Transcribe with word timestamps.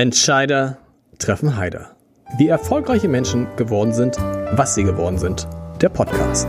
Entscheider 0.00 0.78
treffen 1.18 1.58
Heider. 1.58 1.94
Wie 2.38 2.48
erfolgreiche 2.48 3.06
Menschen 3.06 3.54
geworden 3.56 3.92
sind, 3.92 4.16
was 4.52 4.74
sie 4.74 4.82
geworden 4.82 5.18
sind. 5.18 5.46
Der 5.82 5.90
Podcast. 5.90 6.48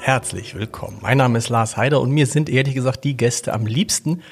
Herzlich 0.00 0.54
willkommen. 0.54 0.96
Mein 1.02 1.18
Name 1.18 1.36
ist 1.36 1.50
Lars 1.50 1.76
Heider 1.76 2.00
und 2.00 2.10
mir 2.10 2.26
sind 2.26 2.48
ehrlich 2.48 2.74
gesagt 2.74 3.04
die 3.04 3.14
Gäste 3.14 3.52
am 3.52 3.66
liebsten, 3.66 4.22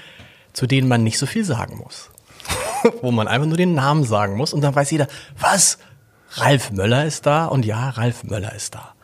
zu 0.54 0.66
denen 0.66 0.88
man 0.88 1.04
nicht 1.04 1.18
so 1.18 1.26
viel 1.26 1.44
sagen 1.44 1.76
muss. 1.76 2.10
Wo 3.02 3.10
man 3.10 3.28
einfach 3.28 3.48
nur 3.48 3.58
den 3.58 3.74
Namen 3.74 4.04
sagen 4.04 4.34
muss 4.38 4.54
und 4.54 4.62
dann 4.62 4.74
weiß 4.74 4.90
jeder, 4.92 5.08
was? 5.38 5.76
Ralf 6.36 6.70
Möller 6.70 7.04
ist 7.04 7.26
da 7.26 7.44
und 7.44 7.66
ja, 7.66 7.90
Ralf 7.90 8.24
Möller 8.24 8.54
ist 8.54 8.74
da. 8.74 8.95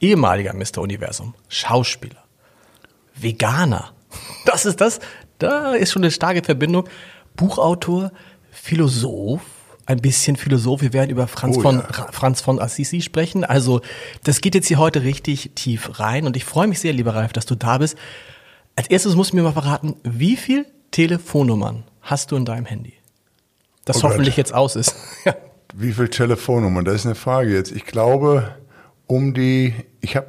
Ehemaliger 0.00 0.54
Mr. 0.54 0.78
Universum, 0.78 1.34
Schauspieler, 1.48 2.24
Veganer. 3.14 3.92
Das 4.46 4.64
ist 4.64 4.80
das, 4.80 5.00
da 5.38 5.74
ist 5.74 5.92
schon 5.92 6.02
eine 6.02 6.10
starke 6.10 6.42
Verbindung. 6.42 6.88
Buchautor, 7.36 8.10
Philosoph, 8.50 9.42
ein 9.84 9.98
bisschen 10.00 10.36
Philosoph. 10.36 10.80
Wir 10.80 10.94
werden 10.94 11.10
über 11.10 11.28
Franz, 11.28 11.58
Oh, 11.58 11.60
von, 11.60 11.76
ja. 11.80 11.84
Ra- 11.84 12.12
Franz 12.12 12.40
von 12.40 12.58
Assisi 12.60 13.02
sprechen. 13.02 13.44
Also, 13.44 13.82
das 14.24 14.40
geht 14.40 14.54
jetzt 14.54 14.68
hier 14.68 14.78
heute 14.78 15.02
richtig 15.02 15.52
tief 15.54 16.00
rein 16.00 16.26
und 16.26 16.34
ich 16.36 16.44
freue 16.46 16.66
mich 16.66 16.80
sehr, 16.80 16.94
lieber 16.94 17.14
Ralf, 17.14 17.34
dass 17.34 17.44
du 17.44 17.54
da 17.56 17.76
bist. 17.78 17.98
Als 18.74 18.88
erstes 18.88 19.16
musst 19.16 19.32
du 19.32 19.36
mir 19.36 19.42
mal 19.42 19.52
verraten, 19.52 19.96
wie 20.02 20.36
viel 20.36 20.64
Telefonnummern 20.92 21.84
hast 22.00 22.30
du 22.30 22.36
in 22.36 22.46
deinem 22.46 22.64
Handy? 22.64 22.94
Das 23.84 23.98
Oh 23.98 24.00
Gott. 24.00 24.10
hoffentlich 24.12 24.36
jetzt 24.38 24.54
aus 24.54 24.76
ist. 24.76 24.94
Wie 25.74 25.92
viel 25.92 26.08
Telefonnummern? 26.08 26.86
Das 26.86 26.94
ist 26.94 27.04
eine 27.06 27.14
Frage 27.14 27.52
jetzt. 27.54 27.70
Ich 27.72 27.84
glaube, 27.84 28.54
um 29.06 29.34
die, 29.34 29.74
ich 30.00 30.16
habe, 30.16 30.26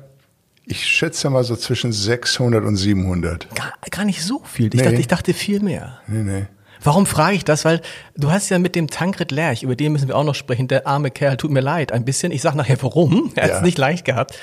ich 0.65 0.85
schätze 0.85 1.29
mal 1.29 1.43
so 1.43 1.55
zwischen 1.55 1.91
600 1.91 2.63
und 2.63 2.75
700. 2.75 3.53
gar, 3.55 3.73
gar 3.89 4.05
nicht 4.05 4.21
so 4.23 4.41
viel. 4.43 4.67
Ich, 4.67 4.73
Nee. 4.73 4.83
dachte, 4.83 4.95
ich 4.99 5.07
dachte 5.07 5.33
viel 5.33 5.59
mehr. 5.61 5.99
Nee, 6.07 6.23
nee. 6.23 6.45
Warum 6.81 7.05
frage 7.05 7.35
ich 7.35 7.43
das? 7.43 7.65
Weil 7.65 7.81
du 8.15 8.31
hast 8.31 8.49
ja 8.49 8.57
mit 8.59 8.75
dem 8.75 8.87
Tankred 8.87 9.31
Lerch, 9.31 9.63
über 9.63 9.75
den 9.75 9.91
müssen 9.91 10.07
wir 10.07 10.15
auch 10.15 10.23
noch 10.23 10.35
sprechen, 10.35 10.67
der 10.69 10.87
arme 10.87 11.11
Kerl, 11.11 11.35
tut 11.35 11.51
mir 11.51 11.59
leid, 11.59 11.91
ein 11.91 12.05
bisschen. 12.05 12.31
Ich 12.31 12.41
sag 12.41 12.55
nachher 12.55 12.81
warum. 12.81 13.31
Er 13.35 13.43
hat 13.45 13.51
es 13.51 13.61
nicht 13.61 13.77
leicht 13.77 14.05
gehabt. 14.05 14.37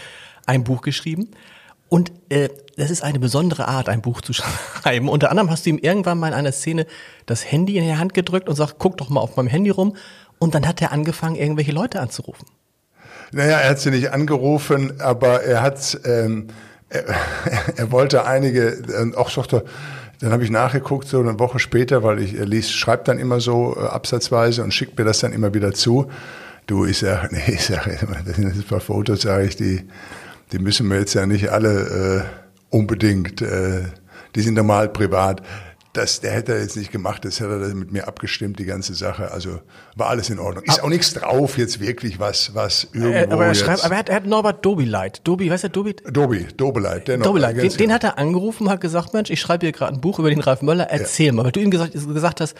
Ein 0.44 0.62
Buch 0.64 0.82
geschrieben. 0.82 1.30
Und 1.88 2.12
äh, 2.28 2.48
das 2.76 2.90
ist 2.90 3.02
eine 3.02 3.18
besondere 3.20 3.68
Art, 3.68 3.88
ein 3.88 4.02
Buch 4.02 4.20
zu 4.20 4.32
schreiben. 4.34 5.08
Unter 5.08 5.30
anderem 5.30 5.50
hast 5.50 5.64
du 5.64 5.70
ihm 5.70 5.78
irgendwann 5.78 6.18
mal 6.18 6.28
in 6.28 6.34
einer 6.34 6.52
Szene 6.52 6.86
das 7.24 7.50
Handy 7.50 7.78
in 7.78 7.84
die 7.84 7.96
Hand 7.96 8.12
gedrückt 8.12 8.48
und 8.48 8.56
sagt, 8.56 8.74
guck 8.78 8.96
doch 8.98 9.08
mal 9.08 9.20
auf 9.20 9.36
meinem 9.36 9.48
Handy 9.48 9.70
rum. 9.70 9.96
Und 10.38 10.54
dann 10.54 10.66
hat 10.66 10.82
er 10.82 10.92
angefangen, 10.92 11.36
irgendwelche 11.36 11.72
Leute 11.72 12.00
anzurufen. 12.00 12.46
Naja, 13.32 13.58
er 13.58 13.70
hat 13.70 13.80
sie 13.80 13.90
nicht 13.90 14.12
angerufen, 14.12 15.00
aber 15.00 15.42
er 15.42 15.62
hat, 15.62 16.00
ähm, 16.04 16.48
er, 16.88 17.04
er 17.76 17.92
wollte 17.92 18.24
einige, 18.24 18.68
äh, 18.68 19.14
auch 19.16 19.30
sagte, 19.30 19.64
dann 20.20 20.32
habe 20.32 20.44
ich 20.44 20.50
nachgeguckt, 20.50 21.06
so 21.06 21.20
eine 21.20 21.38
Woche 21.38 21.58
später, 21.58 22.02
weil 22.02 22.20
ich, 22.20 22.32
liest, 22.32 22.72
schreibt 22.72 23.08
dann 23.08 23.18
immer 23.18 23.40
so 23.40 23.76
äh, 23.76 23.86
absatzweise 23.86 24.62
und 24.62 24.72
schickt 24.72 24.98
mir 24.98 25.04
das 25.04 25.20
dann 25.20 25.32
immer 25.32 25.52
wieder 25.52 25.72
zu. 25.74 26.06
Du, 26.66 26.86
ich 26.86 26.98
sag, 26.98 27.30
nee, 27.32 27.42
ich 27.46 27.66
sag, 27.66 27.84
das 28.24 28.36
sind 28.36 28.46
ein 28.46 28.62
paar 28.62 28.80
Fotos, 28.80 29.22
sage 29.22 29.44
ich, 29.44 29.56
die, 29.56 29.82
die 30.52 30.58
müssen 30.58 30.88
wir 30.88 30.98
jetzt 30.98 31.14
ja 31.14 31.26
nicht 31.26 31.50
alle 31.50 32.24
äh, 32.70 32.74
unbedingt, 32.74 33.42
äh, 33.42 33.82
die 34.34 34.40
sind 34.40 34.54
normal 34.54 34.88
privat. 34.88 35.42
Das, 35.96 36.20
der 36.20 36.32
hätte 36.32 36.52
er 36.54 36.60
jetzt 36.60 36.76
nicht 36.76 36.92
gemacht, 36.92 37.24
das 37.24 37.40
hätte 37.40 37.52
er 37.52 37.74
mit 37.74 37.90
mir 37.92 38.06
abgestimmt, 38.06 38.58
die 38.58 38.64
ganze 38.66 38.94
Sache. 38.94 39.30
Also 39.32 39.60
war 39.96 40.08
alles 40.08 40.28
in 40.30 40.38
Ordnung. 40.38 40.64
Ist 40.64 40.82
auch 40.82 40.88
nichts 40.88 41.14
drauf 41.14 41.56
jetzt 41.56 41.80
wirklich, 41.80 42.18
was, 42.20 42.54
was 42.54 42.88
irgendwo 42.92 43.12
Äh, 43.14 43.26
aber, 43.30 43.44
er 43.44 43.48
jetzt. 43.52 43.60
schreibt, 43.60 43.84
aber 43.84 43.94
er 43.94 43.98
hat, 43.98 44.08
er 44.10 44.16
hat 44.16 44.26
Norbert 44.26 44.64
Dobileit. 44.64 45.20
Dobi, 45.24 45.50
weißt 45.50 45.64
du, 45.64 45.70
Dobi? 45.70 45.94
Dobi, 46.10 46.46
Dobeleit, 46.56 47.08
der. 47.08 47.16
Den, 47.18 47.22
ganz 47.34 47.56
den 47.56 47.70
genau. 47.76 47.94
hat 47.94 48.04
er 48.04 48.18
angerufen, 48.18 48.68
hat 48.68 48.80
gesagt, 48.80 49.14
Mensch, 49.14 49.30
ich 49.30 49.40
schreibe 49.40 49.64
hier 49.66 49.72
gerade 49.72 49.94
ein 49.94 50.00
Buch 50.00 50.18
über 50.18 50.28
den 50.30 50.40
Ralf 50.40 50.60
Möller, 50.62 50.88
erzähl 50.90 51.32
mal. 51.32 51.44
Weil 51.44 51.52
du 51.52 51.60
ihm 51.60 51.70
gesagt, 51.70 51.92
gesagt 51.92 52.40
hast, 52.40 52.54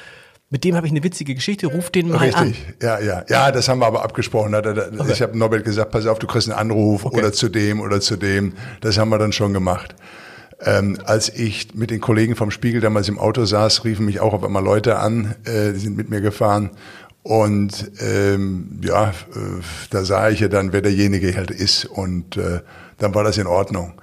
mit 0.48 0.62
dem 0.62 0.76
habe 0.76 0.86
ich 0.86 0.92
eine 0.92 1.02
witzige 1.02 1.34
Geschichte, 1.34 1.66
ruf 1.66 1.90
den 1.90 2.08
mal 2.08 2.18
an. 2.34 2.44
Richtig, 2.48 2.74
ja, 2.80 3.00
ja. 3.00 3.24
Ja, 3.28 3.50
das 3.50 3.68
haben 3.68 3.80
wir 3.80 3.86
aber 3.86 4.02
abgesprochen. 4.04 4.54
Hat 4.54 4.64
er- 4.64 4.92
Ich 5.10 5.20
habe 5.20 5.36
Norbert 5.36 5.64
gesagt, 5.64 5.90
pass 5.90 6.06
auf, 6.06 6.20
du 6.20 6.26
kriegst 6.26 6.48
einen 6.48 6.58
Anruf 6.58 7.04
oder 7.04 7.32
zu 7.32 7.48
dem 7.48 7.80
oder 7.80 8.00
zu 8.00 8.16
dem. 8.16 8.54
Das 8.80 8.96
haben 8.96 9.08
wir 9.08 9.18
dann 9.18 9.32
schon 9.32 9.52
gemacht. 9.52 9.94
Ähm, 10.60 10.98
als 11.04 11.28
ich 11.28 11.74
mit 11.74 11.90
den 11.90 12.00
Kollegen 12.00 12.34
vom 12.34 12.50
Spiegel 12.50 12.80
damals 12.80 13.08
im 13.08 13.18
Auto 13.18 13.44
saß, 13.44 13.84
riefen 13.84 14.06
mich 14.06 14.20
auch 14.20 14.32
auf 14.32 14.42
einmal 14.42 14.64
Leute 14.64 14.98
an, 14.98 15.34
äh, 15.44 15.72
die 15.72 15.78
sind 15.78 15.96
mit 15.96 16.08
mir 16.08 16.20
gefahren. 16.20 16.70
Und 17.22 17.90
ähm, 18.00 18.80
ja, 18.82 19.10
äh, 19.10 19.12
da 19.90 20.04
sah 20.04 20.30
ich 20.30 20.40
ja 20.40 20.48
dann, 20.48 20.72
wer 20.72 20.80
derjenige 20.80 21.34
halt 21.36 21.50
ist. 21.50 21.84
Und 21.84 22.36
äh, 22.36 22.60
dann 22.98 23.14
war 23.14 23.24
das 23.24 23.36
in 23.36 23.46
Ordnung. 23.46 24.00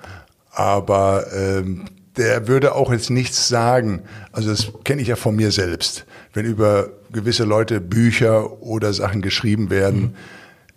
Aber 0.51 1.25
ähm, 1.33 1.85
der 2.17 2.47
würde 2.47 2.75
auch 2.75 2.91
jetzt 2.91 3.09
nichts 3.09 3.47
sagen. 3.47 4.01
Also 4.31 4.49
das 4.49 4.67
kenne 4.83 5.01
ich 5.01 5.07
ja 5.07 5.15
von 5.15 5.35
mir 5.35 5.51
selbst. 5.51 6.05
Wenn 6.33 6.45
über 6.45 6.89
gewisse 7.11 7.45
Leute 7.45 7.79
Bücher 7.79 8.61
oder 8.61 8.93
Sachen 8.93 9.21
geschrieben 9.21 9.69
werden, 9.69 10.15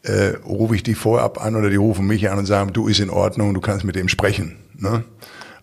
äh, 0.02 0.34
rufe 0.46 0.76
ich 0.76 0.82
die 0.82 0.94
vorab 0.94 1.44
an 1.44 1.56
oder 1.56 1.68
die 1.68 1.76
rufen 1.76 2.06
mich 2.06 2.30
an 2.30 2.38
und 2.38 2.46
sagen, 2.46 2.72
du 2.72 2.88
ist 2.88 3.00
in 3.00 3.10
Ordnung, 3.10 3.54
du 3.54 3.60
kannst 3.60 3.84
mit 3.84 3.96
dem 3.96 4.08
sprechen. 4.08 4.56
Ne? 4.78 5.04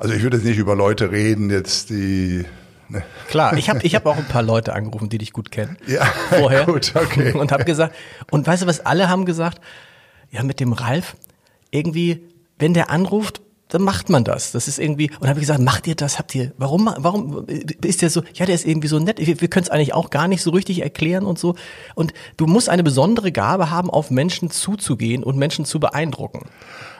Also 0.04 0.16
ich 0.16 0.22
würde 0.22 0.36
jetzt 0.36 0.46
nicht 0.46 0.58
über 0.58 0.76
Leute 0.76 1.12
reden, 1.12 1.50
jetzt 1.50 1.90
die. 1.90 2.44
Ne? 2.90 3.04
Klar, 3.30 3.56
ich 3.56 3.70
habe 3.70 3.80
ich 3.84 3.96
hab 3.96 4.06
auch 4.06 4.18
ein 4.18 4.26
paar 4.26 4.44
Leute 4.44 4.74
angerufen, 4.74 5.08
die 5.08 5.18
dich 5.18 5.32
gut 5.32 5.50
kennen. 5.50 5.78
Ja, 5.88 6.04
Vorher. 6.30 6.66
gut, 6.66 6.92
okay. 6.94 7.32
Und 7.32 7.54
habe 7.54 7.64
gesagt, 7.64 7.96
und 8.30 8.46
weißt 8.46 8.64
du, 8.64 8.68
was 8.68 8.86
alle 8.86 9.08
haben 9.08 9.24
gesagt? 9.24 9.62
Ja, 10.30 10.44
mit 10.44 10.60
dem 10.60 10.74
Ralf, 10.74 11.16
irgendwie, 11.72 12.28
wenn 12.60 12.74
der 12.74 12.90
anruft, 12.90 13.40
dann 13.74 13.82
macht 13.82 14.10
man 14.10 14.24
das. 14.24 14.52
Das 14.52 14.68
ist 14.68 14.78
irgendwie, 14.78 15.10
und 15.20 15.28
habe 15.28 15.40
ich 15.40 15.48
gesagt, 15.48 15.60
macht 15.60 15.88
ihr 15.88 15.96
das? 15.96 16.20
Habt 16.20 16.36
ihr, 16.36 16.52
warum, 16.58 16.94
warum 16.98 17.48
ist 17.84 18.04
der 18.04 18.10
so, 18.12 18.22
ja, 18.36 18.46
der 18.46 18.54
ist 18.54 18.66
irgendwie 18.68 18.88
so 18.88 19.00
nett. 19.00 19.18
Wir, 19.20 19.42
wir 19.42 19.48
können 19.48 19.64
es 19.64 19.72
eigentlich 19.72 19.94
auch 19.94 20.12
gar 20.12 20.28
nicht 20.28 20.44
so 20.44 20.52
richtig 20.52 20.84
erklären 20.84 21.26
und 21.26 21.40
so. 21.40 21.56
Und 21.96 22.14
du 22.38 22.46
musst 22.46 22.70
eine 22.70 22.84
besondere 22.84 23.32
Gabe 23.32 23.72
haben, 23.72 23.90
auf 23.90 24.12
Menschen 24.12 24.52
zuzugehen 24.52 25.24
und 25.24 25.38
Menschen 25.38 25.66
zu 25.66 25.80
beeindrucken. 25.80 26.46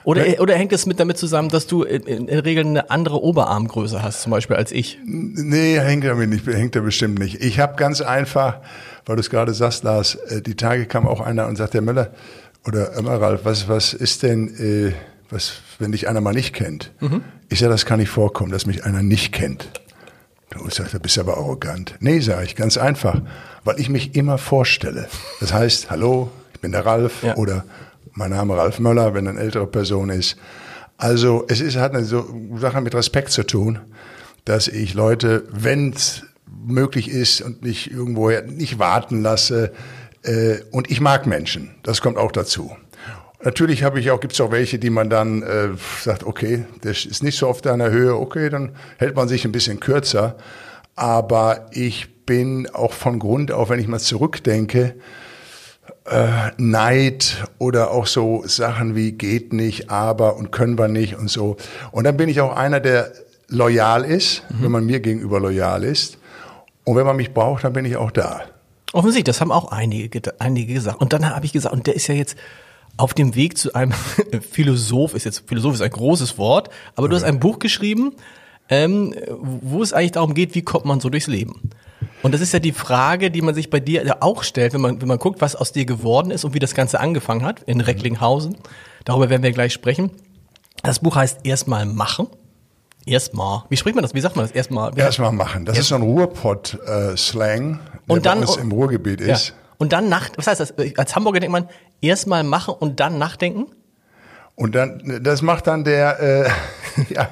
Oder, 0.02 0.24
oder 0.40 0.54
hängt 0.56 0.72
es 0.72 0.84
mit 0.84 1.00
damit 1.00 1.16
zusammen, 1.16 1.48
dass 1.48 1.66
du 1.66 1.82
in, 1.84 2.02
in 2.02 2.26
der 2.26 2.44
Regel 2.44 2.66
eine 2.66 2.90
andere 2.90 3.22
Oberarmgröße 3.22 4.02
hast, 4.02 4.22
zum 4.22 4.32
Beispiel 4.32 4.56
als 4.56 4.72
ich? 4.72 4.98
Nee, 5.04 5.78
hängt 5.78 6.04
damit 6.04 6.28
nicht, 6.28 6.46
hängt 6.46 6.74
er 6.76 6.82
bestimmt 6.82 7.18
nicht. 7.18 7.42
Ich 7.42 7.60
habe 7.60 7.76
ganz 7.76 8.00
einfach, 8.00 8.58
weil 9.06 9.16
du 9.16 9.20
es 9.20 9.30
gerade 9.30 9.54
sagst, 9.54 9.84
Lars, 9.84 10.16
äh, 10.16 10.42
die 10.42 10.56
Tage 10.56 10.86
kam 10.86 11.06
auch 11.06 11.20
einer 11.20 11.46
und 11.46 11.56
sagt, 11.56 11.74
Herr 11.74 11.82
Möller, 11.82 12.10
oder 12.66 12.94
immer 12.94 13.20
Ralf, 13.20 13.42
was, 13.44 13.68
was 13.68 13.94
ist 13.94 14.22
denn, 14.22 14.48
äh, 14.58 14.92
was, 15.34 15.54
wenn 15.78 15.92
dich 15.92 16.08
einer 16.08 16.20
mal 16.20 16.32
nicht 16.32 16.54
kennt? 16.54 16.92
Ich 17.48 17.58
sage, 17.60 17.70
das 17.72 17.84
kann 17.84 17.98
nicht 18.00 18.08
vorkommen, 18.10 18.50
dass 18.52 18.66
mich 18.66 18.84
einer 18.84 19.02
nicht 19.02 19.32
kennt. 19.32 19.68
Du 20.50 20.68
sagst, 20.70 20.94
du 20.94 21.00
bist 21.00 21.18
aber 21.18 21.36
arrogant. 21.36 21.96
Nee, 22.00 22.20
sage 22.20 22.44
ich, 22.44 22.54
ganz 22.56 22.76
einfach, 22.76 23.20
weil 23.64 23.80
ich 23.80 23.88
mich 23.88 24.14
immer 24.14 24.38
vorstelle. 24.38 25.08
Das 25.40 25.52
heißt, 25.52 25.90
hallo, 25.90 26.30
ich 26.54 26.60
bin 26.60 26.70
der 26.72 26.86
Ralf 26.86 27.22
Ja. 27.22 27.36
oder 27.36 27.64
mein 28.12 28.30
Name 28.30 28.56
Ralf 28.56 28.78
Möller, 28.78 29.14
wenn 29.14 29.26
eine 29.26 29.40
ältere 29.40 29.66
Person 29.66 30.10
ist. 30.10 30.36
Also 30.96 31.44
es 31.48 31.60
ist, 31.60 31.76
hat 31.76 31.92
eine 31.94 32.04
so 32.04 32.24
Sache 32.56 32.80
mit 32.80 32.94
Respekt 32.94 33.30
zu 33.32 33.42
tun, 33.44 33.80
dass 34.44 34.68
ich 34.68 34.94
Leute, 34.94 35.42
wenn 35.50 35.92
es 35.92 36.22
möglich 36.64 37.08
ist 37.10 37.40
und 37.40 37.62
nicht 37.64 37.90
irgendwo 37.90 38.30
nicht 38.30 38.78
warten 38.78 39.22
lasse. 39.22 39.72
Äh, 40.22 40.58
und 40.70 40.90
ich 40.90 41.00
mag 41.00 41.26
Menschen, 41.26 41.74
das 41.82 42.00
kommt 42.00 42.16
auch 42.16 42.30
dazu. 42.30 42.76
Natürlich 43.44 43.82
habe 43.82 44.00
ich 44.00 44.10
auch, 44.10 44.20
gibt 44.20 44.32
es 44.32 44.40
auch 44.40 44.50
welche, 44.50 44.78
die 44.78 44.88
man 44.88 45.10
dann 45.10 45.42
äh, 45.42 45.68
sagt, 46.02 46.24
okay, 46.24 46.64
der 46.82 46.92
ist 46.92 47.22
nicht 47.22 47.36
so 47.36 47.46
auf 47.46 47.60
deiner 47.60 47.90
Höhe, 47.90 48.16
okay, 48.16 48.48
dann 48.48 48.72
hält 48.96 49.14
man 49.16 49.28
sich 49.28 49.44
ein 49.44 49.52
bisschen 49.52 49.80
kürzer. 49.80 50.36
Aber 50.96 51.66
ich 51.70 52.24
bin 52.24 52.68
auch 52.70 52.94
von 52.94 53.18
Grund 53.18 53.52
auf, 53.52 53.68
wenn 53.68 53.80
ich 53.80 53.86
mal 53.86 54.00
zurückdenke, 54.00 54.94
äh, 56.06 56.52
Neid 56.56 57.44
oder 57.58 57.90
auch 57.90 58.06
so 58.06 58.44
Sachen 58.46 58.94
wie 58.94 59.12
geht 59.12 59.52
nicht, 59.52 59.90
aber 59.90 60.36
und 60.36 60.50
können 60.50 60.78
wir 60.78 60.88
nicht 60.88 61.16
und 61.16 61.28
so. 61.28 61.58
Und 61.92 62.04
dann 62.04 62.16
bin 62.16 62.30
ich 62.30 62.40
auch 62.40 62.56
einer, 62.56 62.80
der 62.80 63.12
loyal 63.48 64.06
ist, 64.06 64.42
wenn 64.48 64.72
man 64.72 64.86
mir 64.86 65.00
gegenüber 65.00 65.38
loyal 65.38 65.84
ist. 65.84 66.16
Und 66.84 66.96
wenn 66.96 67.04
man 67.04 67.16
mich 67.16 67.34
braucht, 67.34 67.64
dann 67.64 67.74
bin 67.74 67.84
ich 67.84 67.96
auch 67.96 68.10
da. 68.10 68.40
Offensichtlich, 68.94 69.24
das 69.24 69.42
haben 69.42 69.52
auch 69.52 69.70
einige, 69.70 70.20
einige 70.38 70.72
gesagt. 70.72 71.00
Und 71.02 71.12
dann 71.12 71.28
habe 71.28 71.44
ich 71.44 71.52
gesagt, 71.52 71.74
und 71.74 71.86
der 71.86 71.94
ist 71.94 72.06
ja 72.06 72.14
jetzt 72.14 72.36
auf 72.96 73.14
dem 73.14 73.34
Weg 73.34 73.58
zu 73.58 73.74
einem 73.74 73.92
Philosoph, 74.50 75.14
ist 75.14 75.24
jetzt, 75.24 75.44
Philosoph 75.46 75.74
ist 75.74 75.80
ein 75.82 75.90
großes 75.90 76.38
Wort, 76.38 76.70
aber 76.96 77.08
du 77.08 77.16
hast 77.16 77.24
ein 77.24 77.40
Buch 77.40 77.58
geschrieben, 77.58 78.14
ähm, 78.68 79.14
wo 79.30 79.82
es 79.82 79.92
eigentlich 79.92 80.12
darum 80.12 80.34
geht, 80.34 80.54
wie 80.54 80.62
kommt 80.62 80.84
man 80.84 81.00
so 81.00 81.10
durchs 81.10 81.26
Leben. 81.26 81.70
Und 82.22 82.32
das 82.32 82.40
ist 82.40 82.52
ja 82.52 82.58
die 82.58 82.72
Frage, 82.72 83.30
die 83.30 83.42
man 83.42 83.54
sich 83.54 83.68
bei 83.68 83.80
dir 83.80 84.04
ja 84.06 84.16
auch 84.20 84.42
stellt, 84.42 84.72
wenn 84.72 84.80
man, 84.80 85.00
wenn 85.00 85.08
man 85.08 85.18
guckt, 85.18 85.40
was 85.42 85.54
aus 85.56 85.72
dir 85.72 85.84
geworden 85.84 86.30
ist 86.30 86.44
und 86.44 86.54
wie 86.54 86.58
das 86.58 86.74
Ganze 86.74 87.00
angefangen 87.00 87.44
hat 87.44 87.62
in 87.64 87.80
Recklinghausen. 87.82 88.56
Darüber 89.04 89.28
werden 89.28 89.42
wir 89.42 89.52
gleich 89.52 89.72
sprechen. 89.74 90.10
Das 90.82 91.00
Buch 91.00 91.16
heißt 91.16 91.40
Erstmal 91.44 91.84
machen. 91.84 92.28
Erstmal. 93.06 93.64
Wie 93.68 93.76
spricht 93.76 93.94
man 93.96 94.02
das? 94.02 94.14
Wie 94.14 94.20
sagt 94.20 94.36
man 94.36 94.46
das? 94.46 94.52
Erstmal. 94.52 94.96
Erstmal 94.98 95.32
machen. 95.32 95.66
Das 95.66 95.78
ist 95.78 95.88
so 95.88 95.94
ein 95.96 96.02
Ruhrpott-Slang, 96.02 97.80
der 98.08 98.16
Und 98.16 98.24
dann- 98.26 98.40
bei 98.40 98.46
uns 98.46 98.56
im 98.56 98.72
Ruhrgebiet 98.72 99.20
ist. 99.20 99.48
Ja. 99.48 99.54
Und 99.76 99.92
dann 99.92 100.08
nach, 100.08 100.30
was 100.36 100.46
heißt 100.46 100.60
das? 100.60 100.74
Als 100.96 101.14
Hamburger 101.16 101.40
denkt 101.40 101.52
man, 101.52 101.68
erstmal 102.04 102.44
machen 102.44 102.74
und 102.78 103.00
dann 103.00 103.18
nachdenken? 103.18 103.66
Und 104.56 104.74
dann, 104.74 105.20
das 105.22 105.42
macht 105.42 105.66
dann 105.66 105.84
der, 105.84 106.20
äh, 106.20 106.50
ja, 107.14 107.30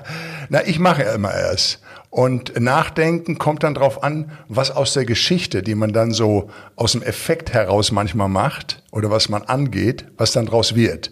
na, 0.48 0.66
ich 0.66 0.78
mache 0.78 1.02
ja 1.02 1.14
immer 1.14 1.32
erst. 1.32 1.80
Und 2.10 2.60
Nachdenken 2.60 3.38
kommt 3.38 3.62
dann 3.62 3.74
drauf 3.74 4.02
an, 4.02 4.32
was 4.48 4.70
aus 4.70 4.92
der 4.92 5.06
Geschichte, 5.06 5.62
die 5.62 5.74
man 5.74 5.94
dann 5.94 6.12
so 6.12 6.50
aus 6.76 6.92
dem 6.92 7.02
Effekt 7.02 7.54
heraus 7.54 7.90
manchmal 7.90 8.28
macht 8.28 8.82
oder 8.90 9.10
was 9.10 9.30
man 9.30 9.42
angeht, 9.44 10.04
was 10.19 10.32
dann 10.32 10.44
draus 10.44 10.74
wird. 10.74 11.10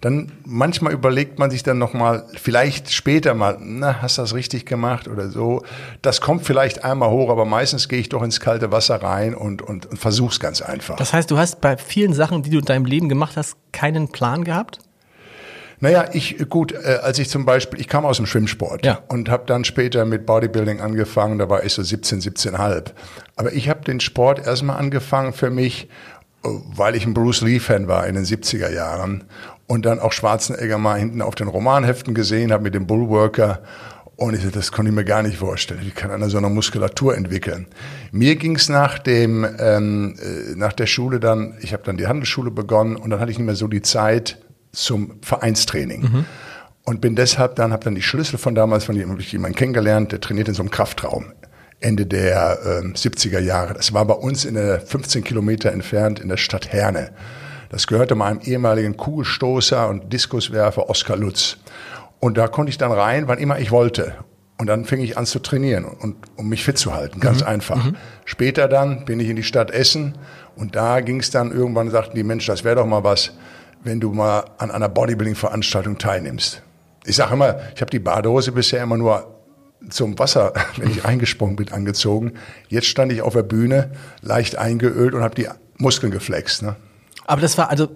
Dann 0.00 0.32
manchmal 0.46 0.92
überlegt 0.94 1.38
man 1.38 1.50
sich 1.50 1.62
dann 1.62 1.76
nochmal, 1.78 2.24
vielleicht 2.34 2.90
später 2.90 3.34
mal, 3.34 3.58
na, 3.60 4.00
hast 4.00 4.16
du 4.16 4.22
das 4.22 4.34
richtig 4.34 4.64
gemacht 4.64 5.08
oder 5.08 5.28
so. 5.28 5.62
Das 6.00 6.20
kommt 6.22 6.46
vielleicht 6.46 6.84
einmal 6.84 7.10
hoch, 7.10 7.28
aber 7.30 7.44
meistens 7.44 7.88
gehe 7.88 7.98
ich 7.98 8.08
doch 8.08 8.22
ins 8.22 8.40
kalte 8.40 8.72
Wasser 8.72 9.02
rein 9.02 9.34
und, 9.34 9.60
und, 9.60 9.86
und 9.86 9.98
versuch's 9.98 10.40
ganz 10.40 10.62
einfach. 10.62 10.96
Das 10.96 11.12
heißt, 11.12 11.30
du 11.30 11.36
hast 11.36 11.60
bei 11.60 11.76
vielen 11.76 12.14
Sachen, 12.14 12.42
die 12.42 12.50
du 12.50 12.58
in 12.60 12.64
deinem 12.64 12.86
Leben 12.86 13.08
gemacht 13.10 13.36
hast, 13.36 13.56
keinen 13.72 14.08
Plan 14.08 14.44
gehabt? 14.44 14.78
Naja, 15.82 16.06
ich, 16.12 16.36
gut, 16.50 16.72
äh, 16.72 16.98
als 17.02 17.18
ich 17.18 17.30
zum 17.30 17.46
Beispiel, 17.46 17.80
ich 17.80 17.88
kam 17.88 18.04
aus 18.04 18.18
dem 18.18 18.26
Schwimmsport 18.26 18.84
Ja. 18.84 19.00
und 19.08 19.30
habe 19.30 19.44
dann 19.46 19.64
später 19.64 20.04
mit 20.04 20.26
Bodybuilding 20.26 20.80
angefangen, 20.80 21.38
da 21.38 21.48
war 21.48 21.64
ich 21.64 21.72
so 21.72 21.82
17, 21.82 22.20
17,5. 22.20 22.92
Aber 23.36 23.52
ich 23.52 23.68
habe 23.70 23.82
den 23.84 24.00
Sport 24.00 24.46
erstmal 24.46 24.76
angefangen 24.76 25.32
für 25.32 25.48
mich, 25.48 25.88
äh, 26.44 26.48
weil 26.74 26.96
ich 26.96 27.06
ein 27.06 27.14
Bruce 27.14 27.40
Lee-Fan 27.40 27.88
war 27.88 28.06
in 28.06 28.14
den 28.14 28.24
70er 28.26 28.70
Jahren 28.70 29.24
und 29.70 29.86
dann 29.86 30.00
auch 30.00 30.10
Schwarzenegger 30.10 30.78
mal 30.78 30.98
hinten 30.98 31.22
auf 31.22 31.36
den 31.36 31.46
Romanheften 31.46 32.12
gesehen 32.12 32.50
habe 32.50 32.64
mit 32.64 32.74
dem 32.74 32.88
Bullworker. 32.88 33.60
Und 34.16 34.34
ich, 34.34 34.50
das 34.50 34.72
konnte 34.72 34.90
ich 34.90 34.96
mir 34.96 35.04
gar 35.04 35.22
nicht 35.22 35.36
vorstellen. 35.38 35.82
Wie 35.84 35.92
kann 35.92 36.10
einer 36.10 36.28
so 36.28 36.38
eine 36.38 36.48
Muskulatur 36.48 37.16
entwickeln? 37.16 37.68
Mir 38.10 38.34
ging's 38.34 38.68
nach 38.68 38.98
dem 38.98 39.46
ähm, 39.60 40.16
äh, 40.20 40.56
nach 40.56 40.72
der 40.72 40.86
Schule 40.86 41.20
dann, 41.20 41.54
ich 41.60 41.72
habe 41.72 41.84
dann 41.84 41.96
die 41.96 42.08
Handelsschule 42.08 42.50
begonnen 42.50 42.96
und 42.96 43.10
dann 43.10 43.20
hatte 43.20 43.30
ich 43.30 43.38
nicht 43.38 43.46
mehr 43.46 43.54
so 43.54 43.68
die 43.68 43.80
Zeit 43.80 44.38
zum 44.72 45.20
Vereinstraining. 45.22 46.02
Und 46.82 47.00
bin 47.00 47.14
deshalb 47.14 47.54
dann, 47.54 47.72
habe 47.72 47.84
dann 47.84 47.94
die 47.94 48.02
Schlüssel 48.02 48.38
von 48.38 48.56
damals 48.56 48.82
von 48.82 48.96
jemandem, 48.96 49.24
jemanden 49.24 49.56
kennengelernt, 49.56 50.10
der 50.10 50.20
trainiert 50.20 50.48
in 50.48 50.54
so 50.54 50.62
einem 50.62 50.72
Kraftraum. 50.72 51.26
Ende 51.78 52.06
der 52.06 52.58
ähm, 52.66 52.94
70er 52.94 53.38
Jahre. 53.38 53.74
Das 53.74 53.92
war 53.92 54.04
bei 54.04 54.14
uns 54.14 54.44
in 54.44 54.54
der 54.54 54.80
15 54.80 55.22
Kilometer 55.22 55.70
entfernt 55.70 56.18
in 56.18 56.28
der 56.28 56.38
Stadt 56.38 56.72
Herne. 56.72 57.12
Das 57.70 57.86
gehörte 57.86 58.16
meinem 58.16 58.40
ehemaligen 58.42 58.96
Kugelstoßer 58.96 59.88
und 59.88 60.12
Diskuswerfer 60.12 60.90
Oskar 60.90 61.16
Lutz. 61.16 61.56
Und 62.18 62.36
da 62.36 62.48
konnte 62.48 62.70
ich 62.70 62.78
dann 62.78 62.92
rein, 62.92 63.28
wann 63.28 63.38
immer 63.38 63.58
ich 63.60 63.70
wollte. 63.70 64.16
Und 64.58 64.66
dann 64.66 64.84
fing 64.84 65.00
ich 65.00 65.16
an 65.16 65.24
zu 65.24 65.38
trainieren, 65.38 65.84
und, 65.86 66.16
um 66.36 66.48
mich 66.48 66.64
fit 66.64 66.76
zu 66.76 66.92
halten, 66.92 67.20
ganz 67.20 67.42
einfach. 67.42 67.92
Später 68.26 68.68
dann 68.68 69.06
bin 69.06 69.18
ich 69.18 69.30
in 69.30 69.36
die 69.36 69.42
Stadt 69.42 69.70
Essen 69.70 70.18
und 70.54 70.76
da 70.76 71.00
ging 71.00 71.20
es 71.20 71.30
dann 71.30 71.50
irgendwann, 71.50 71.90
sagten 71.90 72.14
die 72.14 72.24
Menschen, 72.24 72.52
das 72.52 72.62
wäre 72.62 72.76
doch 72.76 72.84
mal 72.84 73.02
was, 73.02 73.32
wenn 73.84 74.00
du 74.00 74.12
mal 74.12 74.44
an 74.58 74.70
einer 74.70 74.90
Bodybuilding-Veranstaltung 74.90 75.96
teilnimmst. 75.96 76.62
Ich 77.06 77.16
sage 77.16 77.32
immer, 77.32 77.60
ich 77.74 77.80
habe 77.80 77.90
die 77.90 78.00
Badehose 78.00 78.52
bisher 78.52 78.82
immer 78.82 78.98
nur 78.98 79.34
zum 79.88 80.18
Wasser, 80.18 80.52
wenn 80.76 80.90
ich 80.90 81.06
eingesprungen 81.06 81.56
bin, 81.56 81.72
angezogen. 81.72 82.32
Jetzt 82.68 82.88
stand 82.88 83.12
ich 83.12 83.22
auf 83.22 83.32
der 83.32 83.44
Bühne, 83.44 83.92
leicht 84.20 84.56
eingeölt 84.56 85.14
und 85.14 85.22
habe 85.22 85.36
die 85.36 85.48
Muskeln 85.78 86.12
geflext. 86.12 86.62
Ne? 86.62 86.76
Aber 87.30 87.40
das 87.40 87.56
war 87.56 87.70
also 87.70 87.86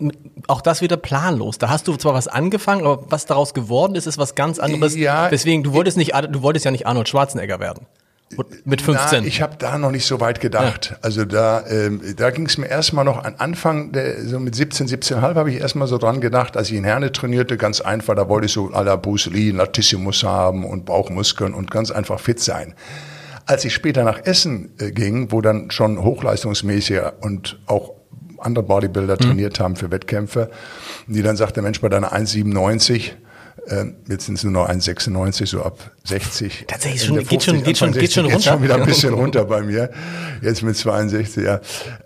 auch 0.47 0.61
das 0.61 0.81
wieder 0.81 0.97
planlos. 0.97 1.59
Da 1.59 1.69
hast 1.69 1.89
du 1.89 1.97
zwar 1.97 2.15
was 2.15 2.29
angefangen, 2.29 2.87
aber 2.87 3.11
was 3.11 3.27
daraus 3.27 3.53
geworden 3.53 3.97
ist, 3.97 4.07
ist 4.07 4.17
was 4.17 4.37
ganz 4.37 4.61
anderes. 4.61 4.95
Ja, 4.95 5.29
Deswegen, 5.29 5.65
du 5.65 5.73
wolltest 5.73 5.97
nicht, 5.97 6.13
du 6.31 6.43
wolltest 6.43 6.65
ja 6.65 6.71
nicht 6.71 6.87
Arnold 6.87 7.09
Schwarzenegger 7.09 7.59
werden. 7.59 7.85
Mit 8.65 8.81
15. 8.81 9.23
Na, 9.23 9.27
ich 9.27 9.43
habe 9.43 9.57
da 9.59 9.77
noch 9.77 9.91
nicht 9.91 10.07
so 10.07 10.21
weit 10.21 10.41
gedacht. 10.41 10.95
Also 11.03 11.25
da, 11.25 11.67
ähm, 11.67 12.01
da 12.17 12.31
ging 12.31 12.47
es 12.47 12.59
mir 12.59 12.69
erstmal 12.69 13.05
noch 13.05 13.25
an 13.25 13.35
Anfang, 13.39 13.91
der, 13.91 14.25
so 14.25 14.39
mit 14.39 14.55
17, 14.55 14.87
17,5 14.87 15.21
habe 15.21 15.51
ich 15.51 15.61
erstmal 15.61 15.89
so 15.89 15.99
dran 15.99 16.21
gedacht, 16.21 16.57
als 16.57 16.71
ich 16.71 16.77
in 16.77 16.85
Herne 16.85 17.11
trainierte, 17.11 17.57
ganz 17.57 17.81
einfach, 17.81 18.15
da 18.15 18.29
wollte 18.29 18.47
ich 18.47 18.53
so 18.53 18.67
à 18.69 18.85
la 18.85 18.95
Bruce 18.95 19.27
Lee, 19.27 19.51
Latissimus 19.51 20.23
haben 20.23 20.65
und 20.65 20.85
Bauchmuskeln 20.85 21.55
und 21.55 21.73
ganz 21.73 21.91
einfach 21.91 22.21
fit 22.21 22.39
sein. 22.39 22.75
Als 23.47 23.65
ich 23.65 23.75
später 23.75 24.05
nach 24.05 24.25
Essen 24.25 24.75
äh, 24.79 24.93
ging, 24.93 25.33
wo 25.33 25.41
dann 25.41 25.73
schon 25.73 26.01
hochleistungsmäßiger 26.01 27.15
und 27.21 27.59
auch 27.67 27.95
andere 28.45 28.65
Bodybuilder 28.65 29.17
trainiert 29.19 29.59
haben 29.61 29.77
für 29.77 29.91
Wettkämpfe, 29.91 30.51
die 31.07 31.23
dann 31.23 31.37
sagte, 31.37 31.63
Mensch, 31.63 31.81
bei 31.81 31.89
deiner 31.89 32.13
1,97 32.13 33.13
ähm, 33.69 33.95
jetzt 34.09 34.27
sind 34.27 34.35
es 34.35 34.45
nur 34.45 34.53
noch 34.53 34.69
1,96, 34.69 35.47
so 35.47 35.63
ab 35.63 35.79
60. 36.05 36.65
Tatsächlich 36.69 37.03
schon- 37.05 37.17
geht 37.27 37.43
schon- 37.43 37.55
50, 37.55 37.65
geht 37.65 37.79
schon- 37.79 37.93
geht 37.93 38.13
schon 38.13 38.25
60, 38.25 38.25
runter. 38.25 38.35
Jetzt 38.35 38.45
schon 38.45 38.63
wieder 38.63 38.75
ein 38.75 38.81
Ja. 38.81 38.87
bisschen 38.87 39.15
runter 39.15 39.45
bei 39.47 39.63
mir. 39.63 39.91
Jetzt 40.43 40.63
mit 40.63 40.77
62, 40.77 41.37
ja. 41.45 41.61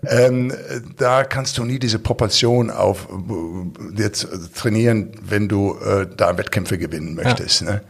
Ähm, 0.07 0.53
da 0.97 1.25
kannst 1.25 1.57
du 1.57 1.65
nie 1.65 1.77
diese 1.79 1.99
Proportion 1.99 2.69
auf 2.69 3.09
äh, 3.11 4.01
jetzt 4.01 4.27
trainieren, 4.55 5.11
wenn 5.21 5.49
du 5.49 5.75
äh, 5.79 6.07
da 6.15 6.37
Wettkämpfe 6.37 6.77
gewinnen 6.77 7.15
möchtest. 7.15 7.63
Ne? 7.63 7.81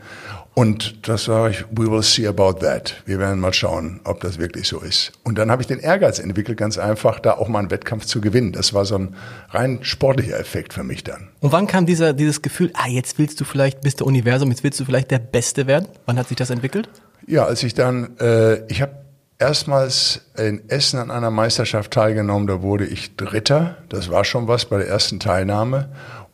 Und 0.53 1.07
das 1.07 1.25
sage 1.25 1.51
ich, 1.51 1.65
we 1.71 1.89
will 1.89 2.03
see 2.03 2.27
about 2.27 2.53
that. 2.59 2.95
Wir 3.05 3.19
werden 3.19 3.39
mal 3.39 3.53
schauen, 3.53 4.01
ob 4.03 4.19
das 4.19 4.39
wirklich 4.39 4.67
so 4.67 4.79
ist. 4.79 5.13
Und 5.23 5.37
dann 5.37 5.51
habe 5.51 5.61
ich 5.61 5.67
den 5.67 5.79
Ehrgeiz 5.79 6.19
entwickelt, 6.19 6.57
ganz 6.57 6.77
einfach, 6.77 7.19
da 7.19 7.33
auch 7.33 7.47
mal 7.47 7.59
einen 7.59 7.71
Wettkampf 7.71 8.05
zu 8.05 8.19
gewinnen. 8.19 8.51
Das 8.51 8.73
war 8.73 8.83
so 8.83 8.95
ein 8.97 9.15
rein 9.49 9.79
sportlicher 9.83 10.37
Effekt 10.37 10.73
für 10.73 10.83
mich 10.83 11.03
dann. 11.03 11.29
Und 11.39 11.51
wann 11.51 11.67
kam 11.67 11.85
dieser, 11.85 12.13
dieses 12.13 12.41
Gefühl, 12.41 12.71
ah, 12.73 12.89
jetzt 12.89 13.17
willst 13.19 13.39
du 13.39 13.45
vielleicht, 13.45 13.81
bist 13.81 14.01
du 14.01 14.05
Universum, 14.05 14.49
jetzt 14.49 14.63
willst 14.63 14.79
du 14.79 14.85
vielleicht 14.85 15.11
der 15.11 15.19
Beste 15.19 15.65
werden? 15.65 15.87
Wann 16.05 16.19
hat 16.19 16.27
sich 16.27 16.37
das 16.37 16.49
entwickelt? 16.49 16.89
Ja, 17.25 17.45
als 17.45 17.63
ich 17.63 17.73
dann, 17.73 18.17
äh, 18.19 18.65
ich 18.67 18.81
habe 18.81 18.93
erstmals 19.39 20.21
in 20.37 20.69
Essen 20.69 20.99
an 20.99 21.09
einer 21.09 21.31
Meisterschaft 21.31 21.91
teilgenommen, 21.91 22.47
da 22.47 22.61
wurde 22.61 22.85
ich 22.85 23.15
Dritter, 23.15 23.77
das 23.87 24.09
war 24.09 24.25
schon 24.25 24.47
was 24.47 24.65
bei 24.65 24.77
der 24.77 24.87
ersten 24.87 25.19
Teilnahme 25.19 25.89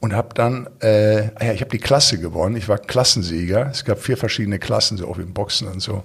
und 0.05 0.13
habe 0.13 0.35
dann, 0.35 0.69
äh, 0.81 1.29
ah 1.33 1.45
ja, 1.45 1.53
ich 1.53 1.61
habe 1.61 1.71
die 1.71 1.79
Klasse 1.79 2.19
gewonnen, 2.19 2.55
ich 2.55 2.69
war 2.69 2.77
Klassensieger, 2.77 3.69
es 3.71 3.85
gab 3.85 3.97
vier 3.97 4.17
verschiedene 4.17 4.59
Klassen, 4.59 4.97
so 4.97 5.07
auch 5.07 5.17
im 5.17 5.33
Boxen 5.33 5.67
und 5.67 5.79
so. 5.81 6.03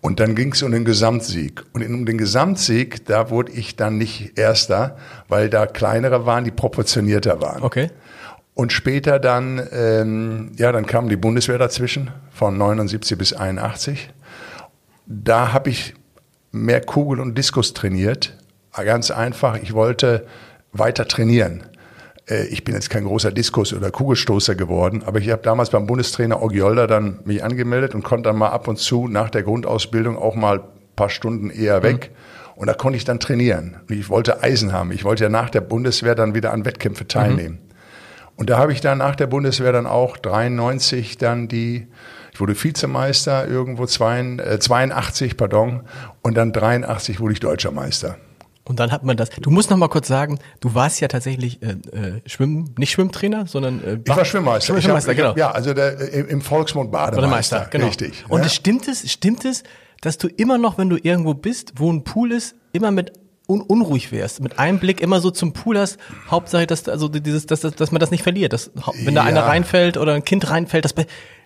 Und 0.00 0.20
dann 0.20 0.36
ging 0.36 0.52
es 0.52 0.62
um 0.62 0.70
den 0.70 0.84
Gesamtsieg. 0.84 1.64
Und 1.72 1.84
um 1.84 2.06
den 2.06 2.16
Gesamtsieg, 2.16 3.06
da 3.06 3.30
wurde 3.30 3.50
ich 3.50 3.74
dann 3.74 3.98
nicht 3.98 4.38
Erster, 4.38 4.96
weil 5.26 5.50
da 5.50 5.66
kleinere 5.66 6.26
waren, 6.26 6.44
die 6.44 6.52
proportionierter 6.52 7.40
waren. 7.40 7.64
Okay. 7.64 7.90
Und 8.54 8.72
später 8.72 9.18
dann, 9.18 9.60
ähm, 9.72 10.52
ja, 10.56 10.70
dann 10.70 10.86
kam 10.86 11.08
die 11.08 11.16
Bundeswehr 11.16 11.58
dazwischen 11.58 12.12
von 12.30 12.56
79 12.56 13.18
bis 13.18 13.32
81. 13.32 14.10
Da 15.06 15.52
habe 15.52 15.70
ich 15.70 15.94
mehr 16.52 16.82
Kugel 16.82 17.18
und 17.18 17.36
Diskus 17.36 17.74
trainiert. 17.74 18.36
Ganz 18.76 19.10
einfach, 19.10 19.58
ich 19.60 19.74
wollte 19.74 20.24
weiter 20.72 21.08
trainieren. 21.08 21.64
Äh, 22.28 22.44
Ich 22.46 22.64
bin 22.64 22.74
jetzt 22.74 22.90
kein 22.90 23.04
großer 23.04 23.30
Diskus- 23.32 23.72
oder 23.74 23.90
Kugelstoßer 23.90 24.54
geworden, 24.54 25.02
aber 25.04 25.18
ich 25.18 25.30
habe 25.30 25.42
damals 25.42 25.70
beim 25.70 25.86
Bundestrainer 25.86 26.42
Ogiolda 26.42 26.86
dann 26.86 27.20
mich 27.24 27.42
angemeldet 27.44 27.94
und 27.94 28.02
konnte 28.02 28.28
dann 28.30 28.36
mal 28.38 28.50
ab 28.50 28.68
und 28.68 28.78
zu 28.78 29.08
nach 29.08 29.30
der 29.30 29.42
Grundausbildung 29.42 30.16
auch 30.16 30.34
mal 30.34 30.58
ein 30.60 30.64
paar 30.96 31.10
Stunden 31.10 31.50
eher 31.50 31.82
weg. 31.82 32.10
Und 32.56 32.68
da 32.68 32.74
konnte 32.74 32.96
ich 32.96 33.04
dann 33.04 33.18
trainieren. 33.18 33.76
Und 33.88 33.96
ich 33.96 34.08
wollte 34.08 34.42
Eisen 34.42 34.72
haben. 34.72 34.92
Ich 34.92 35.04
wollte 35.04 35.24
ja 35.24 35.28
nach 35.28 35.50
der 35.50 35.60
Bundeswehr 35.60 36.14
dann 36.14 36.34
wieder 36.34 36.52
an 36.52 36.64
Wettkämpfe 36.64 37.08
teilnehmen. 37.08 37.58
Und 38.36 38.48
da 38.50 38.58
habe 38.58 38.72
ich 38.72 38.80
dann 38.80 38.98
nach 38.98 39.16
der 39.16 39.26
Bundeswehr 39.26 39.72
dann 39.72 39.86
auch 39.86 40.16
93 40.16 41.18
dann 41.18 41.48
die, 41.48 41.88
ich 42.32 42.40
wurde 42.40 42.60
Vizemeister 42.60 43.46
irgendwo, 43.46 43.86
zwei, 43.86 44.20
äh, 44.20 44.58
82, 44.58 45.36
pardon, 45.36 45.82
und 46.22 46.36
dann 46.36 46.52
83 46.52 47.20
wurde 47.20 47.32
ich 47.32 47.40
Deutscher 47.40 47.70
Meister. 47.70 48.16
Und 48.66 48.80
dann 48.80 48.90
hat 48.92 49.04
man 49.04 49.16
das. 49.16 49.28
Du 49.30 49.50
musst 49.50 49.68
noch 49.70 49.76
mal 49.76 49.88
kurz 49.88 50.08
sagen, 50.08 50.38
du 50.60 50.74
warst 50.74 51.00
ja 51.00 51.08
tatsächlich 51.08 51.60
äh, 51.62 51.72
äh, 51.92 52.20
Schwimmen, 52.24 52.74
nicht 52.78 52.92
Schwimmtrainer, 52.92 53.46
sondern 53.46 53.84
äh, 53.84 53.98
Ich 54.02 54.08
war 54.16 54.24
Schwimmmeister. 54.24 54.76
Ich 54.76 54.84
Schwimmmeister, 54.84 55.10
hab, 55.10 55.16
genau. 55.16 55.28
hab, 55.30 55.36
ja, 55.38 55.50
also 55.50 55.74
der, 55.74 56.00
äh, 56.00 56.20
im 56.20 56.40
Volksmund 56.40 56.90
Bademeister. 56.90 57.18
Oder 57.18 57.28
Meister, 57.28 57.66
genau. 57.70 57.86
Richtig. 57.86 58.24
Und 58.28 58.40
ja. 58.40 58.46
es 58.46 58.54
stimmt 58.54 58.88
es, 58.88 59.10
stimmt 59.10 59.44
es, 59.44 59.64
dass 60.00 60.16
du 60.16 60.28
immer 60.28 60.56
noch, 60.56 60.78
wenn 60.78 60.88
du 60.88 60.96
irgendwo 60.96 61.34
bist, 61.34 61.74
wo 61.76 61.92
ein 61.92 62.04
Pool 62.04 62.32
ist, 62.32 62.54
immer 62.72 62.90
mit 62.90 63.12
un 63.46 63.60
unruhig 63.60 64.10
wärst, 64.12 64.40
mit 64.40 64.58
einem 64.58 64.78
Blick 64.78 65.02
immer 65.02 65.20
so 65.20 65.30
zum 65.30 65.52
Pool 65.52 65.78
hast, 65.78 65.98
Hauptsache, 66.30 66.66
dass 66.66 66.88
also 66.88 67.08
dieses, 67.08 67.44
dass, 67.44 67.60
dass, 67.60 67.74
dass 67.74 67.92
man 67.92 68.00
das 68.00 68.10
nicht 68.10 68.22
verliert, 68.22 68.54
dass, 68.54 68.70
wenn 69.04 69.14
da 69.14 69.22
Ja. 69.24 69.28
einer 69.28 69.42
reinfällt 69.44 69.98
oder 69.98 70.14
ein 70.14 70.24
Kind 70.24 70.48
reinfällt, 70.48 70.86
das, 70.86 70.94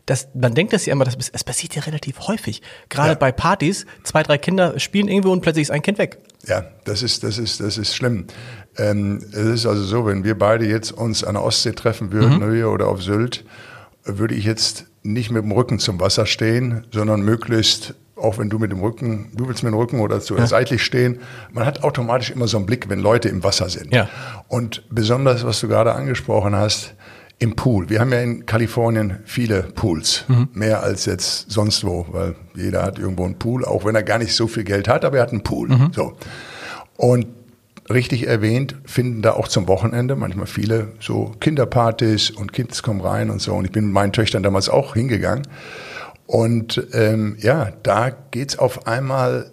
das, 0.06 0.28
man 0.34 0.54
denkt 0.54 0.72
das 0.72 0.87
ja 0.87 0.92
immer, 0.92 1.04
das, 1.04 1.16
es 1.32 1.42
passiert 1.42 1.75
ja 1.75 1.82
relativ 1.82 2.20
häufig. 2.28 2.62
Gerade 2.88 3.10
Ja. 3.10 3.14
bei 3.16 3.32
Partys, 3.32 3.84
zwei, 4.04 4.22
drei 4.22 4.38
Kinder 4.38 4.78
spielen 4.78 5.08
irgendwo 5.08 5.32
und 5.32 5.40
plötzlich 5.40 5.62
ist 5.62 5.70
ein 5.72 5.82
Kind 5.82 5.98
weg. 5.98 6.18
Ja, 6.47 6.64
das 6.85 7.02
ist, 7.02 7.25
das 7.25 7.38
ist, 7.38 7.61
das 7.61 7.78
ist 7.78 7.95
schlimm. 7.95 8.26
Ähm, 8.76 9.18
es 9.33 9.38
ist 9.47 9.66
also 9.66 9.83
so, 9.83 10.07
wenn 10.07 10.25
wir 10.25 10.38
beide 10.38 10.66
jetzt 10.66 10.92
uns 10.92 11.25
an 11.25 11.35
der 11.35 11.42
Ostsee 11.42 11.73
treffen 11.73 12.12
würden 12.12 12.38
Mhm. 12.38 12.54
hier 12.54 12.71
oder 12.71 12.88
auf 12.88 13.02
Sylt, 13.02 13.45
würde 14.04 14.35
ich 14.35 14.45
jetzt 14.45 14.87
nicht 15.02 15.30
mit 15.30 15.42
dem 15.42 15.52
Rücken 15.52 15.78
zum 15.78 16.00
Wasser 16.00 16.26
stehen, 16.26 16.87
sondern 16.92 17.23
möglichst, 17.23 17.95
auch 18.16 18.38
wenn 18.38 18.50
du 18.50 18.59
mit 18.59 18.71
dem 18.73 18.80
Rücken, 18.80 19.30
du 19.35 19.49
willst 19.49 19.62
mit 19.62 19.73
dem 19.73 19.78
Rücken 19.78 20.00
oder 20.00 20.21
zu 20.21 20.37
seitlich 20.47 20.83
stehen, 20.85 21.21
man 21.52 21.66
hat 21.66 21.83
automatisch 21.85 22.30
immer 22.30 22.49
so 22.49 22.57
einen 22.57 22.66
Blick, 22.66 22.88
wenn 22.88 23.00
Leute 23.00 23.28
im 23.28 23.42
Wasser 23.45 23.68
sind. 23.68 23.92
Ja. 23.92 24.09
Und 24.49 24.85
besonders, 24.90 25.45
was 25.45 25.61
du 25.61 25.68
gerade 25.68 25.92
angesprochen 25.95 26.54
hast, 26.54 26.95
im 27.40 27.54
Pool. 27.54 27.88
Wir 27.88 28.00
haben 28.00 28.12
ja 28.12 28.21
in 28.21 28.47
Kalifornien 28.47 29.18
viele 29.25 29.62
Pools, 29.62 30.25
mehr 30.52 30.83
als 30.83 31.04
jetzt 31.07 31.50
sonst 31.50 31.85
wo, 31.85 32.07
weil 32.11 32.35
jeder 32.57 32.83
hat 32.83 32.99
irgendwo 32.99 33.25
einen 33.25 33.38
Pool, 33.38 33.64
auch 33.64 33.85
wenn 33.85 33.95
er 33.95 34.02
gar 34.02 34.18
nicht 34.18 34.35
so 34.35 34.49
viel 34.49 34.64
Geld 34.64 34.88
hat, 34.88 35.04
aber 35.04 35.18
er 35.18 35.23
hat 35.23 35.30
einen 35.30 35.42
Pool. 35.45 35.68
So. 35.95 36.14
Und 36.97 37.26
richtig 37.90 38.26
erwähnt, 38.26 38.75
finden 38.85 39.23
da 39.23 39.33
auch 39.35 39.47
zum 39.49 39.68
Wochenende 39.68 40.16
manchmal 40.16 40.47
viele 40.47 40.88
so 41.00 41.33
Kinderpartys 41.40 42.30
und 42.30 42.52
Kids 42.52 42.83
kommen 42.83 43.00
rein 43.00 43.30
und 43.30 43.40
so. 43.40 43.54
Und 43.54 43.64
ich 43.66 43.73
bin 43.73 43.85
mit 43.85 43.95
meinen 43.95 44.12
Töchtern 44.12 44.42
damals 44.42 44.68
auch 44.68 44.95
hingegangen. 44.95 45.47
Und 46.26 46.87
ähm, 46.92 47.37
ja, 47.38 47.71
da 47.85 48.11
geht's 48.11 48.59
auf 48.59 48.87
einmal, 48.87 49.50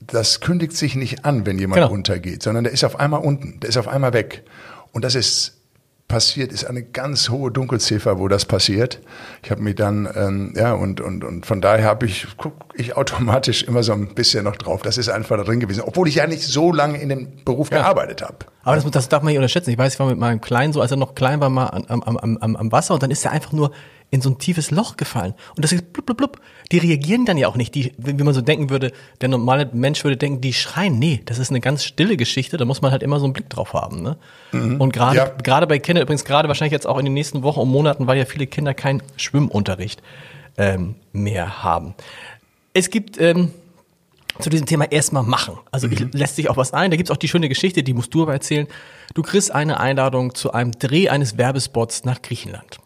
das 0.00 0.40
kündigt 0.40 0.74
sich 0.76 0.94
nicht 0.94 1.24
an, 1.24 1.44
wenn 1.46 1.58
jemand 1.58 1.76
Genau. 1.80 1.88
runtergeht, 1.88 2.42
sondern 2.44 2.64
der 2.64 2.72
ist 2.72 2.84
auf 2.84 2.98
einmal 3.00 3.20
unten, 3.20 3.58
der 3.60 3.68
ist 3.70 3.76
auf 3.76 3.88
einmal 3.88 4.12
weg. 4.14 4.44
Und 4.92 5.04
das 5.04 5.14
ist 5.16 5.60
passiert, 6.08 6.52
ist 6.52 6.64
eine 6.64 6.82
ganz 6.82 7.30
hohe 7.30 7.50
Dunkelziffer, 7.50 8.18
wo 8.18 8.28
das 8.28 8.44
passiert. 8.44 9.00
Ich 9.42 9.50
habe 9.50 9.62
mich 9.62 9.74
dann, 9.74 10.08
ähm, 10.14 10.52
ja, 10.54 10.72
und, 10.74 11.00
und, 11.00 11.24
und 11.24 11.46
von 11.46 11.60
daher 11.60 11.86
habe 11.86 12.06
ich, 12.06 12.26
guck 12.36 12.52
ich 12.74 12.96
automatisch 12.96 13.62
immer 13.62 13.82
so 13.82 13.92
ein 13.92 14.14
bisschen 14.14 14.44
noch 14.44 14.56
drauf. 14.56 14.82
Das 14.82 14.98
ist 14.98 15.08
einfach 15.08 15.36
da 15.38 15.44
drin 15.44 15.60
gewesen, 15.60 15.82
obwohl 15.86 16.06
ich 16.08 16.16
ja 16.16 16.26
nicht 16.26 16.42
so 16.42 16.72
lange 16.72 16.98
in 17.00 17.08
dem 17.08 17.28
Beruf 17.44 17.70
gearbeitet 17.70 18.22
habe. 18.22 18.36
Aber 18.62 18.76
das, 18.76 18.88
das 18.90 19.08
darf 19.08 19.22
man 19.22 19.30
nicht 19.30 19.38
unterschätzen. 19.38 19.70
Ich 19.70 19.78
weiß, 19.78 19.94
ich 19.94 19.98
war 19.98 20.06
mit 20.06 20.18
meinem 20.18 20.40
Kleinen 20.40 20.72
so, 20.72 20.80
als 20.80 20.90
er 20.90 20.96
noch 20.98 21.14
klein 21.14 21.40
war, 21.40 21.48
mal 21.48 21.66
am, 21.66 22.02
am, 22.02 22.16
am- 22.38 22.56
am 22.56 22.72
Wasser 22.72 22.94
und 22.94 23.02
dann 23.02 23.10
ist 23.10 23.24
er 23.24 23.32
einfach 23.32 23.52
nur 23.52 23.72
in 24.14 24.20
so 24.20 24.30
ein 24.30 24.38
tiefes 24.38 24.70
Loch 24.70 24.96
gefallen. 24.96 25.34
Und 25.56 25.64
das 25.64 25.72
ist 25.72 25.92
blub, 25.92 26.06
blub, 26.06 26.16
blub. 26.16 26.40
Die 26.70 26.78
reagieren 26.78 27.26
dann 27.26 27.36
ja 27.36 27.48
auch 27.48 27.56
nicht, 27.56 27.74
die, 27.74 27.92
wie 27.98 28.12
man 28.22 28.32
so 28.32 28.42
denken 28.42 28.70
würde, 28.70 28.92
der 29.20 29.28
normale 29.28 29.68
Mensch 29.72 30.04
würde 30.04 30.16
denken, 30.16 30.40
die 30.40 30.52
schreien. 30.52 31.00
Nee, 31.00 31.20
das 31.24 31.40
ist 31.40 31.50
eine 31.50 31.58
ganz 31.60 31.82
stille 31.82 32.16
Geschichte, 32.16 32.56
da 32.56 32.64
muss 32.64 32.80
man 32.80 32.92
halt 32.92 33.02
immer 33.02 33.18
so 33.18 33.24
einen 33.24 33.32
Blick 33.32 33.50
drauf 33.50 33.72
haben. 33.72 34.02
Ne? 34.02 34.16
Und 34.52 34.92
gerade 34.92 35.16
Ja. 35.16 35.24
gerade 35.42 35.66
bei 35.66 35.80
Kindern, 35.80 36.04
übrigens 36.04 36.24
gerade 36.24 36.46
wahrscheinlich 36.46 36.70
jetzt 36.70 36.86
auch 36.86 36.96
in 36.98 37.06
den 37.06 37.12
nächsten 37.14 37.42
Wochen 37.42 37.58
und 37.58 37.68
Monaten, 37.70 38.06
weil 38.06 38.16
ja 38.16 38.24
viele 38.24 38.46
Kinder 38.46 38.72
keinen 38.72 39.02
Schwimmunterricht 39.16 40.00
ähm, 40.58 40.94
mehr 41.12 41.64
haben. 41.64 41.94
Es 42.72 42.90
gibt 42.90 43.20
ähm, 43.20 43.50
zu 44.38 44.48
diesem 44.48 44.66
Thema 44.66 44.84
erstmal 44.92 45.24
machen. 45.24 45.58
Also 45.72 45.88
ich, 45.88 45.98
lässt 46.12 46.36
sich 46.36 46.48
auch 46.50 46.56
was 46.56 46.72
ein. 46.72 46.92
Da 46.92 46.96
gibt's 46.96 47.10
auch 47.10 47.16
die 47.16 47.26
schöne 47.28 47.48
Geschichte, 47.48 47.82
die 47.82 47.94
musst 47.94 48.14
du 48.14 48.22
aber 48.22 48.32
erzählen. 48.32 48.68
Du 49.14 49.22
kriegst 49.22 49.50
eine 49.52 49.80
Einladung 49.80 50.36
zu 50.36 50.52
einem 50.52 50.70
Dreh 50.70 51.08
eines 51.08 51.36
Werbespots 51.36 52.04
nach 52.04 52.22
Griechenland. 52.22 52.78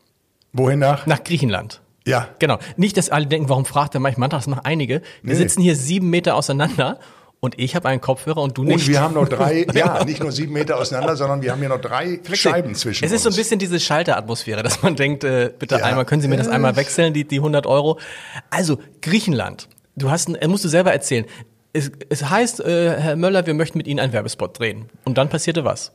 Wohin 0.52 0.78
nach? 0.78 1.07
Nach 1.07 1.23
Griechenland. 1.23 1.81
Ja. 2.07 2.28
Genau. 2.38 2.59
Nicht, 2.76 2.97
dass 2.97 3.11
alle 3.11 3.26
denken, 3.26 3.49
warum 3.49 3.64
fragt 3.67 3.95
er 3.95 4.00
manchmal, 4.00 4.28
das 4.28 4.47
machen 4.47 4.62
einige. 4.64 5.02
Wir 5.23 5.35
Nee. 5.35 5.35
sitzen 5.35 5.61
hier 5.61 5.76
sieben 5.76 6.09
Meter 6.09 6.37
auseinander 6.37 6.99
und 7.40 7.59
ich 7.59 7.76
habe 7.76 7.87
einen 7.88 8.00
Kopfhörer 8.00 8.40
und 8.43 8.57
du 8.57 8.64
nicht. 8.64 8.75
Und 8.75 8.88
wir 8.88 9.00
haben 9.02 9.14
noch 9.14 9.28
drei, 9.28 9.67
ja, 9.75 10.02
nicht 10.05 10.21
nur 10.23 10.33
sieben 10.33 10.55
Meter 10.55 10.78
auseinander, 10.78 11.17
sondern 11.17 11.43
wir 11.43 11.52
haben 11.52 11.59
hier 11.61 11.69
noch 11.69 11.81
drei 11.81 12.19
Scheiben 12.33 12.75
zwischen 12.75 13.05
Es 13.05 13.12
ist 13.12 13.23
so 13.25 13.28
ein 13.28 13.33
uns. 13.33 13.37
bisschen 13.37 13.59
diese 13.59 13.78
Schalteratmosphäre, 13.78 14.62
dass 14.62 14.83
man 14.83 14.97
denkt, 14.97 15.23
äh, 15.25 15.52
bitte 15.57 15.76
Ja. 15.76 15.85
einmal, 15.85 16.07
können 16.07 16.23
Sie 16.23 16.28
mir 16.28 16.38
das 16.38 16.49
einmal 16.49 16.76
wechseln, 16.76 17.12
die, 17.12 17.25
die 17.28 17.40
100 17.40 17.67
Euro. 17.67 17.99
Also, 18.50 18.78
Griechenland. 19.02 19.69
Du 19.95 20.11
hast, 20.11 20.28
äh, 20.35 20.49
musst 20.49 20.64
du 20.64 20.69
selber 20.69 20.93
erzählen. 20.93 21.26
Es, 21.75 21.90
es 22.09 22.28
heißt, 22.31 22.61
äh, 22.61 22.99
Herr 22.99 23.17
Möller, 23.17 23.45
wir 23.47 23.52
möchten 23.52 23.76
mit 23.76 23.87
Ihnen 23.87 24.00
einen 24.00 24.14
Werbespot 24.14 24.59
drehen. 24.59 24.87
Und 25.05 25.19
dann 25.19 25.28
passierte 25.28 25.64
was? 25.64 25.93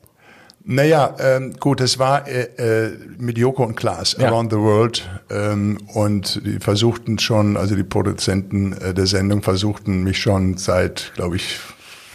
Naja, 0.66 1.14
ähm, 1.20 1.56
gut, 1.60 1.82
es 1.82 2.00
war 2.00 2.26
äh, 2.28 2.44
äh, 2.88 2.98
mit 3.18 3.38
Joko 3.38 3.64
und 3.66 3.76
Klaas, 3.76 4.16
Ja. 4.18 4.30
Around 4.30 4.52
the 4.54 4.58
World. 4.60 5.10
Ähm, 5.30 5.78
und 5.94 6.46
die 6.46 6.60
versuchten 6.60 7.20
schon, 7.20 7.58
also 7.58 7.76
die 7.76 7.84
Produzenten 7.84 8.72
äh, 8.74 8.94
der 8.94 9.06
Sendung 9.06 9.42
versuchten 9.42 10.04
mich 10.04 10.20
schon 10.20 10.58
seit, 10.58 11.12
glaube 11.16 11.36
ich, 11.36 11.60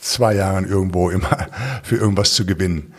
zwei 0.01 0.35
Jahren 0.35 0.67
irgendwo 0.67 1.11
immer 1.11 1.49
für 1.83 1.97
irgendwas 1.97 2.33
zu 2.33 2.47
gewinnen. 2.47 2.95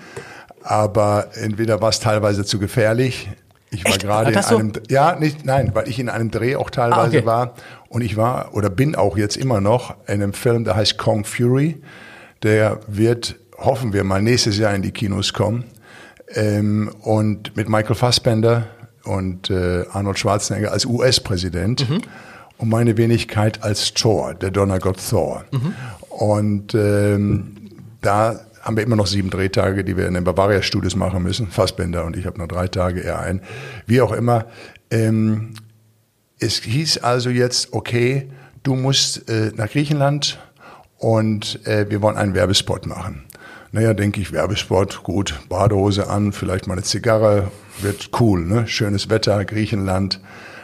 Aber 0.62 1.30
entweder 1.34 1.82
war 1.82 1.90
es 1.90 2.00
teilweise 2.00 2.46
zu 2.46 2.60
gefährlich. 2.60 3.30
Ich 3.72 3.86
war 3.86 3.98
gerade 3.98 4.30
in 4.30 4.36
das 4.36 4.50
so? 4.50 4.58
einem, 4.58 4.74
ja, 4.90 5.16
nicht, 5.16 5.46
nein, 5.46 5.72
weil 5.74 5.88
ich 5.88 6.00
in 6.00 6.10
einem 6.10 6.30
Dreh 6.30 6.56
auch 6.58 6.70
teilweise 6.70 7.02
Ah, 7.18 7.20
okay. 7.20 7.26
war. 7.26 7.54
Und 7.88 8.02
ich 8.04 8.18
war 8.18 8.54
oder 8.54 8.70
bin 8.70 8.96
auch 8.96 9.18
jetzt 9.18 9.36
immer 9.38 9.62
noch 9.62 9.96
in 10.08 10.22
einem 10.22 10.34
Film, 10.34 10.64
der 10.64 10.76
heißt 10.76 10.98
Kong 11.00 11.26
Fury. 11.26 11.82
Der 12.44 12.80
wird, 12.88 13.36
hoffen 13.60 13.94
wir 13.94 14.04
mal, 14.04 14.22
nächstes 14.22 14.58
Jahr 14.58 14.74
in 14.74 14.82
die 14.82 14.92
Kinos 14.92 15.34
kommen. 15.34 15.66
Ähm, 16.36 16.92
und 17.02 17.56
mit 17.56 17.70
Michael 17.70 17.96
Fassbender 17.96 18.68
und 19.04 19.50
äh, 19.50 19.86
Arnold 19.92 20.20
Schwarzenegger 20.20 20.72
als 20.72 20.86
US-Präsident 20.86 21.90
Mhm. 21.90 22.02
und 22.58 22.70
meine 22.70 22.98
Wenigkeit 22.98 23.64
als 23.64 23.94
Thor, 23.94 24.36
der 24.36 24.52
Donnergott 24.52 25.00
Thor. 25.10 25.44
Und 26.10 26.76
ähm, 26.76 27.56
da 28.02 28.40
haben 28.62 28.76
wir 28.78 28.84
immer 28.84 28.96
noch 28.98 29.08
sieben 29.08 29.30
Drehtage, 29.30 29.84
die 29.84 29.98
wir 29.98 30.08
in 30.08 30.14
den 30.14 30.24
Bavaria-Studios 30.24 30.96
machen 30.96 31.24
müssen. 31.24 31.48
Fassbender 31.48 32.06
und 32.06 32.16
ich 32.16 32.26
habe 32.26 32.38
noch 32.38 32.48
drei 32.48 32.68
Tage, 32.68 33.04
er 33.04 33.20
ein. 33.20 33.42
Wie 33.88 34.02
auch 34.02 34.12
immer. 34.12 34.46
Ähm, 34.92 35.54
es 36.40 36.60
hieß 36.60 37.00
also 37.00 37.30
jetzt, 37.30 37.74
okay, 37.74 38.30
du 38.64 38.76
musst 38.76 39.30
äh, 39.30 39.52
nach 39.56 39.70
Griechenland 39.70 40.40
und 40.98 41.66
äh, 41.66 41.90
wir 41.90 42.02
wollen 42.02 42.18
einen 42.18 42.34
Werbespot 42.36 42.86
machen. 42.86 43.24
Naja, 43.72 43.94
denke 43.94 44.20
ich, 44.20 44.32
Werbespot, 44.32 45.04
gut, 45.04 45.40
Badehose 45.48 46.10
an, 46.10 46.34
vielleicht 46.34 46.68
mal 46.68 46.74
eine 46.74 46.84
Zigarre, 46.84 47.52
wird 47.82 48.10
cool, 48.20 48.46
ne? 48.46 48.68
Schönes 48.68 49.10
Wetter, 49.10 49.46
Griechenland. 49.46 50.20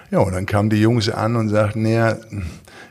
Ja, 0.09 0.19
und 0.19 0.33
dann 0.33 0.45
kamen 0.45 0.69
die 0.69 0.81
Jungs 0.81 1.09
an 1.09 1.35
und 1.35 1.49
sagten, 1.49 1.83
naja, 1.83 2.17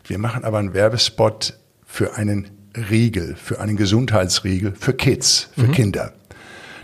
wir 0.06 0.18
machen 0.18 0.44
aber 0.44 0.58
einen 0.58 0.72
Werbespot 0.72 1.58
für 1.84 2.16
einen 2.16 2.50
Riegel, 2.90 3.36
für 3.36 3.60
einen 3.60 3.76
Gesundheitsriegel, 3.76 4.74
für 4.78 4.94
Kids, 4.94 5.50
für 5.56 5.68
Kinder 5.68 6.12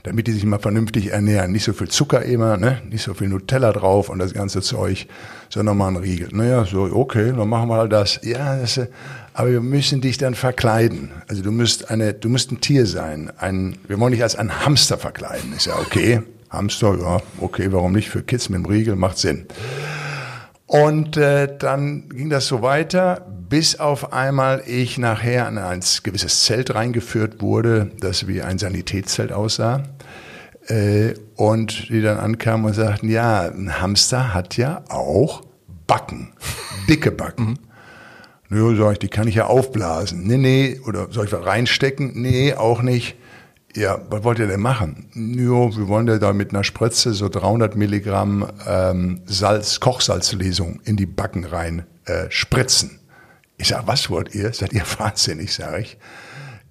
damit 0.02 0.26
die 0.26 0.32
sich 0.32 0.44
mal 0.44 0.58
vernünftig 0.58 1.12
ernähren. 1.12 1.52
Nicht 1.52 1.64
so 1.64 1.72
viel 1.72 1.88
Zucker 1.88 2.22
immer, 2.22 2.56
ne? 2.56 2.80
nicht 2.88 3.02
so 3.02 3.14
viel 3.14 3.28
Nutella 3.28 3.72
drauf 3.72 4.08
und 4.08 4.18
das 4.18 4.32
ganze 4.32 4.62
Zeug, 4.62 5.06
sondern 5.48 5.76
mal 5.76 5.88
ein 5.88 5.96
Riegel. 5.96 6.28
Naja, 6.32 6.64
so, 6.64 6.82
okay, 6.82 7.32
dann 7.36 7.48
machen 7.48 7.68
wir 7.68 7.76
halt 7.76 7.92
das. 7.92 8.20
Ja, 8.22 8.58
das, 8.58 8.76
äh, 8.78 8.86
aber 9.34 9.50
wir 9.50 9.60
müssen 9.60 10.00
dich 10.00 10.18
dann 10.18 10.34
verkleiden. 10.34 11.10
Also 11.28 11.42
du 11.42 11.52
musst 11.52 11.90
eine, 11.90 12.14
du 12.14 12.28
musst 12.28 12.52
ein 12.52 12.60
Tier 12.60 12.86
sein. 12.86 13.32
Ein, 13.38 13.76
wir 13.86 13.98
wollen 14.00 14.12
dich 14.12 14.22
als 14.22 14.36
ein 14.36 14.64
Hamster 14.64 14.98
verkleiden. 14.98 15.52
Ist 15.56 15.66
ja 15.66 15.78
okay. 15.78 16.22
Hamster, 16.50 16.98
ja, 17.00 17.20
okay, 17.40 17.68
warum 17.70 17.92
nicht? 17.92 18.10
Für 18.10 18.22
Kids 18.22 18.48
mit 18.48 18.58
dem 18.58 18.66
Riegel 18.66 18.96
macht 18.96 19.18
Sinn. 19.18 19.46
Und 20.70 21.16
äh, 21.16 21.48
dann 21.58 22.08
ging 22.10 22.30
das 22.30 22.46
so 22.46 22.62
weiter, 22.62 23.26
bis 23.48 23.80
auf 23.80 24.12
einmal 24.12 24.62
ich 24.68 24.98
nachher 24.98 25.48
in 25.48 25.58
ein 25.58 25.80
gewisses 26.04 26.44
Zelt 26.44 26.72
reingeführt 26.76 27.42
wurde, 27.42 27.90
das 27.98 28.28
wie 28.28 28.40
ein 28.40 28.56
Sanitätszelt 28.56 29.32
aussah. 29.32 29.82
Äh, 30.68 31.14
und 31.34 31.88
die 31.88 32.00
dann 32.00 32.18
ankamen 32.18 32.66
und 32.66 32.74
sagten, 32.74 33.08
ja, 33.08 33.50
ein 33.50 33.80
Hamster 33.80 34.32
hat 34.32 34.56
ja 34.56 34.84
auch 34.88 35.42
Backen, 35.88 36.34
dicke 36.88 37.10
Backen. 37.10 37.58
Nö, 38.48 38.76
sag 38.76 38.92
ich, 38.92 38.98
die 39.00 39.08
kann 39.08 39.26
ich 39.26 39.34
ja 39.34 39.46
aufblasen. 39.46 40.22
Nee, 40.22 40.36
nee, 40.36 40.80
oder 40.86 41.08
soll 41.10 41.24
ich 41.26 41.32
was 41.32 41.44
reinstecken? 41.44 42.12
Nee, 42.14 42.54
auch 42.54 42.82
nicht. 42.82 43.16
Ja, 43.76 44.00
was 44.10 44.24
wollt 44.24 44.40
ihr 44.40 44.48
denn 44.48 44.60
machen? 44.60 45.06
Jo, 45.14 45.70
wir 45.76 45.86
wollen 45.86 46.08
ja 46.08 46.18
da 46.18 46.32
mit 46.32 46.50
einer 46.50 46.64
Spritze 46.64 47.12
so 47.14 47.28
300 47.28 47.76
Milligramm 47.76 48.46
ähm, 48.66 49.20
Salz, 49.26 49.78
Kochsalzlesung 49.78 50.80
in 50.84 50.96
die 50.96 51.06
Backen 51.06 51.44
rein 51.44 51.86
äh, 52.04 52.26
spritzen. 52.30 52.98
Ich 53.58 53.68
sag, 53.68 53.86
was 53.86 54.10
wollt 54.10 54.34
ihr? 54.34 54.52
Seid 54.52 54.72
ihr 54.72 54.82
wahnsinnig, 54.98 55.54
sag 55.54 55.78
ich. 55.80 55.98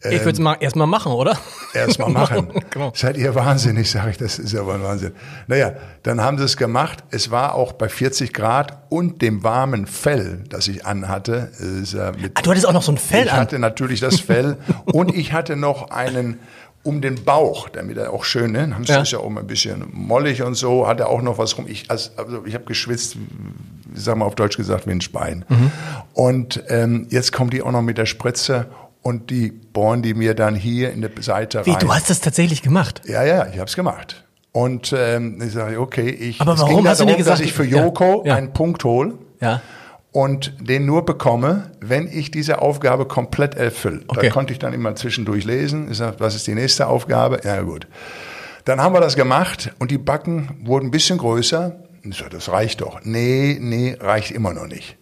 ich 0.03 0.19
würde 0.19 0.31
es 0.31 0.39
mal 0.39 0.57
erstmal 0.59 0.87
machen, 0.87 1.13
oder? 1.13 1.37
Erst 1.73 1.99
mal 1.99 2.09
machen. 2.21 2.51
Genau. 2.69 2.91
Seid 2.93 3.15
ihr 3.15 3.33
wahnsinnig, 3.33 3.89
sage 3.89 4.11
ich, 4.11 4.17
das 4.17 4.37
ist 4.37 4.51
ja 4.51 4.65
wohl 4.65 4.73
ein 4.73 4.83
Wahnsinn. 4.83 5.13
Naja, 5.47 5.73
dann 6.03 6.19
haben 6.19 6.37
sie 6.37 6.43
es 6.43 6.57
gemacht. 6.57 7.03
Es 7.11 7.31
war 7.31 7.55
auch 7.55 7.71
bei 7.73 7.87
40 7.87 8.33
Grad 8.33 8.77
und 8.89 9.21
dem 9.21 9.43
warmen 9.43 9.87
Fell, 9.87 10.43
das 10.49 10.67
ich 10.67 10.85
anhatte. 10.85 11.51
Ist, 11.59 11.93
äh, 11.93 12.11
mit, 12.19 12.31
Ah, 12.37 12.41
du 12.41 12.49
hattest 12.49 12.67
auch 12.67 12.73
noch 12.73 12.83
so 12.83 12.91
ein 12.91 12.97
Fell 12.97 13.25
ich 13.27 13.31
an. 13.31 13.39
hatte 13.39 13.57
natürlich 13.59 14.01
das 14.01 14.19
Fell 14.19 14.57
und 14.85 15.15
ich 15.15 15.31
hatte 15.31 15.55
noch 15.55 15.91
einen 15.91 16.39
um 16.83 17.01
den 17.01 17.23
Bauch, 17.23 17.69
damit 17.69 17.97
er 17.97 18.13
auch 18.13 18.23
schön, 18.23 18.51
ne? 18.53 18.73
Hamster 18.73 18.95
Ja. 18.95 19.01
ist 19.01 19.11
ja 19.11 19.19
auch 19.19 19.29
mal 19.29 19.41
ein 19.41 19.47
bisschen 19.47 19.85
mollig 19.91 20.41
und 20.41 20.55
so, 20.55 20.87
hat 20.87 20.99
er 20.99 21.09
auch 21.09 21.21
noch 21.21 21.37
was 21.37 21.57
rum. 21.57 21.65
Ich, 21.67 21.89
also, 21.91 22.11
ich 22.45 22.53
habe 22.53 22.65
geschwitzt, 22.65 23.17
sag 23.93 24.17
mal 24.17 24.25
auf 24.25 24.35
Deutsch 24.35 24.57
gesagt, 24.57 24.87
wie 24.87 24.91
ein 24.91 25.01
Schwein. 25.01 25.45
Mhm. 25.49 25.71
Und 26.13 26.63
ähm, 26.69 27.07
jetzt 27.09 27.33
kommt 27.33 27.53
die 27.53 27.61
auch 27.61 27.71
noch 27.71 27.81
mit 27.81 27.97
der 27.97 28.05
Spritze 28.05 28.67
und 29.01 29.29
die 29.29 29.49
bohren 29.51 30.01
die 30.01 30.13
mir 30.13 30.33
dann 30.35 30.55
hier 30.55 30.91
in 30.91 31.01
der 31.01 31.11
Seite 31.19 31.65
Wie, 31.65 31.71
rein. 31.71 31.79
du 31.79 31.93
hast 31.93 32.09
das 32.09 32.21
tatsächlich 32.21 32.61
gemacht? 32.61 33.01
Ja, 33.05 33.23
ja, 33.23 33.47
ich 33.47 33.59
habe 33.59 33.65
es 33.69 33.75
gemacht. 33.75 34.23
Und 34.51 34.93
ähm, 34.97 35.41
ich 35.45 35.53
sage, 35.53 35.79
okay, 35.79 36.09
ich, 36.09 36.41
Aber 36.41 36.53
es 36.53 36.59
warum 36.61 36.77
ging 36.77 36.87
hast 36.87 36.99
du 36.99 37.03
darum, 37.05 37.13
dir 37.13 37.17
gesagt, 37.17 37.39
dass 37.39 37.45
ich 37.45 37.53
für 37.53 37.65
ja, 37.65 37.83
Joko 37.83 38.23
ja. 38.25 38.35
einen 38.35 38.51
Punkt 38.51 38.83
hole 38.83 39.13
Ja. 39.41 39.61
Und 40.11 40.53
den 40.59 40.85
nur 40.85 41.05
bekomme, 41.05 41.71
wenn 41.81 42.07
ich 42.07 42.31
diese 42.31 42.61
Aufgabe 42.61 43.05
komplett 43.05 43.55
erfülle. 43.55 44.01
Okay. 44.07 44.27
Da 44.27 44.31
konnte 44.31 44.53
ich 44.53 44.59
dann 44.59 44.73
immer 44.73 44.95
zwischendurch 44.95 45.45
lesen. 45.45 45.89
Ich 45.91 45.97
sag, 45.97 46.19
was 46.19 46.35
ist 46.35 46.47
die 46.47 46.55
nächste 46.55 46.87
Aufgabe? 46.87 47.41
Ja 47.43 47.61
gut. 47.61 47.87
Dann 48.65 48.81
haben 48.81 48.93
wir 48.93 49.01
das 49.01 49.15
gemacht 49.15 49.71
und 49.79 49.91
die 49.91 49.97
Backen 49.97 50.61
wurden 50.63 50.87
ein 50.87 50.91
bisschen 50.91 51.17
größer. 51.17 51.75
Ich 52.03 52.17
sag, 52.17 52.31
das 52.31 52.49
reicht 52.49 52.81
doch. 52.81 53.01
Nee, 53.03 53.57
nee, 53.59 53.95
reicht 53.99 54.31
immer 54.31 54.53
noch 54.53 54.67
nicht. 54.67 54.97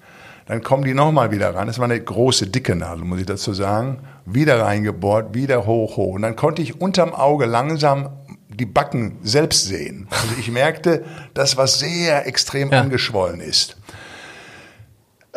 Dann 0.46 0.62
kommen 0.62 0.84
die 0.84 0.94
nochmal 0.94 1.32
wieder 1.32 1.54
ran. 1.54 1.68
Das 1.68 1.78
war 1.78 1.86
eine 1.86 2.00
große, 2.00 2.48
dicke 2.48 2.76
Nadel, 2.76 3.04
muss 3.04 3.20
ich 3.20 3.26
dazu 3.26 3.54
sagen. 3.54 4.00
Wieder 4.26 4.62
reingebohrt, 4.62 5.34
wieder 5.34 5.66
hoch, 5.66 5.98
hoch. 5.98 6.16
Und 6.16 6.22
dann 6.22 6.36
konnte 6.36 6.62
ich 6.62 6.80
unterm 6.80 7.14
Auge 7.14 7.46
langsam 7.46 8.10
die 8.48 8.66
Backen 8.66 9.18
selbst 9.24 9.66
sehen. 9.68 10.08
Also 10.10 10.36
ich 10.40 10.50
merkte, 10.50 11.04
dass 11.34 11.58
was 11.58 11.80
sehr 11.80 12.26
extrem 12.28 12.72
Ja. 12.72 12.82
angeschwollen 12.82 13.42
ist 13.42 13.78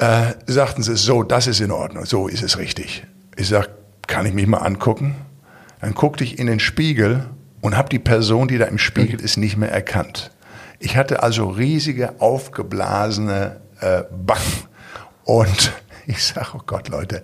äh, 0.00 0.34
sagten 0.46 0.82
sie, 0.82 0.96
so, 0.96 1.22
das 1.22 1.46
ist 1.46 1.60
in 1.60 1.70
Ordnung, 1.70 2.06
so 2.06 2.26
ist 2.26 2.42
es 2.42 2.58
richtig. 2.58 3.04
Ich 3.36 3.48
sag, 3.48 3.68
kann 4.06 4.26
ich 4.26 4.32
mich 4.32 4.46
mal 4.46 4.58
angucken? 4.58 5.14
Dann 5.80 5.94
guckte 5.94 6.24
ich 6.24 6.38
in 6.38 6.46
den 6.46 6.58
Spiegel 6.58 7.26
und 7.60 7.76
habe 7.76 7.88
die 7.88 7.98
Person, 7.98 8.48
die 8.48 8.58
da 8.58 8.64
im 8.64 8.78
Spiegel 8.78 9.20
ist, 9.20 9.36
nicht 9.36 9.56
mehr 9.56 9.70
erkannt. 9.70 10.30
Ich 10.78 10.96
hatte 10.96 11.22
also 11.22 11.48
riesige, 11.48 12.20
aufgeblasene 12.20 13.60
äh, 13.80 14.02
Backen. 14.10 14.64
Und 15.24 15.72
ich 16.06 16.24
sage, 16.24 16.48
oh 16.54 16.62
Gott, 16.64 16.88
Leute, 16.88 17.22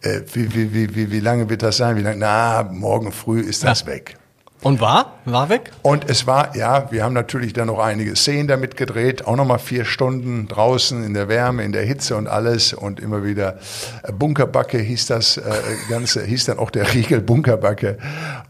äh, 0.00 0.22
wie, 0.32 0.54
wie, 0.54 0.72
wie, 0.72 0.94
wie, 0.94 1.10
wie 1.10 1.20
lange 1.20 1.50
wird 1.50 1.62
das 1.62 1.76
sein? 1.76 1.96
Wie 1.96 2.02
lange? 2.02 2.16
Na, 2.16 2.62
morgen 2.62 3.12
früh 3.12 3.40
ist 3.40 3.62
das 3.62 3.82
ja. 3.82 3.88
weg. 3.88 4.16
Und 4.62 4.80
war? 4.80 5.12
War 5.26 5.48
weg? 5.48 5.70
Und 5.82 6.08
es 6.08 6.26
war, 6.26 6.56
ja, 6.56 6.90
wir 6.90 7.04
haben 7.04 7.12
natürlich 7.12 7.52
dann 7.52 7.66
noch 7.66 7.78
einige 7.78 8.16
Szenen 8.16 8.48
damit 8.48 8.76
gedreht, 8.76 9.26
auch 9.26 9.36
nochmal 9.36 9.58
vier 9.58 9.84
Stunden 9.84 10.48
draußen 10.48 11.04
in 11.04 11.14
der 11.14 11.28
Wärme, 11.28 11.62
in 11.62 11.72
der 11.72 11.84
Hitze 11.84 12.16
und 12.16 12.26
alles 12.26 12.72
und 12.72 12.98
immer 12.98 13.24
wieder 13.24 13.58
äh, 14.02 14.12
Bunkerbacke 14.12 14.78
hieß 14.78 15.06
das 15.06 15.36
äh, 15.36 15.42
Ganze, 15.88 16.24
hieß 16.24 16.46
dann 16.46 16.58
auch 16.58 16.70
der 16.70 16.92
Riegel 16.94 17.20
Bunkerbacke 17.20 17.98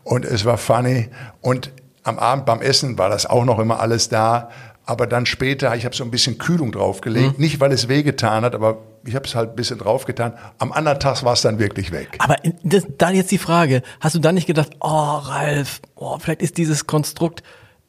und 0.04 0.24
es 0.24 0.44
war 0.44 0.58
funny 0.58 1.08
und 1.40 1.70
am 2.04 2.18
Abend 2.18 2.46
beim 2.46 2.62
Essen 2.62 2.96
war 2.98 3.08
das 3.08 3.26
auch 3.26 3.44
noch 3.44 3.58
immer 3.58 3.80
alles 3.80 4.08
da, 4.08 4.50
aber 4.84 5.08
dann 5.08 5.26
später, 5.26 5.74
ich 5.74 5.84
habe 5.84 5.96
so 5.96 6.04
ein 6.04 6.12
bisschen 6.12 6.38
Kühlung 6.38 6.70
draufgelegt, 6.70 7.38
mhm. 7.38 7.44
nicht 7.44 7.58
weil 7.58 7.72
es 7.72 7.88
wehgetan 7.88 8.44
hat, 8.44 8.54
aber 8.54 8.78
ich 9.06 9.14
habe 9.14 9.24
es 9.24 9.34
halt 9.34 9.50
ein 9.50 9.56
bisschen 9.56 9.78
draufgetan. 9.78 10.34
Am 10.58 10.72
anderen 10.72 11.00
Tag 11.00 11.22
war 11.22 11.32
es 11.32 11.42
dann 11.42 11.58
wirklich 11.58 11.92
weg. 11.92 12.16
Aber 12.18 12.36
das, 12.62 12.86
dann 12.98 13.14
jetzt 13.14 13.30
die 13.30 13.38
Frage, 13.38 13.82
hast 14.00 14.14
du 14.14 14.18
dann 14.18 14.34
nicht 14.34 14.46
gedacht, 14.46 14.70
oh 14.80 14.88
Ralf, 14.88 15.80
oh, 15.94 16.18
vielleicht 16.18 16.42
ist 16.42 16.58
dieses 16.58 16.86
Konstrukt 16.86 17.42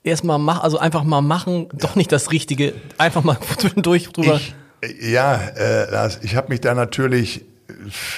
erstmal 0.03 0.39
mach, 0.39 0.63
also 0.63 0.77
einfach 0.77 1.03
mal 1.03 1.21
machen, 1.21 1.67
doch 1.73 1.95
nicht 1.95 2.11
das 2.11 2.31
Richtige, 2.31 2.73
einfach 2.97 3.23
mal 3.23 3.37
zwischendurch 3.57 4.09
drüber. 4.09 4.39
Ich, 4.81 5.11
ja, 5.11 5.35
äh, 5.35 6.09
ich 6.21 6.35
habe 6.35 6.49
mich 6.49 6.61
da 6.61 6.73
natürlich 6.73 7.45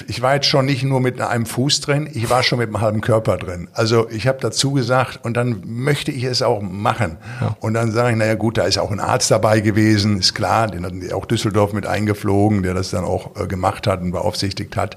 ich 0.06 0.22
war 0.22 0.34
jetzt 0.34 0.46
schon 0.46 0.66
nicht 0.66 0.82
nur 0.82 1.00
mit 1.00 1.20
einem 1.20 1.46
Fuß 1.46 1.80
drin, 1.80 2.08
ich 2.12 2.30
war 2.30 2.42
schon 2.42 2.58
mit 2.58 2.68
einem 2.68 2.80
halben 2.80 3.00
Körper 3.00 3.36
drin. 3.36 3.68
Also 3.72 4.08
ich 4.10 4.26
habe 4.26 4.38
dazu 4.40 4.72
gesagt 4.72 5.20
und 5.24 5.36
dann 5.36 5.62
möchte 5.64 6.10
ich 6.10 6.24
es 6.24 6.42
auch 6.42 6.60
machen. 6.62 7.18
Ja. 7.40 7.56
Und 7.60 7.74
dann 7.74 7.90
sage 7.92 8.12
ich, 8.12 8.16
naja 8.16 8.34
gut, 8.34 8.58
da 8.58 8.64
ist 8.64 8.78
auch 8.78 8.90
ein 8.90 9.00
Arzt 9.00 9.30
dabei 9.30 9.60
gewesen, 9.60 10.18
ist 10.18 10.34
klar, 10.34 10.68
den 10.68 10.84
hat 10.84 11.12
auch 11.12 11.26
Düsseldorf 11.26 11.72
mit 11.72 11.86
eingeflogen, 11.86 12.62
der 12.62 12.74
das 12.74 12.90
dann 12.90 13.04
auch 13.04 13.36
äh, 13.36 13.46
gemacht 13.46 13.86
hat 13.86 14.00
und 14.00 14.12
beaufsichtigt 14.12 14.76
hat. 14.76 14.96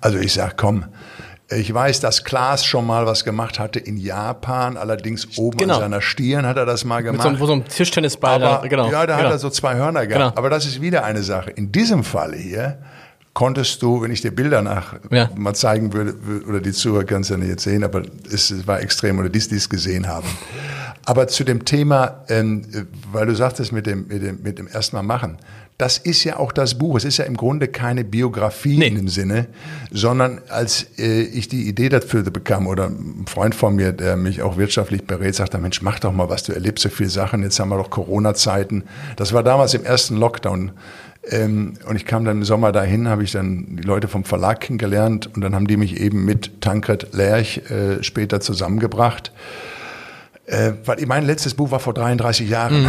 Also 0.00 0.18
ich 0.18 0.32
sage, 0.32 0.54
komm, 0.56 0.84
ich 1.48 1.72
weiß, 1.72 2.00
dass 2.00 2.24
Klaas 2.24 2.64
schon 2.64 2.86
mal 2.86 3.06
was 3.06 3.24
gemacht 3.24 3.60
hatte 3.60 3.78
in 3.78 3.96
Japan, 3.96 4.76
allerdings 4.76 5.38
oben 5.38 5.58
genau. 5.58 5.74
an 5.74 5.80
seiner 5.80 6.00
Stirn 6.00 6.44
hat 6.44 6.56
er 6.56 6.66
das 6.66 6.84
mal 6.84 7.02
gemacht. 7.02 7.24
Mit 7.24 7.38
so, 7.38 7.40
wo 7.40 7.46
so 7.46 7.52
ein 7.52 7.64
Tischtennisball, 7.64 8.42
Aber, 8.42 8.62
da, 8.62 8.68
genau. 8.68 8.90
Ja, 8.90 9.06
da 9.06 9.16
genau. 9.16 9.28
hat 9.28 9.34
er 9.34 9.38
so 9.38 9.50
zwei 9.50 9.76
Hörner 9.76 10.06
gehabt. 10.06 10.34
Genau. 10.34 10.38
Aber 10.38 10.50
das 10.50 10.66
ist 10.66 10.80
wieder 10.80 11.04
eine 11.04 11.22
Sache. 11.22 11.50
In 11.50 11.70
diesem 11.70 12.02
Falle 12.02 12.36
hier 12.36 12.78
konntest 13.36 13.82
du, 13.82 14.00
wenn 14.00 14.10
ich 14.10 14.22
dir 14.22 14.30
Bilder 14.30 14.62
nach 14.62 14.96
ja. 15.10 15.28
mal 15.36 15.52
zeigen 15.52 15.92
würde, 15.92 16.14
oder 16.48 16.58
die 16.58 16.72
Zuhörer 16.72 17.04
können 17.04 17.20
es 17.20 17.28
ja 17.28 17.36
nicht 17.36 17.50
jetzt 17.50 17.64
sehen, 17.64 17.84
aber 17.84 18.00
es 18.32 18.66
war 18.66 18.80
extrem, 18.80 19.18
oder 19.18 19.28
die 19.28 19.36
es 19.38 19.68
gesehen 19.68 20.06
haben. 20.06 20.26
Aber 21.06 21.28
zu 21.28 21.44
dem 21.44 21.64
Thema, 21.64 22.24
ähm, 22.28 22.62
weil 23.12 23.26
du 23.26 23.34
sagtest 23.34 23.70
mit 23.72 23.86
dem, 23.86 24.08
mit 24.08 24.22
dem, 24.22 24.42
mit 24.42 24.58
dem 24.58 24.66
erstmal 24.66 25.04
machen, 25.04 25.38
das 25.78 25.98
ist 25.98 26.24
ja 26.24 26.38
auch 26.38 26.50
das 26.52 26.78
Buch. 26.78 26.96
Es 26.96 27.04
ist 27.04 27.18
ja 27.18 27.26
im 27.26 27.36
Grunde 27.36 27.68
keine 27.68 28.02
Biografie 28.02 28.76
nee. 28.76 28.88
in 28.88 28.94
dem 28.96 29.08
Sinne, 29.08 29.46
sondern 29.92 30.40
als 30.48 30.86
äh, 30.98 31.22
ich 31.22 31.48
die 31.48 31.68
Idee 31.68 31.90
dafür 31.90 32.24
bekam 32.24 32.66
oder 32.66 32.86
ein 32.86 33.26
Freund 33.28 33.54
von 33.54 33.76
mir, 33.76 33.92
der 33.92 34.16
mich 34.16 34.42
auch 34.42 34.56
wirtschaftlich 34.56 35.04
berät, 35.04 35.36
sagte, 35.36 35.58
Mensch, 35.58 35.80
mach 35.80 36.00
doch 36.00 36.12
mal 36.12 36.28
was, 36.28 36.42
du 36.42 36.52
erlebst 36.52 36.82
so 36.82 36.88
viele 36.88 37.10
Sachen, 37.10 37.44
jetzt 37.44 37.60
haben 37.60 37.68
wir 37.68 37.76
doch 37.76 37.90
Corona-Zeiten. 37.90 38.82
Das 39.14 39.32
war 39.32 39.44
damals 39.44 39.74
im 39.74 39.84
ersten 39.84 40.16
Lockdown. 40.16 40.72
Ähm, 41.28 41.74
und 41.86 41.94
ich 41.94 42.04
kam 42.04 42.24
dann 42.24 42.38
im 42.38 42.44
Sommer 42.44 42.72
dahin, 42.72 43.06
habe 43.06 43.22
ich 43.22 43.30
dann 43.30 43.76
die 43.76 43.82
Leute 43.82 44.08
vom 44.08 44.24
Verlag 44.24 44.60
kennengelernt 44.60 45.30
und 45.34 45.42
dann 45.42 45.54
haben 45.54 45.68
die 45.68 45.76
mich 45.76 46.00
eben 46.00 46.24
mit 46.24 46.62
Tankred 46.62 47.12
Lerch 47.12 47.62
äh, 47.70 48.02
später 48.02 48.40
zusammengebracht. 48.40 49.30
Äh, 50.46 50.72
weil 50.84 51.04
mein 51.06 51.26
letztes 51.26 51.54
Buch 51.54 51.72
war 51.72 51.80
vor 51.80 51.92
33 51.92 52.48
Jahren 52.48 52.84
mhm. 52.84 52.88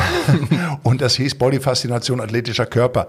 und 0.84 1.02
das 1.02 1.16
hieß 1.16 1.36
Bodyfaszination 1.36 2.22
athletischer 2.22 2.66
Körper. 2.66 3.08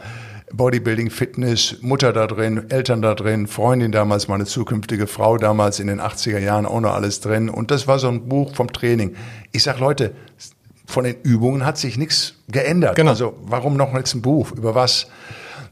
Bodybuilding, 0.51 1.11
Fitness, 1.11 1.77
Mutter 1.83 2.15
da 2.15 2.27
drin, 2.27 2.71
Eltern 2.71 3.03
da 3.03 3.15
drin, 3.15 3.47
Freundin 3.47 3.93
damals, 3.93 4.29
meine 4.29 4.47
zukünftige 4.47 5.07
Frau 5.07 5.37
damals 5.37 5.79
in 5.79 5.89
den 5.89 6.01
80er 6.01 6.39
Jahren 6.39 6.65
auch 6.65 6.81
noch 6.81 6.95
alles 6.95 7.21
drin. 7.21 7.51
Und 7.51 7.71
das 7.71 7.87
war 7.87 7.99
so 7.99 8.09
ein 8.09 8.29
Buch 8.29 8.55
vom 8.55 8.73
Training. 8.73 9.15
Ich 9.53 9.63
sag 9.63 9.79
Leute, 9.79 10.13
von 10.87 11.05
den 11.05 11.17
Übungen 11.23 11.67
hat 11.67 11.77
sich 11.77 11.99
nichts 11.99 12.35
geändert. 12.49 12.97
Genau. 12.97 13.11
Also 13.11 13.35
warum 13.43 13.77
noch 13.77 13.95
jetzt 13.95 14.15
ein 14.15 14.23
Buch? 14.23 14.53
Über 14.53 14.75
was? 14.75 15.09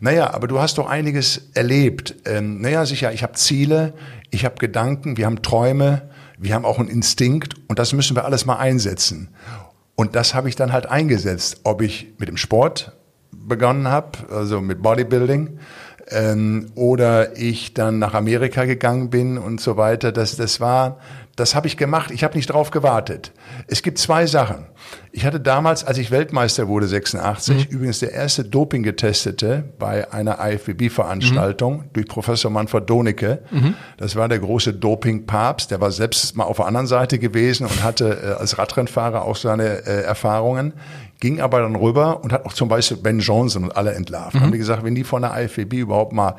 Naja, 0.01 0.35
aber 0.35 0.47
du 0.47 0.61
hast 0.61 0.77
doch 0.77 0.91
einiges 0.91 1.49
erlebt. 1.55 2.15
Ähm, 2.27 2.61
naja, 2.61 2.85
sicher, 2.85 3.13
ich 3.13 3.23
habe 3.23 3.33
Ziele, 3.33 3.95
ich 4.31 4.45
habe 4.45 4.57
Gedanken, 4.57 5.17
wir 5.17 5.25
haben 5.25 5.41
Träume, 5.41 6.03
wir 6.39 6.55
haben 6.55 6.65
auch 6.65 6.79
einen 6.79 6.89
Instinkt 6.89 7.55
und 7.69 7.79
das 7.79 7.93
müssen 7.93 8.17
wir 8.17 8.25
alles 8.25 8.47
mal 8.47 8.57
einsetzen. 8.57 9.29
Und 9.95 10.15
das 10.15 10.35
habe 10.35 10.49
ich 10.49 10.57
dann 10.57 10.73
halt 10.73 10.87
eingesetzt, 10.87 11.61
ob 11.65 11.81
ich 11.81 12.15
mit 12.19 12.29
dem 12.29 12.37
Sport 12.37 12.93
begonnen 13.33 13.89
habe, 13.89 14.19
also 14.31 14.61
mit 14.61 14.83
Bodybuilding, 14.83 15.59
ähm, 16.09 16.67
oder 16.75 17.37
ich 17.37 17.75
dann 17.75 17.99
nach 17.99 18.15
Amerika 18.15 18.65
gegangen 18.65 19.11
bin 19.11 19.39
und 19.39 19.61
so 19.61 19.77
weiter. 19.77 20.13
Das, 20.13 20.37
das 20.37 20.61
war, 20.61 20.99
das 21.37 21.55
habe 21.55 21.67
ich 21.67 21.77
gemacht. 21.77 22.11
Ich 22.11 22.25
habe 22.25 22.35
nicht 22.35 22.47
drauf 22.47 22.71
gewartet. 22.71 23.33
Es 23.67 23.83
gibt 23.83 23.99
zwei 23.99 24.27
Sachen. 24.27 24.67
Ich 25.13 25.27
hatte 25.27 25.39
damals, 25.39 25.85
als 25.85 25.99
ich 25.99 26.11
Weltmeister 26.11 26.67
wurde, 26.67 26.89
86, 26.89 27.69
mhm. 27.69 27.75
übrigens 27.75 27.99
der 27.99 28.13
erste 28.13 28.45
Doping 28.45 28.83
getestete 28.83 29.65
bei 29.79 30.11
einer 30.13 30.39
IFBB-Veranstaltung 30.41 31.79
mhm. 31.79 31.85
durch 31.93 32.09
Professor 32.09 32.51
Manfred 32.51 32.89
Donicke. 32.89 33.43
Mhm. 33.51 33.75
Das 33.99 34.17
war 34.17 34.29
der 34.29 34.39
große 34.39 34.73
Doping-Papst. 34.73 35.71
Der 35.71 35.81
war 35.81 35.93
selbst 35.93 36.37
mal 36.37 36.45
auf 36.45 36.57
der 36.57 36.67
anderen 36.67 36.87
Seite 36.87 37.19
gewesen 37.19 37.67
und 37.67 37.83
hatte 37.83 38.19
äh, 38.23 38.41
als 38.41 38.57
Radrennfahrer 38.57 39.23
auch 39.23 39.37
seine 39.37 39.87
äh, 39.87 40.03
Erfahrungen 40.03 40.73
ging 41.19 41.41
aber 41.41 41.61
dann 41.61 41.77
rüber 41.77 42.23
und 42.23 42.31
hat 42.33 42.45
auch 42.45 42.53
zum 42.53 42.69
Beispiel 42.69 42.99
Ben 42.99 43.21
Johnson 43.21 43.65
und 43.65 43.75
alle 43.75 43.95
entlarvt. 43.95 44.35
Mhm. 44.35 44.41
Haben 44.41 44.53
die 44.53 44.59
gesagt, 44.59 44.85
wenn 44.85 44.95
die 44.95 45.03
von 45.03 45.23
der 45.23 45.33
IFBB 45.35 45.73
überhaupt 45.75 46.13
mal 46.13 46.37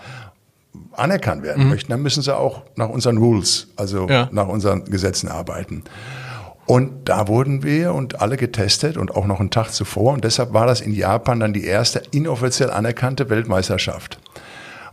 anerkannt 0.98 1.44
werden 1.44 1.66
mhm. 1.66 1.70
möchten, 1.70 1.92
dann 1.92 2.02
müssen 2.02 2.22
sie 2.22 2.36
auch 2.36 2.64
nach 2.76 2.90
unseren 2.90 3.18
Rules, 3.18 3.68
also 3.76 4.08
ja. 4.10 4.30
nach 4.32 4.48
unseren 4.48 4.86
Gesetzen 4.86 5.30
arbeiten. 5.30 5.84
Und 6.66 7.08
da 7.08 7.30
wurden 7.30 7.64
wir 7.64 7.94
und 7.94 8.20
alle 8.22 8.36
getestet 8.36 8.98
und 8.98 9.16
auch 9.16 9.26
noch 9.26 9.40
einen 9.40 9.52
Tag 9.52 9.70
zuvor. 9.70 10.14
Und 10.14 10.26
deshalb 10.26 10.54
war 10.54 10.68
das 10.68 10.82
in 10.82 10.94
Japan 10.94 11.40
dann 11.40 11.54
die 11.54 11.64
erste 11.64 12.02
inoffiziell 12.12 12.70
anerkannte 12.70 13.30
Weltmeisterschaft. 13.30 14.20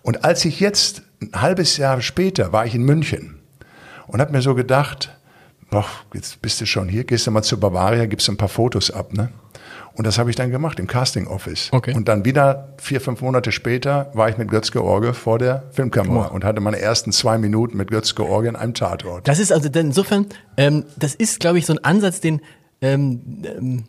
Und 0.02 0.24
als 0.24 0.44
ich 0.44 0.60
jetzt, 0.60 1.02
ein 1.20 1.40
halbes 1.40 1.76
Jahr 1.76 2.00
später, 2.00 2.52
war 2.52 2.64
ich 2.64 2.74
in 2.74 2.82
München 2.82 3.40
und 4.06 4.20
habe 4.20 4.30
mir 4.30 4.42
so 4.42 4.54
gedacht, 4.54 5.10
boah, 5.70 5.86
jetzt 6.12 6.40
bist 6.42 6.60
du 6.60 6.66
schon 6.66 6.88
hier, 6.88 7.04
gehst 7.04 7.26
du 7.26 7.32
mal 7.32 7.42
zu 7.42 7.58
Bavaria, 7.58 8.06
gibst 8.06 8.28
ein 8.28 8.36
paar 8.36 8.48
Fotos 8.48 8.90
ab, 8.90 9.12
ne? 9.12 9.30
Und 9.96 10.06
das 10.06 10.18
habe 10.18 10.30
ich 10.30 10.36
dann 10.36 10.50
gemacht 10.50 10.80
im 10.80 10.86
Casting 10.86 11.26
Office. 11.26 11.68
Okay. 11.72 11.94
Und 11.94 12.08
dann 12.08 12.24
wieder 12.24 12.74
vier, 12.78 13.00
fünf 13.00 13.20
Monate 13.20 13.52
später 13.52 14.10
war 14.12 14.28
ich 14.28 14.36
mit 14.36 14.48
Götz 14.48 14.74
Orge 14.74 15.14
vor 15.14 15.38
der 15.38 15.64
Filmkamera 15.70 16.28
oh. 16.30 16.34
und 16.34 16.44
hatte 16.44 16.60
meine 16.60 16.80
ersten 16.80 17.12
zwei 17.12 17.38
Minuten 17.38 17.76
mit 17.76 17.90
Götz 17.90 18.12
Orge 18.18 18.48
in 18.48 18.56
einem 18.56 18.74
Tatort. 18.74 19.28
Das 19.28 19.38
ist 19.38 19.52
also 19.52 19.68
insofern, 19.68 20.26
ähm, 20.56 20.84
das 20.96 21.14
ist, 21.14 21.38
glaube 21.38 21.58
ich, 21.58 21.66
so 21.66 21.74
ein 21.74 21.84
Ansatz, 21.84 22.20
den 22.20 22.40
ähm, 22.80 23.20
ähm, 23.44 23.84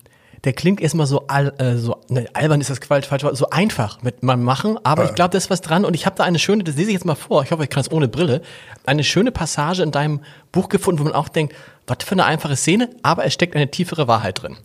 der 0.46 0.54
klingt 0.54 0.80
erstmal 0.80 1.08
so, 1.08 1.26
al, 1.28 1.54
äh, 1.58 1.76
so 1.76 2.00
ne, 2.08 2.28
albern 2.34 2.62
ist 2.62 2.70
das 2.70 2.78
falsch, 2.80 3.08
falsch, 3.08 3.26
so 3.34 3.50
einfach 3.50 4.04
mit 4.04 4.22
man 4.22 4.44
machen, 4.44 4.78
aber 4.84 5.04
äh. 5.04 5.06
ich 5.08 5.16
glaube, 5.16 5.32
da 5.32 5.38
ist 5.38 5.50
was 5.50 5.62
dran 5.62 5.84
und 5.86 5.96
ich 5.96 6.06
habe 6.06 6.16
da 6.16 6.24
eine 6.24 6.40
schöne, 6.40 6.64
das 6.64 6.76
lese 6.76 6.90
ich 6.90 6.94
jetzt 6.94 7.06
mal 7.06 7.16
vor, 7.16 7.44
ich 7.44 7.52
hoffe, 7.52 7.64
ich 7.64 7.70
kann 7.70 7.82
es 7.82 7.92
ohne 7.92 8.08
Brille, 8.08 8.42
eine 8.86 9.04
schöne 9.04 9.32
Passage 9.32 9.82
in 9.82 9.92
deinem 9.92 10.22
Buch 10.52 10.70
gefunden, 10.70 11.00
wo 11.00 11.04
man 11.04 11.14
auch 11.14 11.30
denkt, 11.30 11.56
was 11.88 11.98
für 12.06 12.14
eine 12.14 12.26
einfache 12.26 12.56
Szene, 12.56 12.90
aber 13.02 13.26
es 13.26 13.34
steckt 13.34 13.56
eine 13.56 13.70
tiefere 13.72 14.08
Wahrheit 14.08 14.44
drin. 14.44 14.56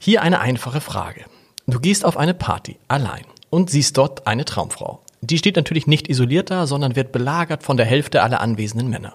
Hier 0.00 0.22
eine 0.22 0.38
einfache 0.38 0.80
Frage. 0.80 1.24
Du 1.66 1.80
gehst 1.80 2.04
auf 2.04 2.16
eine 2.16 2.32
Party 2.32 2.78
allein 2.86 3.24
und 3.50 3.68
siehst 3.68 3.98
dort 3.98 4.28
eine 4.28 4.44
Traumfrau. 4.44 5.00
Die 5.22 5.38
steht 5.38 5.56
natürlich 5.56 5.88
nicht 5.88 6.08
isoliert 6.08 6.52
da, 6.52 6.68
sondern 6.68 6.94
wird 6.94 7.10
belagert 7.10 7.64
von 7.64 7.76
der 7.76 7.84
Hälfte 7.84 8.22
aller 8.22 8.40
anwesenden 8.40 8.88
Männer. 8.88 9.14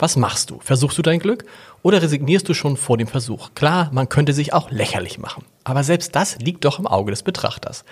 Was 0.00 0.16
machst 0.16 0.50
du? 0.50 0.58
Versuchst 0.58 0.98
du 0.98 1.02
dein 1.02 1.20
Glück 1.20 1.44
oder 1.82 2.02
resignierst 2.02 2.48
du 2.48 2.54
schon 2.54 2.76
vor 2.76 2.98
dem 2.98 3.06
Versuch? 3.06 3.50
Klar, 3.54 3.88
man 3.92 4.08
könnte 4.08 4.32
sich 4.32 4.52
auch 4.52 4.72
lächerlich 4.72 5.20
machen. 5.20 5.44
Aber 5.62 5.84
selbst 5.84 6.16
das 6.16 6.38
liegt 6.40 6.64
doch 6.64 6.80
im 6.80 6.88
Auge 6.88 7.12
des 7.12 7.22
Betrachters. 7.22 7.84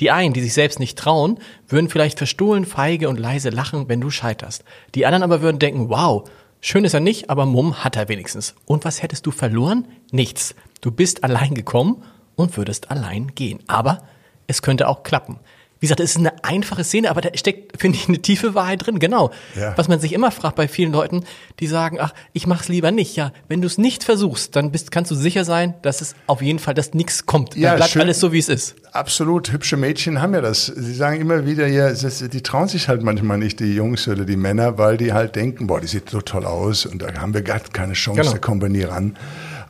Die 0.00 0.10
einen, 0.10 0.32
die 0.32 0.40
sich 0.40 0.54
selbst 0.54 0.80
nicht 0.80 0.98
trauen, 0.98 1.38
würden 1.68 1.90
vielleicht 1.90 2.16
verstohlen, 2.16 2.64
feige 2.64 3.10
und 3.10 3.20
leise 3.20 3.50
lachen, 3.50 3.90
wenn 3.90 4.00
du 4.00 4.08
scheiterst. 4.08 4.64
Die 4.94 5.04
anderen 5.04 5.22
aber 5.22 5.42
würden 5.42 5.58
denken, 5.58 5.90
wow, 5.90 6.24
schön 6.62 6.86
ist 6.86 6.94
er 6.94 7.00
nicht, 7.00 7.28
aber 7.28 7.44
Mumm 7.44 7.84
hat 7.84 7.96
er 7.96 8.08
wenigstens. 8.08 8.54
Und 8.64 8.86
was 8.86 9.02
hättest 9.02 9.26
du 9.26 9.30
verloren? 9.30 9.86
Nichts. 10.10 10.54
Du 10.80 10.90
bist 10.90 11.22
allein 11.24 11.54
gekommen 11.54 12.02
und 12.36 12.56
würdest 12.56 12.90
allein 12.90 13.34
gehen. 13.34 13.60
Aber 13.66 14.04
es 14.46 14.62
könnte 14.62 14.88
auch 14.88 15.02
klappen. 15.02 15.38
Wie 15.82 15.86
gesagt, 15.86 15.98
es 15.98 16.12
ist 16.12 16.18
eine 16.18 16.44
einfache 16.44 16.84
Szene, 16.84 17.10
aber 17.10 17.20
da 17.22 17.30
steckt, 17.34 17.80
finde 17.80 17.98
ich, 17.98 18.06
eine 18.08 18.22
tiefe 18.22 18.54
Wahrheit 18.54 18.86
drin. 18.86 19.00
Genau. 19.00 19.32
Ja. 19.58 19.76
Was 19.76 19.88
man 19.88 19.98
sich 19.98 20.12
immer 20.12 20.30
fragt 20.30 20.54
bei 20.54 20.68
vielen 20.68 20.92
Leuten, 20.92 21.24
die 21.58 21.66
sagen, 21.66 21.98
ach, 22.00 22.14
ich 22.32 22.46
mach's 22.46 22.68
lieber 22.68 22.92
nicht. 22.92 23.16
Ja, 23.16 23.32
wenn 23.48 23.60
du 23.60 23.66
es 23.66 23.78
nicht 23.78 24.04
versuchst, 24.04 24.54
dann 24.54 24.70
bist, 24.70 24.92
kannst 24.92 25.10
du 25.10 25.16
sicher 25.16 25.44
sein, 25.44 25.74
dass 25.82 26.00
es 26.00 26.14
auf 26.28 26.40
jeden 26.40 26.60
Fall, 26.60 26.74
dass 26.74 26.94
nichts 26.94 27.26
kommt. 27.26 27.54
Dann 27.54 27.60
Ja, 27.62 27.74
bleibt 27.74 27.90
schön. 27.90 28.02
alles 28.02 28.20
so, 28.20 28.32
wie 28.32 28.38
es 28.38 28.48
ist. 28.48 28.76
Absolut, 28.92 29.50
hübsche 29.50 29.76
Mädchen 29.76 30.22
haben 30.22 30.34
ja 30.34 30.40
das. 30.40 30.66
Sie 30.66 30.94
sagen 30.94 31.20
immer 31.20 31.46
wieder, 31.46 31.66
ja, 31.66 31.92
die 31.92 32.42
trauen 32.42 32.68
sich 32.68 32.86
halt 32.86 33.02
manchmal 33.02 33.38
nicht, 33.38 33.58
die 33.58 33.74
Jungs 33.74 34.06
oder 34.06 34.24
die 34.24 34.36
Männer, 34.36 34.78
weil 34.78 34.96
die 34.96 35.12
halt 35.12 35.34
denken, 35.34 35.66
boah, 35.66 35.80
die 35.80 35.88
sieht 35.88 36.10
so 36.10 36.20
toll 36.20 36.46
aus 36.46 36.86
und 36.86 37.02
da 37.02 37.12
haben 37.20 37.34
wir 37.34 37.42
gar 37.42 37.58
keine 37.58 37.94
Chance, 37.94 38.20
Genau. 38.20 38.32
da 38.32 38.38
kommen 38.38 38.62
wir 38.62 38.68
nie 38.68 38.82
ran. 38.84 39.16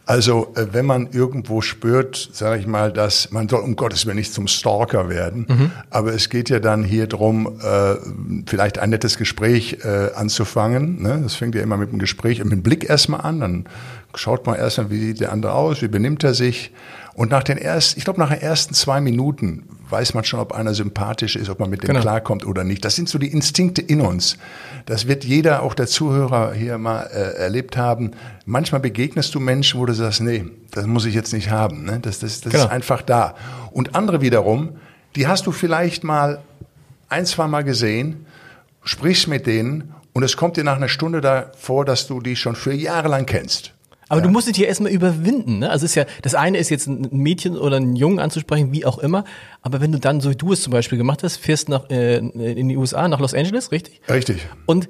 Also, 0.05 0.53
äh, 0.57 0.67
wenn 0.73 0.85
man 0.85 1.09
irgendwo 1.13 1.61
spürt, 1.61 2.31
sage 2.33 2.61
ich 2.61 2.67
mal, 2.67 2.93
dass 2.93 3.31
man 3.31 3.49
soll 3.49 3.61
um 3.61 3.77
Gottes 3.77 4.05
Willen 4.05 4.17
nicht 4.17 4.33
zum 4.35 4.49
Stalker 4.49 5.09
werden, 5.09 5.47
Mhm. 5.49 5.71
aber 5.91 6.13
es 6.13 6.29
geht 6.29 6.51
ja 6.51 6.59
dann 6.59 6.83
hier 6.83 7.07
drum, 7.07 7.61
äh, 7.63 7.95
vielleicht 8.47 8.79
ein 8.81 8.91
nettes 8.91 9.17
Gespräch 9.17 9.79
äh, 9.85 10.11
anzufangen. 10.15 11.01
Ne? 11.03 11.21
Das 11.23 11.35
fängt 11.37 11.55
ja 11.55 11.63
immer 11.63 11.77
mit 11.77 11.91
einem 11.91 12.01
Gespräch, 12.01 12.43
mit 12.43 12.53
dem 12.53 12.63
Blick 12.63 12.89
erstmal 12.91 13.21
an, 13.21 13.41
dann 13.41 13.65
schaut 14.15 14.47
man 14.47 14.57
erstmal, 14.57 14.91
wie 14.91 14.99
sieht 14.99 15.21
der 15.21 15.33
andere 15.33 15.53
aus, 15.55 15.83
wie 15.83 15.89
benimmt 15.89 16.25
er 16.25 16.35
sich. 16.35 16.73
Und 17.15 17.31
nach 17.31 17.43
den 17.43 17.59
ersten, 17.59 17.99
ich 17.99 18.05
glaube, 18.05 18.19
nach 18.21 18.31
den 18.31 18.41
ersten 18.41 18.73
zwei 18.73 19.01
Minuten 19.01 19.65
weiß 19.91 20.15
man 20.15 20.25
schon, 20.25 20.41
ob 20.41 20.53
einer 20.53 20.73
sympathisch 20.73 21.37
ist, 21.37 21.51
ob 21.51 21.61
man 21.61 21.69
mit 21.69 21.83
dem 21.83 21.89
Genau. 21.89 22.01
klarkommt 22.01 22.47
oder 22.47 22.65
nicht. 22.65 22.83
Das 22.85 22.97
sind 22.97 23.09
so 23.11 23.19
die 23.19 23.29
Instinkte 23.31 23.83
in 23.83 24.01
uns. 24.01 24.39
Das 24.87 25.07
wird 25.07 25.23
jeder, 25.25 25.63
auch 25.63 25.75
der 25.75 25.87
Zuhörer 25.87 26.55
hier 26.55 26.79
mal 26.79 27.03
äh, 27.13 27.37
erlebt 27.39 27.77
haben. 27.77 28.13
Manchmal 28.47 28.81
begegnest 28.81 29.35
du 29.35 29.41
Menschen, 29.41 29.79
wo 29.79 29.85
du 29.85 29.93
sagst, 29.93 30.23
nee, 30.23 30.47
das 30.71 30.87
muss 30.87 31.05
ich 31.05 31.15
jetzt 31.15 31.35
nicht 31.35 31.51
haben. 31.51 31.85
Ne? 31.85 31.99
Das, 32.01 32.19
das, 32.21 32.41
das 32.41 32.53
Genau. 32.53 32.65
ist 32.65 32.71
einfach 32.71 33.03
da. 33.03 33.35
Und 33.73 33.95
andere 33.95 34.23
wiederum, 34.23 34.71
die 35.15 35.27
hast 35.27 35.47
du 35.47 35.53
vielleicht 35.53 36.05
mal 36.05 36.41
ein, 37.11 37.27
zwei 37.27 37.47
Mal 37.47 37.63
gesehen, 37.63 38.25
sprichst 38.85 39.29
mit 39.29 39.47
denen 39.47 39.93
und 40.15 40.23
es 40.23 40.39
kommt 40.39 40.57
dir 40.57 40.65
nach 40.65 40.77
einer 40.77 40.89
Stunde 40.89 41.21
davor, 41.21 41.85
dass 41.85 42.07
du 42.07 42.21
die 42.21 42.37
schon 42.37 42.57
für 42.57 42.73
Jahre 42.73 43.09
lang 43.09 43.27
kennst. 43.27 43.75
Aber 44.13 44.21
du 44.21 44.29
musst 44.29 44.49
dich 44.49 44.57
ja 44.59 44.67
erstmal 44.67 44.93
überwinden. 44.93 45.61
Ne? 45.61 45.71
Also 45.71 45.85
es 45.85 45.93
ist 45.93 45.95
ja, 45.97 46.05
das 46.23 46.35
eine 46.35 46.59
ist 46.59 46.71
jetzt 46.71 46.87
ein 46.87 47.09
Mädchen 47.11 47.57
oder 47.57 47.77
einen 47.77 47.97
Jungen 47.97 48.19
anzusprechen, 48.19 48.73
wie 48.73 48.85
auch 48.85 48.99
immer. 48.99 49.25
Aber 49.63 49.81
wenn 49.81 49.91
du 49.93 49.99
dann, 49.99 50.21
so 50.21 50.31
wie 50.31 50.37
du 50.37 50.53
es 50.53 50.63
zum 50.63 50.73
Beispiel 50.73 50.99
gemacht 50.99 51.23
hast, 51.23 51.39
fährst 51.39 51.69
nach, 51.69 51.89
äh, 51.91 52.19
in 52.19 52.69
die 52.69 52.77
USA, 52.77 53.09
nach 53.09 53.21
Los 53.21 53.35
Angeles, 53.35 53.73
richtig? 53.73 54.01
Richtig. 54.09 54.47
Und 54.67 54.89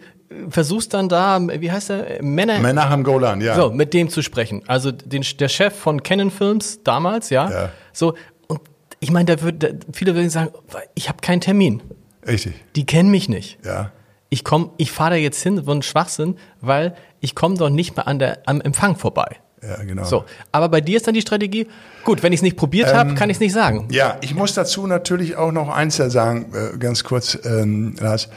versuchst 0.48 0.94
dann 0.94 1.08
da, 1.08 1.40
wie 1.40 1.70
heißt 1.70 1.90
der, 1.90 2.22
Männer, 2.22 2.58
Menachem 2.58 3.04
Golan, 3.04 3.40
ja. 3.40 3.54
so, 3.54 3.70
mit 3.70 3.94
dem 3.94 4.08
zu 4.08 4.22
sprechen. 4.22 4.62
Also 4.66 4.90
den, 4.90 5.24
der 5.38 5.48
Chef 5.48 5.74
von 5.74 6.02
Canon 6.02 6.30
Films 6.30 6.80
damals, 6.84 7.30
ja. 7.30 7.50
Ja. 7.50 7.68
So, 7.92 8.14
und 8.48 8.60
ich 9.00 9.10
meine, 9.10 9.36
da 9.36 9.42
würd, 9.42 9.62
da, 9.62 9.68
viele 9.92 10.14
würden 10.14 10.30
sagen, 10.30 10.50
ich 10.94 11.08
habe 11.08 11.18
keinen 11.20 11.40
Termin. 11.40 11.82
Richtig, 12.26 12.54
Die 12.76 12.86
kennen 12.86 13.10
mich 13.10 13.28
nicht. 13.28 13.58
ja. 13.64 13.92
Ich 14.30 14.44
komm, 14.44 14.70
ich 14.78 14.90
fahre 14.90 15.10
da 15.10 15.16
jetzt 15.16 15.42
hin, 15.42 15.62
so 15.62 15.72
ein 15.72 15.82
Schwachsinn, 15.82 16.36
weil 16.62 16.94
ich 17.22 17.34
komme 17.34 17.56
doch 17.56 17.70
nicht 17.70 17.96
mehr 17.96 18.06
an 18.06 18.18
der, 18.18 18.40
am 18.44 18.60
Empfang 18.60 18.96
vorbei. 18.96 19.36
Ja, 19.62 19.76
genau. 19.84 20.04
So, 20.04 20.24
aber 20.50 20.68
bei 20.68 20.80
dir 20.80 20.96
ist 20.96 21.06
dann 21.06 21.14
die 21.14 21.20
Strategie, 21.22 21.68
gut, 22.04 22.22
wenn 22.22 22.32
ich 22.32 22.38
es 22.38 22.42
nicht 22.42 22.56
probiert 22.56 22.90
Ähm, 22.90 22.96
habe, 22.96 23.14
kann 23.14 23.30
ich 23.30 23.36
es 23.36 23.40
nicht 23.40 23.52
sagen. 23.52 23.86
Ja, 23.90 24.18
ich 24.20 24.34
muss 24.34 24.54
dazu 24.54 24.88
natürlich 24.88 25.36
auch 25.36 25.52
noch 25.52 25.68
eins 25.68 25.96
sagen, 25.96 26.52
äh, 26.52 26.76
ganz 26.78 27.04
kurz, 27.04 27.38
ähm, 27.44 27.94
Lars. 28.00 28.28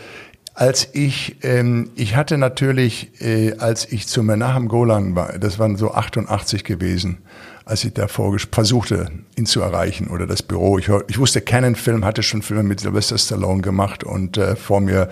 Als 0.54 0.88
ich, 0.94 1.38
ähm, 1.42 1.90
ich 1.96 2.16
hatte 2.16 2.38
natürlich, 2.38 3.20
äh, 3.22 3.58
als 3.58 3.92
ich 3.92 4.08
zu 4.08 4.24
Menachem 4.24 4.70
Golan 4.70 5.16
war, 5.16 5.38
das 5.38 5.60
waren 5.60 5.76
so 5.76 5.92
88 5.92 6.64
gewesen, 6.64 7.18
als 7.66 7.84
ich 7.84 7.94
ges- 7.94 8.48
versuchte, 8.52 9.10
ihn 9.36 9.46
zu 9.48 9.62
erreichen 9.62 10.08
oder 10.08 10.28
das 10.28 10.44
Büro. 10.44 10.78
Ich, 10.78 10.90
ich 11.08 11.18
wusste, 11.20 11.42
Canon 11.42 11.76
Film 11.76 12.06
hatte 12.06 12.22
schon 12.24 12.42
Filme 12.44 12.64
mit 12.64 12.80
Sylvester 12.80 13.18
Stallone 13.18 13.62
gemacht 13.62 14.04
und 14.04 14.38
äh, 14.38 14.56
vor 14.56 14.82
mir, 14.82 15.10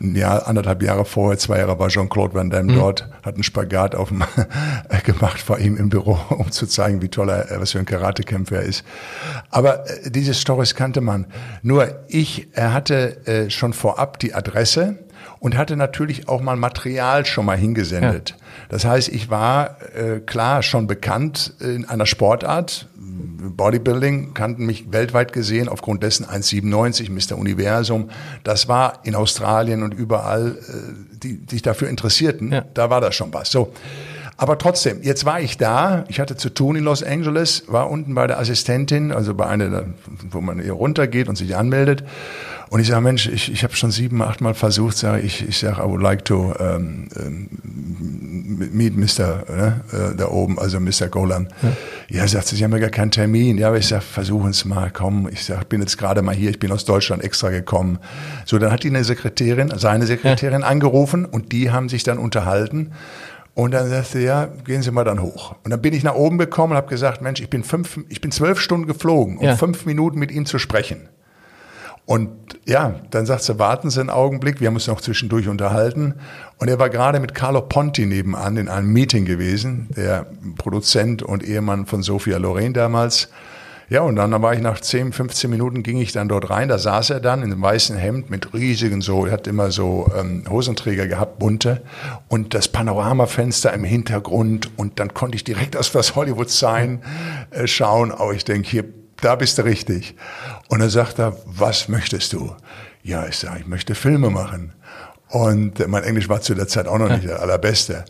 ein 0.00 0.14
Jahr, 0.14 0.46
anderthalb 0.46 0.82
Jahre 0.82 1.04
vorher, 1.04 1.36
zwei 1.38 1.58
Jahre 1.58 1.78
war 1.78 1.88
Jean-Claude 1.88 2.34
Van 2.34 2.48
Damme 2.50 2.74
dort, 2.74 3.08
hat 3.24 3.34
einen 3.34 3.42
Spagat 3.42 3.94
auf 3.96 4.08
dem, 4.08 4.22
gemacht 5.04 5.40
vor 5.40 5.58
ihm 5.58 5.76
im 5.76 5.88
Büro, 5.88 6.18
um 6.30 6.50
zu 6.52 6.66
zeigen, 6.66 7.02
wie 7.02 7.08
toll 7.08 7.28
er, 7.28 7.60
was 7.60 7.72
für 7.72 7.78
ein 7.80 7.86
Karatekämpfer 7.86 8.56
er 8.56 8.62
ist. 8.62 8.84
Aber 9.50 9.88
äh, 9.90 10.10
diese 10.10 10.34
Stories 10.34 10.74
kannte 10.74 11.00
man. 11.00 11.26
Nur 11.62 12.04
ich, 12.08 12.48
er 12.52 12.72
hatte 12.72 13.26
äh, 13.26 13.50
schon 13.50 13.72
vorab 13.72 14.18
die 14.20 14.32
Adresse 14.32 14.98
und 15.38 15.56
hatte 15.56 15.76
natürlich 15.76 16.28
auch 16.28 16.40
mal 16.40 16.56
Material 16.56 17.26
schon 17.26 17.46
mal 17.46 17.56
hingesendet. 17.56 18.36
Das 18.68 18.84
heißt, 18.84 19.08
ich 19.08 19.30
war 19.30 19.76
äh, 19.94 20.20
klar 20.20 20.62
schon 20.62 20.86
bekannt 20.86 21.54
in 21.60 21.84
einer 21.84 22.06
Sportart. 22.06 22.88
Bodybuilding 22.96 24.34
kannten 24.34 24.66
mich 24.66 24.92
weltweit 24.92 25.32
gesehen 25.32 25.68
aufgrund 25.68 26.02
dessen 26.02 26.26
1,97 26.26 27.10
Mr. 27.10 27.38
Universum. 27.38 28.10
Das 28.44 28.68
war 28.68 29.00
in 29.04 29.14
Australien 29.14 29.82
und 29.82 29.94
überall, 29.94 30.56
äh, 30.68 31.18
die 31.18 31.40
sich 31.48 31.62
dafür 31.62 31.88
interessierten. 31.88 32.52
Ja. 32.52 32.64
Da 32.74 32.90
war 32.90 33.00
das 33.00 33.14
schon 33.14 33.32
was. 33.32 33.50
So. 33.50 33.72
Aber 34.38 34.58
trotzdem, 34.58 35.02
jetzt 35.02 35.24
war 35.24 35.40
ich 35.40 35.56
da, 35.56 36.04
ich 36.08 36.20
hatte 36.20 36.36
zu 36.36 36.50
tun 36.50 36.76
in 36.76 36.84
Los 36.84 37.02
Angeles, 37.02 37.64
war 37.68 37.88
unten 37.88 38.14
bei 38.14 38.26
der 38.26 38.38
Assistentin, 38.38 39.10
also 39.10 39.34
bei 39.34 39.46
einer, 39.46 39.84
wo 40.30 40.42
man 40.42 40.60
hier 40.60 40.74
runtergeht 40.74 41.28
und 41.28 41.36
sich 41.36 41.56
anmeldet. 41.56 42.04
Und 42.68 42.80
ich 42.80 42.88
sage, 42.88 43.00
Mensch, 43.00 43.28
ich, 43.28 43.52
ich 43.52 43.62
habe 43.62 43.76
schon 43.76 43.90
sieben, 43.92 44.20
acht 44.22 44.40
Mal 44.40 44.54
versucht, 44.54 44.96
sage 44.96 45.22
ich, 45.22 45.48
ich 45.48 45.58
sage, 45.58 45.80
I 45.82 45.84
would 45.88 46.02
like 46.02 46.24
to 46.24 46.52
um, 46.58 47.06
um, 47.16 47.48
meet 48.72 48.96
Mr. 48.96 49.44
Ne, 49.48 49.80
äh, 49.92 50.16
da 50.16 50.28
oben, 50.28 50.58
also 50.58 50.80
Mr. 50.80 51.08
Golan. 51.08 51.48
Ja, 51.62 52.18
ja 52.20 52.28
sagt 52.28 52.48
sie, 52.48 52.56
Sie 52.56 52.64
haben 52.64 52.72
ja 52.72 52.78
gar 52.78 52.90
keinen 52.90 53.10
Termin. 53.12 53.56
Ja, 53.58 53.68
aber 53.68 53.78
ich 53.78 53.86
sage, 53.86 54.02
versuchen 54.02 54.50
es 54.50 54.64
mal, 54.64 54.90
komm. 54.92 55.28
Ich 55.30 55.44
sage, 55.44 55.60
ich 55.62 55.68
bin 55.68 55.80
jetzt 55.80 55.96
gerade 55.96 56.22
mal 56.22 56.34
hier, 56.34 56.50
ich 56.50 56.58
bin 56.58 56.72
aus 56.72 56.84
Deutschland 56.84 57.22
extra 57.22 57.50
gekommen. 57.50 57.98
So, 58.44 58.58
dann 58.58 58.72
hat 58.72 58.82
die 58.82 58.88
eine 58.88 59.04
Sekretärin, 59.04 59.72
seine 59.76 60.06
Sekretärin 60.06 60.62
angerufen 60.64 61.24
und 61.24 61.52
die 61.52 61.70
haben 61.70 61.88
sich 61.88 62.02
dann 62.02 62.18
unterhalten. 62.18 62.92
Und 63.54 63.70
dann 63.72 63.88
sagte 63.88 64.18
sie, 64.18 64.24
ja, 64.24 64.48
gehen 64.66 64.82
Sie 64.82 64.90
mal 64.90 65.04
dann 65.04 65.22
hoch. 65.22 65.54
Und 65.64 65.70
dann 65.70 65.80
bin 65.80 65.94
ich 65.94 66.02
nach 66.04 66.14
oben 66.14 66.36
gekommen 66.36 66.72
und 66.72 66.76
habe 66.76 66.88
gesagt, 66.88 67.22
Mensch, 67.22 67.40
ich 67.40 67.48
bin 67.48 67.64
fünf, 67.64 67.98
ich 68.10 68.20
bin 68.20 68.30
zwölf 68.30 68.60
Stunden 68.60 68.86
geflogen, 68.86 69.38
um 69.38 69.46
Ja. 69.46 69.56
fünf 69.56 69.86
Minuten 69.86 70.18
mit 70.18 70.30
ihm 70.30 70.44
zu 70.44 70.58
sprechen. 70.58 71.08
Und 72.06 72.30
ja, 72.66 73.00
dann 73.10 73.26
sagt 73.26 73.42
sie, 73.42 73.58
warten 73.58 73.90
Sie 73.90 74.00
einen 74.00 74.10
Augenblick, 74.10 74.60
wir 74.60 74.68
haben 74.68 74.74
uns 74.76 74.86
noch 74.86 75.00
zwischendurch 75.00 75.48
unterhalten. 75.48 76.14
Und 76.58 76.68
er 76.68 76.78
war 76.78 76.88
gerade 76.88 77.18
mit 77.18 77.34
Carlo 77.34 77.60
Ponti 77.60 78.06
nebenan 78.06 78.56
in 78.56 78.68
einem 78.68 78.92
Meeting 78.92 79.24
gewesen, 79.24 79.88
der 79.96 80.26
Produzent 80.56 81.24
und 81.24 81.42
Ehemann 81.42 81.84
von 81.86 82.02
Sophia 82.02 82.38
Loren 82.38 82.72
damals. 82.72 83.28
Ja, 83.88 84.00
und 84.00 84.16
dann 84.16 84.42
war 84.42 84.52
ich 84.52 84.60
nach 84.60 84.80
10, 84.80 85.12
15 85.12 85.48
Minuten 85.48 85.84
ging 85.84 85.98
ich 85.98 86.10
dann 86.10 86.28
dort 86.28 86.50
rein, 86.50 86.68
da 86.68 86.76
saß 86.76 87.10
er 87.10 87.20
dann 87.20 87.42
in 87.44 87.52
einem 87.52 87.62
weißen 87.62 87.96
Hemd 87.96 88.30
mit 88.30 88.52
riesigen 88.52 89.00
so, 89.00 89.26
er 89.26 89.32
hat 89.32 89.46
immer 89.46 89.70
so 89.70 90.10
ähm, 90.18 90.42
Hosenträger 90.50 91.06
gehabt, 91.06 91.38
bunte 91.38 91.82
und 92.26 92.52
das 92.52 92.66
Panoramafenster 92.66 93.72
im 93.72 93.84
Hintergrund 93.84 94.76
und 94.76 94.98
dann 94.98 95.14
konnte 95.14 95.36
ich 95.36 95.44
direkt 95.44 95.76
aus 95.76 95.92
das 95.92 96.16
Hollywood 96.16 96.50
Sign 96.50 97.00
äh, 97.52 97.68
schauen, 97.68 98.10
aber 98.10 98.34
ich 98.34 98.44
denke, 98.44 98.68
hier, 98.68 98.84
da 99.20 99.34
bist 99.34 99.58
du 99.58 99.62
richtig. 99.62 100.14
Und 100.68 100.80
dann 100.80 100.90
sagt 100.90 101.18
er, 101.18 101.36
was 101.44 101.88
möchtest 101.88 102.32
du? 102.32 102.54
Ja, 103.02 103.26
ich 103.26 103.38
sage, 103.38 103.60
ich 103.60 103.66
möchte 103.66 103.94
Filme 103.94 104.30
machen. 104.30 104.72
Und 105.28 105.80
äh, 105.80 105.86
mein 105.86 106.04
Englisch 106.04 106.28
war 106.28 106.40
zu 106.40 106.54
der 106.54 106.68
Zeit 106.68 106.86
auch 106.86 106.98
noch 106.98 107.08
nicht 107.08 107.24
der 107.24 107.40
allerbeste. 107.40 108.04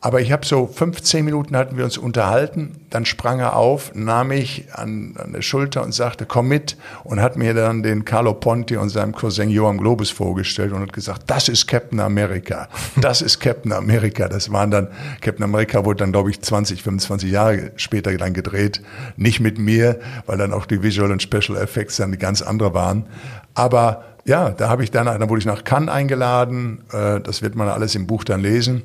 Aber 0.00 0.20
ich 0.20 0.30
habe 0.30 0.44
so 0.44 0.66
15 0.66 1.24
Minuten 1.24 1.56
hatten 1.56 1.78
wir 1.78 1.84
uns 1.84 1.96
unterhalten, 1.96 2.76
dann 2.90 3.06
sprang 3.06 3.40
er 3.40 3.56
auf, 3.56 3.92
nahm 3.94 4.28
mich 4.28 4.66
an, 4.72 5.14
an 5.16 5.32
der 5.32 5.40
Schulter 5.42 5.82
und 5.82 5.92
sagte, 5.92 6.26
komm 6.26 6.48
mit 6.48 6.76
und 7.02 7.20
hat 7.20 7.36
mir 7.36 7.54
dann 7.54 7.82
den 7.82 8.04
Carlo 8.04 8.34
Ponti 8.34 8.76
und 8.76 8.90
seinem 8.90 9.12
Cousin 9.12 9.48
Johann 9.48 9.78
Globus 9.78 10.10
vorgestellt 10.10 10.72
und 10.72 10.82
hat 10.82 10.92
gesagt, 10.92 11.22
das 11.28 11.48
ist 11.48 11.66
Captain 11.66 11.98
America, 11.98 12.68
das 12.96 13.22
ist 13.22 13.40
Captain 13.40 13.72
America. 13.72 14.28
Das 14.28 14.52
waren 14.52 14.70
dann, 14.70 14.88
Captain 15.22 15.44
America 15.44 15.84
wurde 15.84 15.98
dann, 15.98 16.12
glaube 16.12 16.30
ich, 16.30 16.42
20, 16.42 16.82
25 16.82 17.30
Jahre 17.30 17.72
später 17.76 18.14
dann 18.16 18.34
gedreht, 18.34 18.82
nicht 19.16 19.40
mit 19.40 19.58
mir, 19.58 19.98
weil 20.26 20.36
dann 20.36 20.52
auch 20.52 20.66
die 20.66 20.82
Visual 20.82 21.10
und 21.10 21.22
Special 21.22 21.56
Effects 21.56 21.96
dann 21.96 22.16
ganz 22.18 22.42
andere 22.42 22.74
waren. 22.74 23.06
Aber 23.54 24.04
ja, 24.26 24.50
da 24.50 24.68
habe 24.68 24.82
ich 24.84 24.90
dann, 24.90 25.06
dann 25.06 25.28
wurde 25.28 25.38
ich 25.38 25.46
nach 25.46 25.64
Cannes 25.64 25.88
eingeladen. 25.88 26.84
Äh, 26.92 27.20
das 27.20 27.42
wird 27.42 27.54
man 27.54 27.68
alles 27.68 27.94
im 27.94 28.06
Buch 28.06 28.24
dann 28.24 28.40
lesen. 28.40 28.82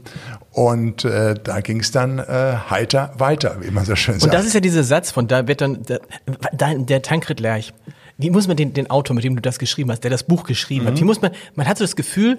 Und 0.52 1.06
äh, 1.06 1.36
da 1.42 1.62
ging 1.62 1.80
es 1.80 1.92
dann 1.92 2.20
äh, 2.20 2.56
heiter 2.70 3.12
weiter, 3.18 3.58
wie 3.62 3.72
man 3.72 3.86
so 3.86 3.96
schön 3.96 4.16
sagt. 4.20 4.26
Und 4.26 4.34
das 4.34 4.46
ist 4.46 4.54
ja 4.54 4.60
dieser 4.60 4.84
Satz 4.84 5.12
von, 5.12 5.28
da 5.28 5.48
wird 5.48 5.62
dann, 5.62 5.84
der, 5.84 6.00
der 6.78 7.02
Tankred 7.02 7.40
Lerch, 7.40 7.74
wie 8.18 8.30
muss 8.30 8.48
man 8.48 8.58
den, 8.58 8.74
den 8.74 8.90
Autor, 8.90 9.16
mit 9.16 9.24
dem 9.24 9.36
du 9.36 9.42
das 9.42 9.58
geschrieben 9.58 9.92
hast, 9.92 10.04
der 10.04 10.12
das 10.12 10.24
Buch 10.24 10.44
geschrieben 10.44 10.86
Mhm. 10.86 10.90
hat, 10.90 11.00
wie 11.00 11.04
muss 11.06 11.22
man, 11.22 11.32
man 11.56 11.68
hat 11.68 11.78
so 11.78 11.84
das 11.84 11.96
Gefühl, 11.96 12.38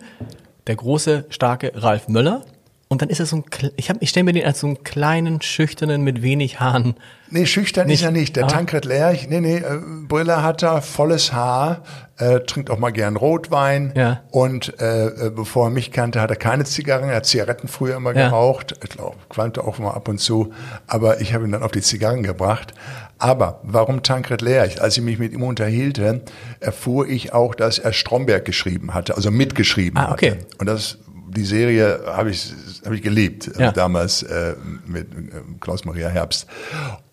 der 0.69 0.77
große, 0.77 1.25
starke 1.31 1.73
Ralf 1.75 2.09
Möller 2.09 2.45
Und 2.93 3.01
dann 3.01 3.09
ist 3.09 3.21
er 3.21 3.27
so 3.27 3.37
ein, 3.37 3.45
ich, 3.77 3.89
hab, 3.89 3.97
ich 4.03 4.11
stelle 4.11 4.25
mir 4.25 4.35
den 4.35 4.45
als 4.45 4.61
so 4.61 4.67
einen 4.67 4.85
kleinen, 4.85 5.41
schüchternen, 5.41 6.03
mit 6.03 6.21
wenig 6.21 6.61
Haaren. 6.61 6.95
Nee, 7.31 7.47
schüchtern 7.47 7.87
nicht, 7.87 8.01
ist 8.01 8.05
er 8.05 8.11
nicht. 8.11 8.37
Der 8.37 8.47
Tankred 8.49 8.85
Lerch, 8.85 9.27
nee, 9.31 9.41
nee, 9.41 9.57
äh, 9.57 9.79
Brille 10.07 10.43
hat 10.43 10.63
er, 10.63 10.83
volles 10.83 11.33
Haar, 11.33 11.85
äh, 12.19 12.41
trinkt 12.41 12.69
auch 12.69 12.79
mal 12.79 12.91
gern 12.91 13.17
Rotwein. 13.17 13.95
Ja. 13.97 14.21
Und 14.31 14.79
äh, 14.79 15.07
äh, 15.07 15.31
bevor 15.31 15.69
er 15.69 15.71
mich 15.71 15.91
kannte, 15.91 16.21
hat 16.21 16.29
er 16.29 16.37
keine 16.37 16.65
Zigarren. 16.65 17.09
Er 17.09 17.17
hat 17.17 17.25
Zigaretten 17.27 17.67
früher 17.67 17.97
immer 17.97 18.15
Ja. 18.15 18.29
geraucht. 18.29 18.75
Ich 18.85 18.91
glaube, 18.91 19.17
qualmte 19.31 19.65
auch 19.65 19.79
mal 19.79 19.93
ab 19.93 20.09
und 20.09 20.19
zu. 20.19 20.53
Aber 20.87 21.23
ich 21.23 21.33
habe 21.33 21.47
ihn 21.47 21.53
dann 21.53 21.63
auf 21.63 21.73
die 21.73 21.81
Zigarren 21.81 22.23
gebracht. 22.23 22.75
Aber 23.17 23.61
warum 23.63 24.03
Tankred 24.03 24.43
Lerch? 24.43 24.83
Als 24.83 24.99
ich 24.99 25.03
mich 25.03 25.19
mit 25.19 25.33
ihm 25.33 25.43
unterhielte, 25.45 26.21
erfuhr 26.61 27.09
ich 27.09 27.33
auch, 27.33 27.55
dass 27.55 27.79
er 27.79 27.95
Stromberg 27.95 28.45
geschrieben 28.45 28.93
hatte, 28.93 29.17
also 29.17 29.31
mitgeschrieben 29.31 29.97
Ah, 29.99 30.13
okay. 30.13 30.33
hatte. 30.33 30.47
Und 30.59 30.67
das 30.67 30.99
die 31.35 31.45
Serie 31.45 32.01
habe 32.07 32.31
ich 32.31 32.53
habe 32.85 32.95
ich 32.95 33.03
geliebt 33.03 33.49
äh, 33.57 33.63
Ja. 33.63 33.73
damals 33.73 34.23
äh, 34.23 34.55
mit 34.87 35.13
äh, 35.13 35.41
Klaus 35.61 35.85
Maria 35.85 36.09
Herbst 36.09 36.47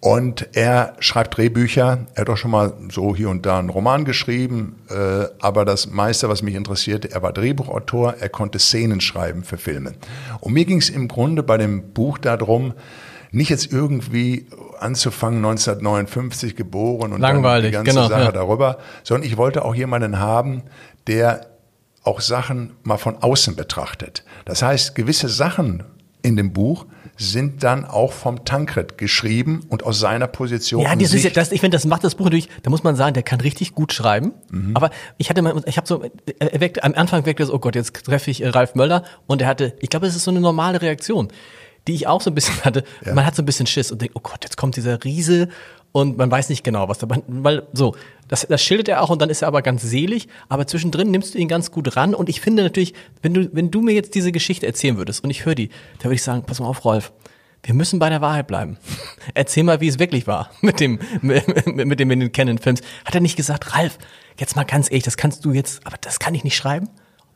und 0.02 0.50
er 0.54 0.94
schreibt 1.00 1.38
Drehbücher 1.38 2.06
er 2.14 2.22
hat 2.22 2.30
auch 2.30 2.38
schon 2.38 2.52
mal 2.52 2.74
so 2.92 3.16
hier 3.16 3.30
und 3.30 3.46
da 3.46 3.60
einen 3.60 3.70
Roman 3.70 4.06
geschrieben 4.06 4.76
äh, 4.90 5.26
aber 5.40 5.66
das 5.66 5.90
meiste 5.90 6.30
was 6.30 6.42
mich 6.42 6.56
interessierte 6.56 7.12
er 7.12 7.22
war 7.22 7.34
Drehbuchautor 7.34 8.16
er 8.20 8.30
konnte 8.30 8.60
Szenen 8.60 9.02
schreiben 9.02 9.44
für 9.44 9.58
Filme 9.58 9.94
und 10.42 10.54
mir 10.54 10.66
ging 10.66 10.80
es 10.80 10.90
im 10.90 11.08
Grunde 11.08 11.44
bei 11.44 11.58
dem 11.58 11.94
Buch 11.94 12.18
darum 12.18 12.74
nicht 13.32 13.50
jetzt 13.50 13.72
irgendwie 13.72 14.48
anzufangen 14.80 15.38
1959 15.46 16.56
geboren 16.56 17.14
und 17.14 17.22
Langweilig, 17.22 17.72
dann 17.72 17.84
die 17.84 17.92
ganze 17.92 18.02
genau, 18.02 18.10
Sache 18.10 18.26
ja. 18.26 18.32
darüber 18.32 18.80
sondern 19.04 19.28
ich 19.28 19.38
wollte 19.38 19.64
auch 19.64 19.76
jemanden 19.76 20.20
haben 20.20 20.64
der 21.08 21.49
auch 22.04 22.22
Sachen 22.22 22.76
mal 22.84 22.98
von 22.98 23.18
außen 23.18 23.56
betrachtet. 23.56 24.24
Das 24.46 24.62
heißt, 24.62 24.96
gewisse 24.96 25.30
Sachen 25.30 25.84
in 26.22 26.36
dem 26.36 26.54
Buch 26.54 26.86
sind 27.18 27.64
dann 27.64 27.86
auch 27.86 28.14
vom 28.14 28.46
Tankred 28.46 28.98
geschrieben 28.98 29.66
und 29.70 29.84
aus 29.84 30.00
seiner 30.00 30.28
Position. 30.28 30.82
Ja, 30.82 30.96
das 30.96 31.14
ist 31.14 31.24
ja, 31.24 31.30
das, 31.30 31.52
ich 31.52 31.60
finde, 31.62 31.76
das 31.76 31.86
macht 31.86 32.04
das 32.04 32.16
Buch 32.16 32.26
natürlich, 32.26 32.50
da 32.64 32.70
muss 32.70 32.84
man 32.84 32.96
sagen, 32.96 33.14
der 33.14 33.24
kann 33.24 33.42
richtig 33.42 33.74
gut 33.74 33.94
schreiben. 33.94 34.34
Aber 34.74 34.90
ich 35.18 35.30
hatte 35.30 35.42
mal, 35.42 35.62
ich 35.66 35.78
habe 35.78 35.88
so, 35.88 36.04
er 36.40 36.60
weckte, 36.62 36.84
am 36.84 36.94
Anfang 36.94 37.26
wirkte 37.26 37.44
es, 37.44 37.50
oh 37.52 37.60
Gott, 37.60 37.76
jetzt 37.76 37.94
treffe 38.06 38.32
ich 38.32 38.42
äh, 38.42 38.50
Ralf 38.50 38.76
Möller 38.76 39.04
und 39.28 39.42
er 39.42 39.48
hatte, 39.48 39.76
ich 39.80 39.90
glaube, 39.90 40.08
es 40.08 40.16
ist 40.16 40.24
so 40.24 40.32
eine 40.32 40.40
normale 40.40 40.82
Reaktion, 40.82 41.30
die 41.88 41.94
ich 41.94 42.08
auch 42.08 42.22
so 42.22 42.32
ein 42.32 42.36
bisschen 42.36 42.56
hatte. 42.64 42.84
Man 43.06 43.26
hat 43.26 43.36
so 43.36 43.42
ein 43.42 43.46
bisschen 43.46 43.68
Schiss 43.68 43.92
und 43.92 44.02
denkt, 44.02 44.16
oh 44.16 44.22
Gott, 44.22 44.44
jetzt 44.44 44.58
kommt 44.58 44.76
dieser 44.76 45.04
Riese 45.04 45.50
und 45.92 46.18
man 46.18 46.30
weiß 46.30 46.50
nicht 46.50 46.64
genau, 46.64 46.88
was 46.88 47.00
da, 47.00 47.08
weil 47.28 47.64
so, 47.74 47.96
das, 48.28 48.46
das 48.48 48.62
schildert 48.62 48.90
er 48.90 49.02
auch 49.02 49.10
und 49.10 49.22
dann 49.22 49.30
ist 49.30 49.42
er 49.42 49.48
aber 49.48 49.62
ganz 49.62 49.82
selig, 49.82 50.28
aber 50.48 50.68
zwischendrin 50.68 51.12
nimmst 51.12 51.34
du 51.34 51.40
ihn 51.40 51.48
ganz 51.48 51.72
gut 51.72 51.96
ran 51.96 52.14
und 52.14 52.30
ich 52.30 52.42
finde 52.42 52.64
natürlich, 52.64 52.94
wenn 53.22 53.34
du, 53.34 53.50
wenn 53.54 53.72
du 53.72 53.82
mir 53.82 53.94
jetzt 53.94 54.16
diese 54.16 54.32
Geschichte 54.32 54.68
erzählen 54.68 54.98
würdest 54.98 55.24
und 55.24 55.30
ich 55.30 55.46
höre 55.46 55.56
die, 55.56 55.70
da 55.98 56.06
würde 56.06 56.16
ich 56.16 56.24
sagen, 56.24 56.44
pass 56.46 56.60
mal 56.60 56.68
auf, 56.68 56.86
Rolf, 56.86 57.12
wir 57.64 57.74
müssen 57.74 58.00
bei 58.00 58.10
der 58.10 58.22
Wahrheit 58.22 58.48
bleiben. 58.48 58.78
Erzähl 59.34 59.64
mal, 59.64 59.82
wie 59.82 59.88
es 59.88 60.00
wirklich 60.00 60.28
war 60.28 60.52
mit 60.62 60.80
dem, 60.80 61.00
mit, 61.22 61.46
mit 61.76 62.00
dem 62.00 62.12
in 62.12 62.20
den 62.20 62.32
Canon-Films. 62.32 62.82
Hat 63.06 63.16
er 63.16 63.22
nicht 63.22 63.36
gesagt, 63.36 63.76
Ralf, 63.76 63.98
jetzt 64.38 64.56
mal 64.56 64.64
ganz 64.64 64.90
ehrlich, 64.90 65.04
das 65.04 65.18
kannst 65.18 65.44
du 65.44 65.52
jetzt, 65.52 65.86
aber 65.86 65.98
das 66.00 66.20
kann 66.20 66.36
ich 66.36 66.44
nicht 66.44 66.56
schreiben? 66.56 66.90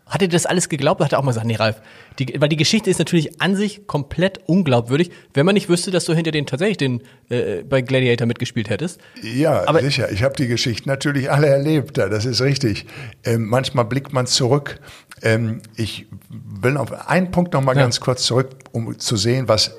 Hat 0.06 0.22
er 0.22 0.28
das 0.28 0.46
alles 0.46 0.68
geglaubt? 0.70 1.02
Hat 1.02 1.14
er 1.14 1.20
auch 1.20 1.24
mal 1.24 1.32
gesagt, 1.32 1.48
nee, 1.48 1.56
Ralf, 1.56 1.82
die, 2.20 2.36
weil 2.40 2.50
die 2.50 2.58
Geschichte 2.58 2.90
ist 2.90 3.00
natürlich 3.00 3.42
an 3.42 3.56
sich 3.56 3.88
komplett 3.88 4.40
unglaubwürdig, 4.48 5.12
wenn 5.34 5.46
man 5.46 5.54
nicht 5.56 5.70
wüsste, 5.70 5.92
dass 5.92 6.06
du 6.06 6.14
hinter 6.14 6.32
den 6.32 6.46
tatsächlich 6.46 6.78
den 6.78 7.02
äh, 7.30 7.64
bei 7.64 7.82
Gladiator 7.82 8.28
mitgespielt 8.28 8.70
hättest. 8.70 9.00
Ja, 9.22 9.66
Aber- 9.68 9.82
sicher. 9.82 10.12
Ich 10.12 10.22
habe 10.24 10.36
die 10.36 10.48
Geschichten 10.48 10.90
natürlich 10.90 11.32
alle 11.32 11.48
erlebt. 11.48 11.98
Das 11.98 12.26
ist 12.26 12.42
richtig. 12.42 12.86
Ähm, 13.24 13.46
manchmal 13.46 13.86
blickt 13.86 14.12
man 14.14 14.28
zurück. 14.28 14.80
Ähm, 15.22 15.62
ich 15.78 16.06
will 16.30 16.76
auf 16.78 16.92
einen 17.10 17.32
Punkt 17.32 17.54
noch 17.54 17.62
mal 17.62 17.76
Ja. 17.76 17.84
ganz 17.84 18.00
kurz 18.02 18.24
zurück, 18.24 18.50
um 18.74 19.00
zu 19.00 19.16
sehen, 19.16 19.48
was 19.48 19.72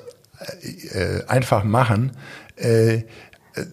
äh, 0.91 1.23
einfach 1.27 1.63
machen 1.63 2.11
äh, 2.57 2.95
äh, 2.95 3.03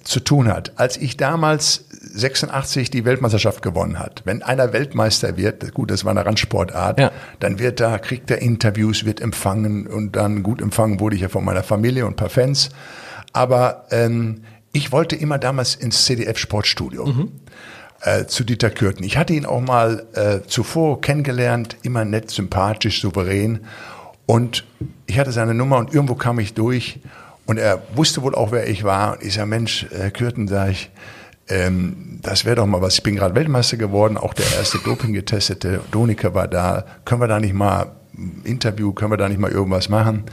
zu 0.04 0.20
tun 0.20 0.48
hat. 0.48 0.72
Als 0.78 0.96
ich 0.96 1.16
damals 1.16 1.86
86 2.02 2.90
die 2.90 3.04
Weltmeisterschaft 3.04 3.62
gewonnen 3.62 3.98
hat, 3.98 4.22
wenn 4.24 4.42
einer 4.42 4.72
Weltmeister 4.72 5.36
wird, 5.36 5.72
gut, 5.72 5.90
das 5.90 6.04
war 6.04 6.10
eine 6.10 6.26
Randsportart, 6.26 6.98
Ja. 6.98 7.12
dann 7.40 7.58
wird 7.58 7.80
da, 7.80 7.98
kriegt 7.98 8.30
er 8.30 8.42
Interviews, 8.42 9.04
wird 9.04 9.20
empfangen 9.20 9.86
und 9.86 10.16
dann 10.16 10.42
gut 10.42 10.60
empfangen 10.60 10.98
wurde 11.00 11.14
ich 11.16 11.22
ja 11.22 11.28
von 11.28 11.44
meiner 11.44 11.62
Familie 11.62 12.04
und 12.06 12.12
ein 12.14 12.16
paar 12.16 12.28
Fans. 12.30 12.70
Aber 13.32 13.86
ähm, 13.90 14.42
ich 14.72 14.90
wollte 14.92 15.16
immer 15.16 15.38
damals 15.38 15.74
ins 15.74 16.04
CDF 16.04 16.38
Sportstudio. 16.38 17.28
Äh, 18.04 18.26
zu 18.26 18.42
Dieter 18.42 18.70
Kürten. 18.70 19.04
Ich 19.04 19.16
hatte 19.16 19.32
ihn 19.32 19.46
auch 19.46 19.60
mal 19.60 20.04
äh, 20.14 20.40
zuvor 20.48 21.00
kennengelernt, 21.00 21.76
immer 21.82 22.04
nett, 22.04 22.32
sympathisch, 22.32 23.00
souverän. 23.00 23.60
Und 24.26 24.64
ich 25.06 25.20
hatte 25.20 25.30
seine 25.30 25.54
Nummer 25.54 25.76
und 25.78 25.94
irgendwo 25.94 26.16
kam 26.16 26.40
ich 26.40 26.52
durch 26.54 26.98
und 27.46 27.58
er 27.58 27.80
wusste 27.94 28.22
wohl 28.22 28.34
auch, 28.34 28.50
wer 28.50 28.68
ich 28.68 28.82
war. 28.82 29.12
Und 29.12 29.22
ich 29.22 29.34
sage, 29.34 29.46
Mensch, 29.46 29.86
Herr 29.92 30.10
Kürten, 30.10 30.48
sag 30.48 30.70
ich, 30.70 30.90
ähm, 31.48 32.18
das 32.22 32.44
wäre 32.44 32.57
doch 32.57 32.66
mal 32.66 32.81
was. 32.81 32.94
Ich 32.94 33.02
bin 33.02 33.16
gerade 33.16 33.35
Weltmeister 33.35 33.76
geworden, 33.76 34.16
auch 34.16 34.35
der 34.35 34.46
erste 34.57 34.78
Doping 34.78 35.12
getestete. 35.12 35.81
Donika 35.90 36.35
war 36.35 36.48
da. 36.48 36.85
Können 37.05 37.20
wir 37.20 37.28
da 37.28 37.40
nicht 37.40 37.55
mal 37.55 37.92
ein 38.16 38.42
Interview, 38.44 38.92
können 38.92 39.11
wir 39.11 39.16
da 39.16 39.28
nicht 39.28 39.40
mal 39.40 39.50
irgendwas 39.50 39.88
machen? 39.88 40.24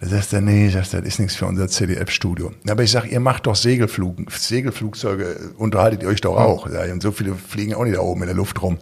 Da 0.00 0.08
sagt 0.08 0.32
er, 0.34 0.42
nee, 0.42 0.70
das 0.70 0.92
ist 0.92 1.18
nichts 1.18 1.36
für 1.36 1.46
unser 1.46 1.68
CDF-Studio. 1.68 2.52
Aber 2.68 2.82
ich 2.82 2.90
sage, 2.90 3.08
ihr 3.08 3.20
macht 3.20 3.46
doch 3.46 3.56
Segelflug, 3.56 4.30
Segelflugzeuge, 4.30 5.52
unterhaltet 5.56 6.02
ihr 6.02 6.08
euch 6.08 6.20
doch 6.20 6.36
auch. 6.36 6.66
Und 6.66 7.02
so 7.02 7.12
viele 7.12 7.34
fliegen 7.34 7.74
auch 7.74 7.84
nicht 7.84 7.96
da 7.96 8.00
oben 8.00 8.22
in 8.22 8.26
der 8.26 8.36
Luft 8.36 8.60
rum. 8.60 8.78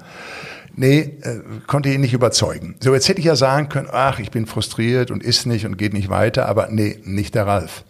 Nee, 0.77 1.19
äh, 1.23 1.39
konnte 1.69 1.89
ihn 1.89 2.01
nicht 2.01 2.15
überzeugen. 2.15 2.75
So, 2.81 2.93
jetzt 2.95 3.09
hätte 3.09 3.21
ich 3.21 3.27
ja 3.27 3.37
sagen 3.37 3.69
können, 3.69 3.89
ach, 3.93 4.19
ich 4.19 4.33
bin 4.33 4.47
frustriert 4.47 5.13
und 5.13 5.23
ist 5.23 5.47
nicht 5.47 5.67
und 5.67 5.79
geht 5.79 5.93
nicht 5.93 6.09
weiter, 6.09 6.49
aber 6.49 6.67
nee, 6.69 6.99
nicht 7.05 7.37
der 7.37 7.47
Ralf. 7.47 7.85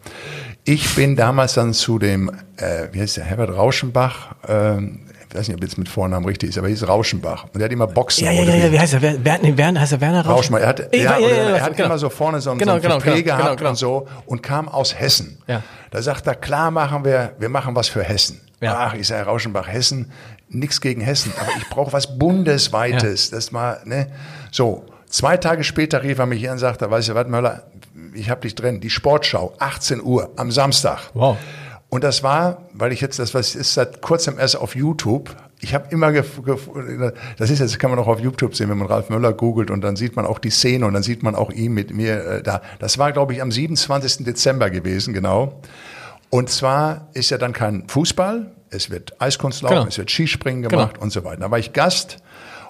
Ich 0.65 0.95
bin 0.95 1.15
damals 1.15 1.55
dann 1.55 1.75
zu 1.75 1.99
dem, 1.99 2.31
äh, 2.57 2.89
wie 2.93 3.01
heißt 3.01 3.19
der, 3.19 3.25
Herbert 3.25 3.51
Rauschenbach, 3.55 4.35
ähm, 4.49 5.01
ich 5.29 5.35
weiß 5.41 5.49
nicht, 5.49 5.57
ob 5.57 5.63
jetzt 5.65 5.77
mit 5.79 5.89
Vornamen 5.89 6.25
richtig 6.25 6.51
ist, 6.51 6.59
aber 6.59 6.69
er 6.69 6.71
hieß 6.71 6.87
Rauschenbach. 6.87 7.45
Und 7.45 7.57
der 7.57 7.65
hat 7.65 7.73
immer 7.73 7.89
Boxen 7.89 8.25
Ja, 8.25 8.31
ja, 8.31 8.45
ja, 8.45 8.55
ja, 8.55 8.73
wie 8.73 8.79
heißt 8.79 8.95
er? 8.95 9.03
Wer, 9.03 9.39
nee, 9.43 9.57
Werner, 9.57 9.81
heißt 9.81 9.93
er 9.93 10.01
Werner 10.01 10.25
Rausch? 10.25 10.37
Rauschmann. 10.39 10.63
Er 10.63 10.69
hat, 10.69 10.95
Ja, 10.95 11.19
ja, 11.19 11.19
ja, 11.19 11.29
er 11.57 11.63
hat 11.63 11.77
genau. 11.77 11.87
immer 11.89 11.99
so 11.99 12.09
vorne 12.09 12.41
so, 12.41 12.51
ein- 12.53 12.59
Genau, 12.59 12.77
so 12.77 12.81
genau, 12.81 12.99
genau, 13.01 13.23
gehabt 13.23 13.61
und 13.63 13.77
so 13.77 14.07
und 14.27 14.43
kam 14.43 14.69
aus 14.69 14.95
Hessen. 14.99 15.37
Ja. 15.49 15.63
Da 15.91 16.01
sagt 16.01 16.27
er, 16.29 16.37
klar 16.37 16.71
machen 16.71 17.05
wir, 17.05 17.33
wir 17.39 17.49
machen 17.49 17.75
was 17.75 17.89
für 17.89 18.03
Hessen. 18.05 18.41
Ja. 18.61 18.77
Ach, 18.79 18.95
ich 18.95 19.07
sage 19.09 19.25
Rauschenbach, 19.25 19.67
Hessen, 19.69 20.13
nichts 20.49 20.81
gegen 20.81 21.01
Hessen, 21.01 21.33
aber 21.39 21.51
ich 21.59 21.69
brauche 21.69 21.93
was 21.93 22.17
Bundesweites. 22.19 23.31
Das 23.31 23.51
mal, 23.51 23.81
ne? 23.85 24.07
So, 24.53 24.85
zwei 25.09 25.37
Tage 25.37 25.65
später 25.65 26.03
rief 26.03 26.19
er 26.19 26.27
mich 26.27 26.45
an 26.47 26.53
und 26.55 26.59
sagte, 26.59 26.91
weißt 26.91 27.09
du 27.11 27.15
was, 27.15 27.27
Möller, 27.29 27.65
ich 28.15 28.31
hab 28.31 28.41
dich 28.43 28.55
drin, 28.55 28.81
die 28.81 28.91
Sportschau, 28.91 29.55
18 29.59 30.03
Uhr 30.03 30.31
am 30.37 30.51
Samstag. 30.51 31.11
Wow. 31.15 31.37
Und 31.89 32.03
das 32.03 32.23
war, 32.25 32.63
weil 32.73 32.93
ich 32.93 33.01
jetzt, 33.01 33.19
das 33.21 33.35
was 33.35 33.55
ist 33.55 33.75
seit 33.75 34.01
kurzem 34.03 34.39
erst 34.39 34.57
auf 34.57 34.75
YouTube. 34.75 35.35
Ich 35.61 35.75
habe 35.75 35.87
immer, 35.91 36.11
gef 36.13 36.43
gef 36.45 36.69
das 37.39 37.51
ist 37.51 37.61
jetzt, 37.61 37.79
kann 37.79 37.91
man 37.91 38.01
auch 38.01 38.09
auf 38.09 38.19
YouTube 38.19 38.57
sehen, 38.57 38.69
wenn 38.69 38.79
man 38.79 38.89
Ralf 38.89 39.11
Möller 39.11 39.33
googelt 39.33 39.71
und 39.71 39.81
dann 39.83 39.95
sieht 39.95 40.17
man 40.17 40.27
auch 40.27 40.41
die 40.41 40.51
Szene 40.51 40.87
und 40.87 40.93
dann 40.95 41.05
sieht 41.05 41.23
man 41.23 41.37
auch 41.37 41.51
ihn 41.53 41.73
mit 41.73 41.95
mir 41.95 42.25
äh, 42.25 42.43
da. 42.43 42.63
Das 42.81 42.99
war, 42.99 43.13
glaube 43.13 43.33
ich, 43.33 43.41
am 43.41 43.53
27. 43.53 44.25
Dezember 44.25 44.71
gewesen, 44.71 45.15
genau. 45.15 45.61
Und 46.31 46.51
zwar 46.51 47.09
ist 47.15 47.31
ja 47.31 47.39
dann 47.39 47.53
kein 47.53 47.87
Fußball, 47.89 48.51
es 48.71 48.91
wird 48.91 49.21
Eiskunstlaufen, 49.21 49.77
Genau. 49.77 49.89
es 49.89 49.97
wird 49.97 50.11
Skispringen 50.11 50.63
gemacht 50.69 50.95
Genau. 50.95 51.05
und 51.05 51.13
so 51.13 51.23
weiter. 51.23 51.43
Da 51.43 51.51
war 51.53 51.61
ich 51.61 51.73
Gast 51.73 52.17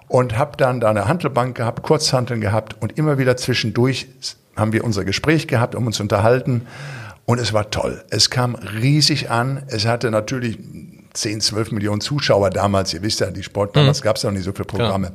und 0.08 0.36
habe 0.38 0.56
dann 0.56 0.80
da 0.80 0.90
eine 0.90 1.08
Handelbank 1.08 1.56
gehabt, 1.56 1.82
Kurzhanteln 1.82 2.40
gehabt 2.40 2.76
und 2.80 2.98
immer 2.98 3.18
wieder 3.18 3.36
zwischendurch 3.36 4.08
haben 4.56 4.72
wir 4.72 4.84
unser 4.84 5.04
Gespräch 5.04 5.48
gehabt, 5.48 5.74
um 5.74 5.86
uns 5.86 5.96
zu 5.96 6.02
unterhalten. 6.02 6.66
Und 7.26 7.40
es 7.40 7.52
war 7.52 7.70
toll. 7.70 8.04
Es 8.10 8.30
kam 8.30 8.54
riesig 8.54 9.30
an. 9.30 9.62
Es 9.68 9.86
hatte 9.86 10.10
natürlich 10.10 10.58
10, 11.14 11.40
12 11.40 11.72
Millionen 11.72 12.00
Zuschauer 12.00 12.50
damals. 12.50 12.92
Ihr 12.92 13.02
wisst 13.02 13.20
ja, 13.20 13.30
die 13.30 13.42
Sport, 13.42 13.76
damals 13.76 14.02
gab 14.02 14.16
es 14.16 14.24
noch 14.24 14.32
nicht 14.32 14.44
so 14.44 14.52
viele 14.52 14.64
Programme. 14.64 15.12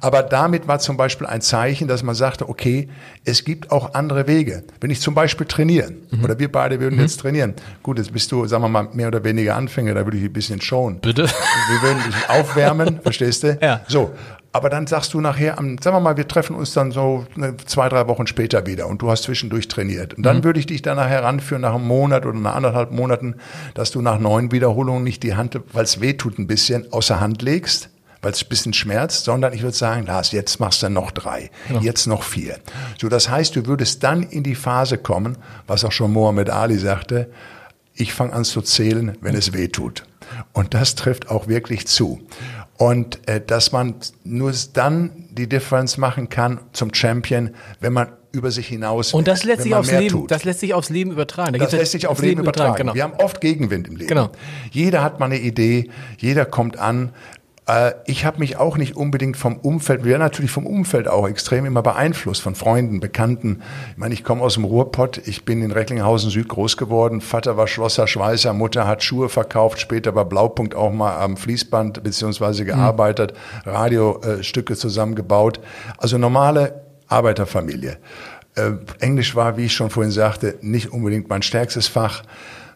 Aber 0.00 0.22
damit 0.22 0.66
war 0.66 0.80
zum 0.80 0.96
Beispiel 0.96 1.26
ein 1.26 1.40
Zeichen, 1.40 1.88
dass 1.88 2.02
man 2.02 2.14
sagte, 2.14 2.48
okay, 2.48 2.88
es 3.24 3.44
gibt 3.44 3.70
auch 3.70 3.94
andere 3.94 4.26
Wege. 4.26 4.64
Wenn 4.80 4.90
ich 4.90 5.00
zum 5.00 5.14
Beispiel 5.14 5.46
trainiere, 5.46 5.92
oder 6.22 6.38
wir 6.38 6.50
beide 6.50 6.80
würden 6.80 7.00
jetzt 7.00 7.20
trainieren. 7.20 7.54
Gut, 7.82 7.98
jetzt 7.98 8.12
bist 8.12 8.30
du, 8.32 8.46
sagen 8.46 8.64
wir 8.64 8.68
mal, 8.68 8.88
mehr 8.92 9.08
oder 9.08 9.22
weniger 9.22 9.54
Anfänger, 9.56 9.94
da 9.94 10.04
würde 10.04 10.18
ich 10.18 10.24
ein 10.24 10.32
bisschen 10.32 10.60
schonen. 10.60 11.00
Bitte? 11.00 11.22
Wir 11.24 11.82
würden 11.82 12.02
dich 12.04 12.28
aufwärmen, 12.28 13.00
verstehst 13.02 13.44
du? 13.44 13.58
Ja. 13.62 13.82
So. 13.86 14.10
Aber 14.56 14.70
dann 14.70 14.86
sagst 14.86 15.12
du 15.12 15.20
nachher, 15.20 15.56
sagen 15.56 15.78
wir 15.82 16.00
mal, 16.00 16.16
wir 16.16 16.26
treffen 16.26 16.56
uns 16.56 16.72
dann 16.72 16.90
so 16.90 17.26
ne, 17.34 17.54
zwei, 17.66 17.90
drei 17.90 18.08
Wochen 18.08 18.26
später 18.26 18.64
wieder 18.64 18.86
und 18.86 19.02
du 19.02 19.10
hast 19.10 19.24
zwischendurch 19.24 19.68
trainiert. 19.68 20.14
Und 20.14 20.22
dann 20.22 20.44
würde 20.44 20.58
ich 20.58 20.64
dich 20.64 20.80
dann 20.80 20.96
nachher 20.96 21.22
ranführen, 21.22 21.60
nach 21.60 21.74
einem 21.74 21.86
Monat 21.86 22.24
oder 22.24 22.38
nach 22.38 22.54
anderthalb 22.54 22.90
Monaten, 22.90 23.34
dass 23.74 23.90
du 23.90 24.00
nach 24.00 24.18
neun 24.18 24.52
Wiederholungen 24.52 25.04
nicht 25.04 25.22
die 25.24 25.34
Hand, 25.34 25.60
weil 25.74 25.84
es 25.84 26.00
weh 26.00 26.14
tut 26.14 26.38
ein 26.38 26.46
bisschen, 26.46 26.90
außer 26.90 27.20
Hand 27.20 27.42
legst, 27.42 27.90
weil 28.22 28.32
es 28.32 28.42
ein 28.42 28.48
bisschen 28.48 28.72
schmerzt, 28.72 29.24
sondern 29.24 29.52
ich 29.52 29.60
würde 29.60 29.76
sagen, 29.76 30.06
Lars, 30.06 30.32
jetzt 30.32 30.58
machst 30.58 30.82
du 30.82 30.88
noch 30.88 31.10
drei, 31.10 31.50
jetzt 31.82 32.06
noch 32.06 32.22
vier. 32.22 32.56
So, 32.98 33.10
das 33.10 33.28
heißt, 33.28 33.56
du 33.56 33.66
würdest 33.66 34.04
dann 34.04 34.22
in 34.22 34.42
die 34.42 34.54
Phase 34.54 34.96
kommen, 34.96 35.36
was 35.66 35.84
auch 35.84 35.92
schon 35.92 36.14
Mohammed 36.14 36.48
Ali 36.48 36.78
sagte, 36.78 37.28
ich 37.94 38.14
fange 38.14 38.32
an 38.32 38.44
zu 38.44 38.62
zählen, 38.62 39.18
wenn 39.20 39.34
es 39.34 39.52
weh 39.52 39.68
tut. 39.68 40.04
Und 40.54 40.72
das 40.72 40.94
trifft 40.94 41.30
auch 41.30 41.46
wirklich 41.46 41.86
zu. 41.86 42.20
Und 42.78 43.26
äh, 43.28 43.40
dass 43.40 43.72
man 43.72 43.94
nur 44.24 44.52
dann 44.74 45.28
die 45.30 45.48
Differenz 45.48 45.96
machen 45.96 46.28
kann 46.28 46.60
zum 46.72 46.92
Champion, 46.92 47.50
wenn 47.80 47.92
man 47.92 48.08
über 48.32 48.50
sich 48.50 48.68
hinaus. 48.68 49.14
Und 49.14 49.26
das 49.26 49.44
lässt 49.44 49.62
sich 49.62 49.74
aufs 49.74 49.90
Leben, 49.90 50.08
tut. 50.08 50.30
das 50.30 50.44
lässt 50.44 50.60
sich 50.60 50.74
aufs 50.74 50.90
Leben 50.90 51.10
übertragen. 51.10 51.54
Da 51.54 51.58
Das 51.58 51.72
lässt 51.72 51.92
sich 51.92 52.06
auf 52.06 52.12
aufs 52.12 52.22
Leben 52.22 52.42
übertragen. 52.42 52.76
Genau. 52.76 52.94
Wir 52.94 53.02
haben 53.02 53.14
oft 53.14 53.40
Gegenwind 53.40 53.88
im 53.88 53.96
Leben. 53.96 54.08
Genau. 54.08 54.30
Jeder 54.70 55.02
hat 55.02 55.18
mal 55.18 55.26
eine 55.26 55.38
Idee, 55.38 55.90
jeder 56.18 56.44
kommt 56.44 56.78
an. 56.78 57.12
Äh, 57.66 57.92
Ich 58.06 58.24
habe 58.24 58.38
mich 58.38 58.56
auch 58.56 58.76
nicht 58.76 58.96
unbedingt 58.96 59.36
vom 59.36 59.56
Umfeld, 59.56 60.04
wir 60.04 60.18
natürlich 60.18 60.50
vom 60.50 60.66
Umfeld 60.66 61.08
auch 61.08 61.28
extrem 61.28 61.66
immer 61.66 61.82
beeinflusst, 61.82 62.42
von 62.42 62.54
Freunden, 62.54 63.00
Bekannten. 63.00 63.62
Ich 63.92 63.96
meine, 63.96 64.14
ich 64.14 64.24
komme 64.24 64.42
aus 64.42 64.54
dem 64.54 64.64
Ruhrpott, 64.64 65.18
ich 65.26 65.44
bin 65.44 65.62
in 65.62 65.72
Recklinghausen 65.72 66.30
Süd 66.30 66.48
groß 66.48 66.76
geworden. 66.76 67.20
Vater 67.20 67.56
war 67.56 67.66
Schlosser, 67.66 68.06
Schweißer, 68.06 68.52
Mutter 68.52 68.86
hat 68.86 69.02
Schuhe 69.02 69.28
verkauft, 69.28 69.80
später 69.80 70.12
bei 70.12 70.24
Blaupunkt 70.24 70.74
auch 70.74 70.92
mal 70.92 71.18
am 71.18 71.36
Fließband 71.36 72.02
beziehungsweise 72.02 72.64
gearbeitet, 72.64 73.34
Radiostücke 73.64 74.76
zusammengebaut. 74.76 75.60
Also 75.98 76.18
normale 76.18 76.82
Arbeiterfamilie. 77.08 77.98
Äh, 78.54 78.72
Englisch 79.00 79.34
war, 79.36 79.56
wie 79.56 79.66
ich 79.66 79.74
schon 79.74 79.90
vorhin 79.90 80.12
sagte, 80.12 80.56
nicht 80.60 80.92
unbedingt 80.92 81.28
mein 81.28 81.42
stärkstes 81.42 81.88
Fach. 81.88 82.22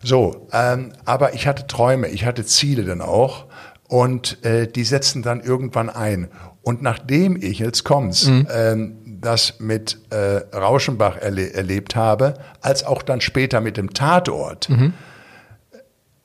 So, 0.02 0.48
ähm, 0.52 0.92
aber 1.04 1.34
ich 1.34 1.46
hatte 1.46 1.66
Träume, 1.66 2.08
ich 2.08 2.24
hatte 2.24 2.44
Ziele 2.44 2.84
dann 2.84 3.02
auch 3.02 3.46
und 3.90 4.44
äh, 4.44 4.68
die 4.68 4.84
setzen 4.84 5.20
dann 5.22 5.40
irgendwann 5.40 5.90
ein. 5.90 6.28
Und 6.62 6.80
nachdem 6.80 7.36
ich, 7.36 7.58
jetzt 7.58 7.82
kommt's, 7.82 8.26
ähm, 8.54 9.18
das 9.20 9.58
mit 9.58 9.98
äh, 10.10 10.16
Rauschenbach 10.56 11.16
erle 11.16 11.52
erlebt 11.52 11.96
habe, 11.96 12.34
als 12.60 12.84
auch 12.84 13.02
dann 13.02 13.20
später 13.20 13.60
mit 13.60 13.76
dem 13.76 13.92
Tatort, 13.92 14.68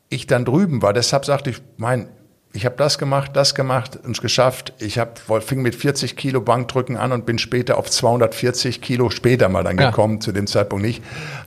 ich 0.10 0.28
dann 0.28 0.46
drüben 0.46 0.84
war, 0.84 0.94
deshalb 0.94 1.26
sagte 1.26 1.50
ich, 1.50 1.62
mein, 1.78 2.10
ich 2.56 2.66
habe 2.66 2.76
das 2.78 2.98
gemacht, 2.98 3.32
das 3.34 3.54
gemacht 3.54 4.00
und 4.04 4.12
es 4.16 4.22
geschafft. 4.22 4.74
Ich 4.80 4.98
hab, 4.98 5.20
fing 5.44 5.62
mit 5.62 5.76
40 5.76 6.16
Kilo 6.16 6.42
Bankdrücken 6.42 6.96
an 6.98 7.12
und 7.12 7.26
bin 7.26 7.38
später 7.38 7.78
auf 7.78 7.90
240 7.90 8.82
Kilo 8.82 9.10
später 9.10 9.50
mal 9.50 9.64
dann 9.64 9.78
Ja. 9.78 9.90
gekommen, 9.90 10.22
zu 10.22 10.32
dem 10.32 10.48
Zeitpunkt 10.48 10.86
nicht. 10.86 11.04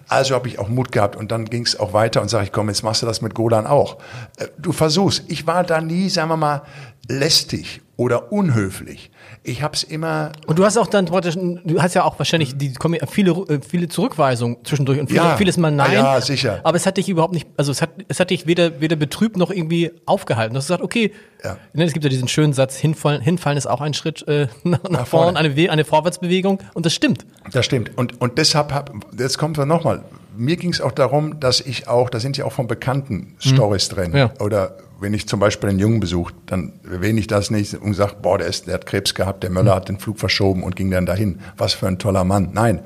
Also 0.08 0.34
habe 0.34 0.48
ich 0.48 0.58
auch 0.58 0.68
Mut 0.68 0.92
gehabt 0.92 1.16
und 1.16 1.32
dann 1.32 1.46
ging 1.46 1.64
es 1.64 1.78
auch 1.80 1.92
weiter 1.92 2.20
und 2.22 2.28
sage 2.28 2.44
ich, 2.44 2.52
komm, 2.52 2.68
jetzt 2.68 2.82
machst 2.82 3.02
du 3.02 3.06
das 3.06 3.22
mit 3.22 3.34
Golan 3.34 3.66
auch. 3.66 3.96
Äh, 4.36 4.46
Du 4.58 4.72
versuchst. 4.72 5.24
Ich 5.28 5.46
war 5.46 5.64
da 5.64 5.80
nie, 5.80 6.08
sagen 6.10 6.28
wir 6.28 6.36
mal, 6.36 6.62
lästig 7.08 7.80
oder 7.96 8.30
unhöflich. 8.32 9.10
Ich 9.48 9.62
habe 9.62 9.74
es 9.74 9.82
immer 9.82 10.32
Und 10.46 10.58
du 10.58 10.64
hast 10.64 10.76
auch 10.76 10.86
dann 10.86 11.06
praktisch, 11.06 11.34
du 11.36 11.80
hast 11.82 11.94
ja 11.94 12.04
auch 12.04 12.18
wahrscheinlich 12.18 12.56
die 12.58 12.74
viele, 13.10 13.30
äh, 13.32 13.60
viele 13.66 13.88
Zurückweisungen 13.88 14.58
zwischendurch 14.64 15.00
und 15.00 15.08
viele, 15.08 15.20
Ja. 15.22 15.36
vieles 15.36 15.56
Mal 15.56 15.70
nein. 15.70 15.92
Ja, 15.94 16.20
sicher. 16.20 16.60
Aber 16.64 16.76
es 16.76 16.86
hat 16.86 16.96
dich 16.98 17.08
überhaupt 17.08 17.32
nicht, 17.32 17.48
also 17.56 17.72
es 17.72 17.80
hat, 17.82 17.90
es 18.08 18.20
hat 18.20 18.30
dich 18.30 18.46
weder, 18.46 18.80
weder 18.80 18.96
betrübt 18.96 19.36
noch 19.36 19.50
irgendwie 19.50 19.90
aufgehalten. 20.06 20.54
Du 20.54 20.58
hast 20.58 20.66
gesagt, 20.66 20.82
okay, 20.82 21.12
Ja. 21.42 21.56
ne, 21.72 21.84
es 21.84 21.92
gibt 21.92 22.04
ja 22.04 22.10
diesen 22.10 22.28
schönen 22.28 22.52
Satz, 22.52 22.76
hinfallen, 22.76 23.22
hinfallen 23.22 23.56
ist 23.56 23.66
auch 23.66 23.80
ein 23.80 23.94
Schritt 23.94 24.26
äh, 24.28 24.48
nach, 24.64 24.82
nach, 24.84 25.06
vorne. 25.06 25.32
vorn, 25.32 25.36
eine, 25.36 25.70
eine 25.70 25.84
Vorwärtsbewegung 25.84 26.58
und 26.74 26.84
das 26.86 26.92
stimmt. 26.94 27.24
Das 27.52 27.64
stimmt. 27.64 27.90
Und, 27.96 28.20
und 28.20 28.36
deshalb, 28.38 28.72
hab, 28.72 28.92
jetzt 29.18 29.38
kommt 29.38 29.56
es 29.58 29.64
nochmal. 29.66 30.02
Mir 30.36 30.56
ging 30.56 30.70
es 30.72 30.80
auch 30.80 30.92
darum, 30.92 31.40
dass 31.40 31.60
ich 31.60 31.88
auch, 31.88 32.10
da 32.10 32.20
sind 32.20 32.36
ja 32.36 32.44
auch 32.44 32.52
von 32.52 32.66
Bekannten 32.68 33.34
Stories 33.40 33.88
drin. 33.88 34.14
Ja. 34.14 34.30
Oder 34.40 34.76
wenn 35.00 35.14
ich 35.14 35.28
zum 35.28 35.38
Beispiel 35.40 35.70
einen 35.70 35.78
Jungen 35.78 36.00
besuche, 36.00 36.34
dann 36.46 36.72
erwähne 36.90 37.20
ich 37.20 37.28
das 37.28 37.50
nicht 37.50 37.74
und 37.74 37.94
sage, 37.94 38.16
boah, 38.20 38.38
der, 38.38 38.48
ist, 38.48 38.66
der 38.66 38.74
hat 38.74 38.86
Krebs 38.86 39.14
gehabt, 39.14 39.42
der 39.42 39.50
Möller 39.50 39.74
hat 39.74 39.88
den 39.88 39.98
Flug 39.98 40.18
verschoben 40.18 40.62
und 40.62 40.76
ging 40.76 40.90
dann 40.90 41.06
dahin. 41.06 41.38
Was 41.56 41.74
für 41.74 41.86
ein 41.86 41.98
toller 41.98 42.24
Mann. 42.24 42.50
Nein. 42.52 42.80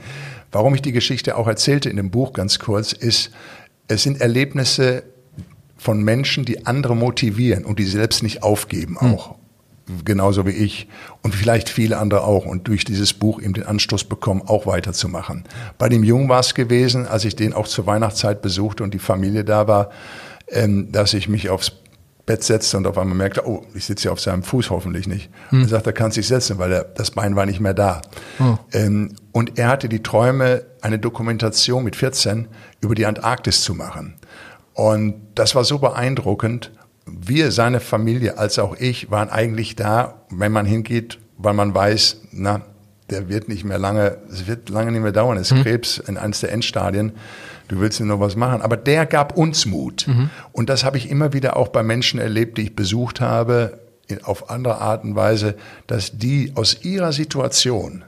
Warum 0.51 0.75
ich 0.75 0.83
die 0.83 0.93
Geschichte 0.93 1.37
auch 1.37 1.49
erzählte 1.49 1.89
in 1.89 1.97
dem 1.97 2.11
Buch 2.11 2.35
ganz 2.35 2.59
kurz, 2.59 2.93
ist, 2.93 3.31
es 3.89 4.03
sind 4.03 4.21
Erlebnisse 4.21 5.05
von 5.79 6.03
Menschen, 6.03 6.45
die 6.45 6.67
andere 6.67 6.95
motivieren 6.95 7.65
und 7.65 7.79
die 7.79 7.87
selbst 7.87 8.23
nicht 8.23 8.43
aufgeben 8.43 8.99
auch. 8.99 9.37
Genauso 10.05 10.47
wie 10.47 10.51
ich 10.51 10.89
und 11.23 11.35
vielleicht 11.35 11.69
viele 11.69 11.99
andere 11.99 12.23
auch 12.23 12.45
und 12.45 12.69
durch 12.69 12.85
dieses 12.85 13.13
Buch 13.15 13.43
eben 13.43 13.55
den 13.55 13.65
Anstoß 13.65 14.05
bekommen, 14.05 14.43
auch 14.47 14.65
weiterzumachen. 14.67 15.45
Bei 15.79 15.89
dem 15.89 16.05
Jungen 16.05 16.29
war 16.29 16.41
es 16.41 16.55
gewesen, 16.55 17.07
als 17.07 17.25
ich 17.25 17.35
den 17.35 17.53
auch 17.53 17.67
zur 17.67 17.87
Weihnachtszeit 17.87 18.43
besuchte 18.43 18.85
und 18.85 18.95
die 18.95 19.01
Familie 19.01 19.45
da 19.45 19.67
war, 19.67 19.91
ähm, 20.49 20.93
dass 20.93 21.15
ich 21.15 21.29
mich 21.29 21.51
aufs 21.51 21.73
Bett 22.25 22.45
setzte 22.45 22.77
und 22.77 22.87
auf 22.87 22.97
einmal 22.99 23.17
merkte, 23.17 23.47
oh, 23.47 23.65
ich 23.75 23.85
sitze 23.85 24.07
ja 24.07 24.13
auf 24.13 24.21
seinem 24.21 24.45
Fuß 24.45 24.71
hoffentlich 24.71 25.09
nicht. 25.09 25.31
Und 25.51 25.63
er 25.63 25.69
sagte, 25.69 25.91
er 25.91 25.95
kann 25.95 26.13
sich 26.13 26.29
setzen, 26.29 26.59
weil 26.59 26.73
er, 26.73 26.85
das 26.85 27.11
Bein 27.11 27.35
war 27.35 27.47
nicht 27.47 27.61
mehr 27.61 27.75
da. 27.75 28.01
Ähm, 28.73 29.17
und 29.33 29.59
er 29.59 29.69
hatte 29.69 29.89
die 29.89 30.03
Träume, 30.03 30.65
eine 30.81 30.99
Dokumentation 30.99 31.83
mit 31.83 31.97
14 31.97 32.49
über 32.81 32.95
die 32.95 33.07
Antarktis 33.07 33.63
zu 33.63 33.75
machen. 33.75 34.15
Und 34.75 35.15
das 35.35 35.55
war 35.55 35.65
so 35.65 35.79
beeindruckend. 35.79 36.71
Wir, 37.07 37.51
seine 37.51 37.81
Familie, 37.81 38.39
als 38.39 38.59
auch 38.59 38.77
ich, 38.79 39.11
waren 39.11 39.29
eigentlich 39.29 39.75
da, 39.75 40.23
wenn 40.31 40.53
man 40.53 40.65
hingeht, 40.65 41.19
weil 41.37 41.55
man 41.55 41.75
weiß, 41.75 42.23
na, 42.31 42.63
der 43.11 43.29
wird 43.29 43.49
nicht 43.49 43.65
mehr 43.65 43.79
lange, 43.79 44.19
es 44.31 44.47
wird 44.47 44.69
lange 44.71 44.93
nicht 44.93 45.03
mehr 45.03 45.13
dauern, 45.13 45.37
es 45.37 45.51
ist 45.51 45.63
Krebs 45.63 45.99
in 45.99 46.17
eines 46.17 46.41
der 46.41 46.53
Endstadien. 46.53 47.13
Du 47.73 47.81
willst 47.81 47.99
nur 48.01 48.09
noch 48.11 48.21
was 48.21 48.37
machen. 48.37 48.61
Aber 48.61 48.77
der 48.77 49.07
gab 49.07 49.35
uns 49.35 49.65
Mut. 49.65 50.07
Und 50.53 50.69
das 50.69 50.85
habe 50.85 50.99
ich 50.99 51.09
immer 51.09 51.33
wieder 51.33 51.57
auch 51.57 51.69
bei 51.69 51.83
Menschen 51.83 52.21
erlebt, 52.21 52.59
die 52.59 52.65
ich 52.65 52.77
besucht 52.77 53.23
habe, 53.23 53.81
in, 54.09 54.23
auf 54.25 54.51
andere 54.51 54.77
Art 54.77 55.05
und 55.05 55.17
Weise, 55.17 55.55
dass 55.87 56.19
die 56.19 56.53
aus 56.55 56.85
ihrer 56.85 57.13
Situation, 57.15 58.05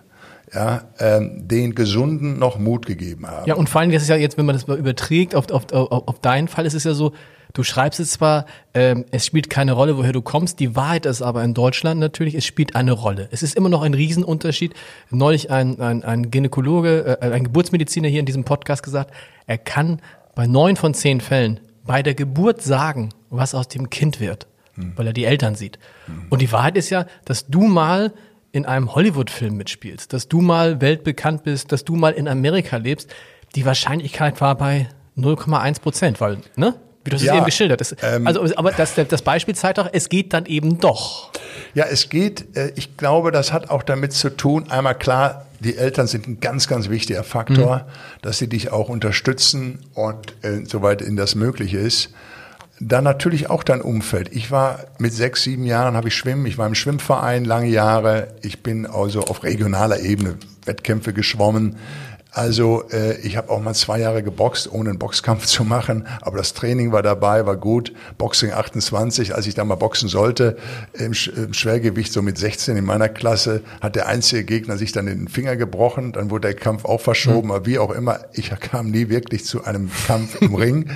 ja, 0.52 0.82
ähm, 0.98 1.48
den 1.48 1.74
Gesunden 1.74 2.38
noch 2.38 2.58
Mut 2.58 2.84
gegeben 2.84 3.26
haben. 3.26 3.46
Ja, 3.46 3.54
und 3.54 3.70
vor 3.70 3.80
allem, 3.80 3.90
das 3.90 4.02
ist 4.02 4.10
ja 4.10 4.16
jetzt, 4.16 4.36
wenn 4.36 4.44
man 4.44 4.54
das 4.54 4.66
mal 4.66 4.76
überträgt 4.76 5.34
auf, 5.34 5.50
auf, 5.50 5.72
auf, 5.72 6.08
auf 6.08 6.18
deinen 6.20 6.48
Fall, 6.48 6.66
ist 6.66 6.74
es 6.74 6.84
ja 6.84 6.92
so, 6.92 7.14
du 7.54 7.62
schreibst 7.62 7.98
es 8.00 8.10
zwar, 8.10 8.44
ähm, 8.74 9.06
es 9.10 9.24
spielt 9.24 9.48
keine 9.48 9.72
Rolle, 9.72 9.96
woher 9.96 10.12
du 10.12 10.20
kommst, 10.20 10.60
die 10.60 10.76
Wahrheit 10.76 11.06
ist 11.06 11.22
aber 11.22 11.42
in 11.42 11.54
Deutschland 11.54 11.98
natürlich, 11.98 12.34
es 12.34 12.44
spielt 12.44 12.76
eine 12.76 12.92
Rolle. 12.92 13.28
Es 13.30 13.42
ist 13.42 13.56
immer 13.56 13.70
noch 13.70 13.82
ein 13.82 13.94
Riesenunterschied. 13.94 14.74
Neulich 15.10 15.50
ein, 15.50 15.80
ein, 15.80 16.04
ein 16.04 16.30
Gynäkologe, 16.30 17.18
äh, 17.22 17.32
ein 17.32 17.44
Geburtsmediziner 17.44 18.08
hier 18.08 18.20
in 18.20 18.26
diesem 18.26 18.44
Podcast 18.44 18.82
gesagt, 18.82 19.14
er 19.46 19.56
kann 19.56 20.02
bei 20.34 20.46
neun 20.46 20.76
von 20.76 20.92
zehn 20.92 21.20
Fällen 21.20 21.60
bei 21.86 22.02
der 22.02 22.14
Geburt 22.14 22.60
sagen, 22.62 23.10
was 23.30 23.54
aus 23.54 23.68
dem 23.68 23.88
Kind 23.90 24.18
wird, 24.20 24.46
weil 24.96 25.06
er 25.06 25.12
die 25.12 25.24
Eltern 25.24 25.54
sieht. 25.54 25.78
Und 26.30 26.42
die 26.42 26.50
Wahrheit 26.50 26.76
ist 26.76 26.90
ja, 26.90 27.06
dass 27.24 27.46
du 27.46 27.62
mal 27.62 28.12
in 28.52 28.66
einem 28.66 28.94
Hollywood-Film 28.94 29.56
mitspielst, 29.56 30.12
dass 30.12 30.28
du 30.28 30.40
mal 30.40 30.80
weltbekannt 30.80 31.42
bist, 31.42 31.72
dass 31.72 31.84
du 31.84 31.94
mal 31.94 32.12
in 32.12 32.26
Amerika 32.26 32.78
lebst, 32.78 33.12
die 33.54 33.64
Wahrscheinlichkeit 33.64 34.40
war 34.40 34.56
bei 34.56 34.88
0,1 35.16 35.80
Prozent, 35.80 36.20
weil, 36.20 36.38
ne? 36.56 36.74
Wie 37.04 37.10
du 37.10 37.16
hast 37.16 37.22
Ja, 37.22 37.32
es 37.32 37.36
eben 37.36 37.46
geschildert. 37.46 37.80
Das, 37.80 37.94
ähm, 38.02 38.26
also, 38.26 38.44
aber 38.56 38.72
das, 38.72 38.94
das 38.94 39.22
Beispiel 39.22 39.54
zeigt 39.54 39.78
auch, 39.78 39.88
es 39.92 40.08
geht 40.08 40.32
dann 40.32 40.46
eben 40.46 40.78
doch. 40.78 41.30
Ja, 41.74 41.84
es 41.84 42.08
geht, 42.08 42.56
äh, 42.56 42.72
ich 42.76 42.96
glaube, 42.96 43.30
das 43.30 43.52
hat 43.52 43.70
auch 43.70 43.82
damit 43.82 44.12
zu 44.12 44.30
tun, 44.30 44.70
einmal 44.70 44.94
klar, 44.94 45.46
die 45.60 45.76
Eltern 45.76 46.06
sind 46.06 46.28
ein 46.28 46.40
ganz, 46.40 46.68
ganz 46.68 46.88
wichtiger 46.88 47.24
Faktor, 47.24 47.86
dass 48.22 48.38
sie 48.38 48.48
dich 48.48 48.70
auch 48.70 48.88
unterstützen 48.88 49.78
und 49.94 50.34
äh, 50.42 50.64
soweit 50.66 51.00
ihnen 51.00 51.16
das 51.16 51.34
möglich 51.34 51.74
ist. 51.74 52.10
Dann 52.80 53.04
natürlich 53.04 53.50
auch 53.50 53.62
dein 53.62 53.80
Umfeld. 53.80 54.30
Ich 54.32 54.50
war 54.50 54.80
mit 54.98 55.12
sechs, 55.12 55.44
sieben 55.44 55.64
Jahren, 55.64 55.96
habe 55.96 56.08
ich 56.08 56.16
schwimmen. 56.16 56.44
Ich 56.44 56.58
war 56.58 56.66
im 56.66 56.74
Schwimmverein 56.74 57.44
lange 57.44 57.68
Jahre. 57.68 58.28
Ich 58.42 58.62
bin 58.62 58.84
also 58.84 59.22
auf 59.22 59.44
regionaler 59.44 60.00
Ebene 60.00 60.36
Wettkämpfe 60.64 61.12
geschwommen. 61.12 61.76
Also 62.34 62.82
äh, 62.90 63.16
ich 63.20 63.36
habe 63.36 63.48
auch 63.50 63.60
mal 63.60 63.74
zwei 63.74 64.00
Jahre 64.00 64.24
geboxt, 64.24 64.70
ohne 64.70 64.90
einen 64.90 64.98
Boxkampf 64.98 65.46
zu 65.46 65.64
machen. 65.64 66.06
Aber 66.20 66.36
das 66.36 66.52
Training 66.52 66.90
war 66.90 67.02
dabei, 67.02 67.46
war 67.46 67.56
gut. 67.56 67.92
Boxing 68.18 68.52
28, 68.52 69.34
als 69.34 69.46
ich 69.46 69.54
da 69.54 69.64
mal 69.64 69.76
boxen 69.76 70.08
sollte, 70.08 70.56
im, 70.94 71.14
Sch 71.14 71.28
im 71.28 71.54
Schwergewicht 71.54 72.12
so 72.12 72.22
mit 72.22 72.36
16 72.36 72.76
in 72.76 72.84
meiner 72.84 73.08
Klasse, 73.08 73.62
hat 73.80 73.94
der 73.94 74.08
einzige 74.08 74.44
Gegner 74.44 74.76
sich 74.76 74.90
dann 74.90 75.06
den 75.06 75.28
Finger 75.28 75.56
gebrochen. 75.56 76.12
Dann 76.12 76.30
wurde 76.30 76.48
der 76.48 76.56
Kampf 76.56 76.84
auch 76.84 77.00
verschoben. 77.00 77.52
Aber 77.52 77.66
wie 77.66 77.78
auch 77.78 77.92
immer, 77.92 78.18
ich 78.32 78.50
kam 78.60 78.90
nie 78.90 79.08
wirklich 79.08 79.44
zu 79.44 79.62
einem 79.64 79.88
Kampf 80.08 80.42
im 80.42 80.56
Ring, 80.56 80.90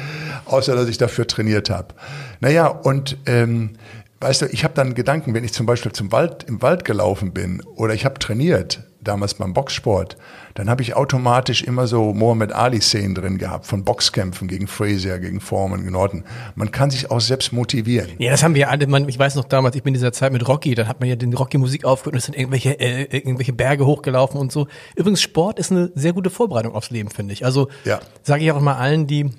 außer 0.45 0.75
dass 0.75 0.89
ich 0.89 0.99
dafür 0.99 1.29
trainiert 1.29 1.71
habe. 1.71 1.95
Naja, 2.41 2.67
und 2.67 3.17
ähm, 3.27 3.75
weißt 4.21 4.43
du, 4.43 4.47
ich 4.47 4.65
habe 4.65 4.75
dann 4.75 4.95
Gedanken, 4.95 5.35
wenn 5.35 5.45
ich 5.45 5.53
zum 5.53 5.67
Beispiel 5.67 5.93
zum 5.93 6.11
Wald, 6.11 6.45
im 6.49 6.63
Wald 6.63 6.85
gelaufen 6.85 7.33
bin 7.33 7.63
oder 7.77 7.95
ich 7.95 8.05
habe 8.05 8.19
trainiert, 8.19 8.83
damals 9.09 9.35
beim 9.35 9.53
Boxsport, 9.55 10.17
dann 10.55 10.69
habe 10.71 10.83
ich 10.83 10.95
automatisch 10.95 11.63
immer 11.63 11.87
so 11.87 12.13
Mohammed 12.15 12.53
Ali-Szenen 12.53 13.15
drin 13.15 13.39
gehabt, 13.39 13.67
von 13.67 13.85
Boxkämpfen 13.85 14.47
gegen 14.49 14.67
Frazier, 14.67 15.19
gegen 15.19 15.41
Foreman, 15.41 15.81
gegen 15.81 15.93
Norton. 15.93 16.25
Man 16.55 16.71
kann 16.71 16.91
sich 16.91 17.11
auch 17.11 17.21
selbst 17.21 17.53
motivieren. 17.53 18.11
Ja, 18.19 18.31
das 18.31 18.43
haben 18.43 18.55
wir 18.55 18.71
alle, 18.71 18.87
man, 18.87 19.09
ich 19.09 19.19
weiß 19.19 19.35
noch 19.35 19.45
damals, 19.45 19.75
ich 19.77 19.83
bin 19.83 19.95
in 19.95 20.01
dieser 20.01 20.13
Zeit 20.13 20.33
mit 20.33 20.47
Rocky, 20.47 20.75
dann 20.75 20.87
hat 20.89 21.01
man 21.01 21.09
ja 21.09 21.17
den 21.17 21.33
Rocky-Musik 21.33 21.85
aufgehört 21.85 22.15
und 22.15 22.19
es 22.19 22.25
sind 22.27 22.37
irgendwelche, 22.37 22.79
äh, 22.79 23.05
irgendwelche 23.17 23.53
Berge 23.53 23.87
hochgelaufen 23.87 24.39
und 24.39 24.53
so. 24.53 24.67
Übrigens, 24.95 25.21
Sport 25.23 25.59
ist 25.59 25.73
eine 25.73 25.91
sehr 25.95 26.13
gute 26.13 26.31
Vorbereitung 26.31 26.75
aufs 26.75 26.91
Leben, 26.91 27.11
finde 27.11 27.33
ich. 27.33 27.45
Also, 27.45 27.69
Ja. 27.85 28.01
sage 28.23 28.45
ich 28.45 28.53
auch 28.53 28.59
immer 28.59 28.77
allen, 28.79 29.07
die 29.07 29.31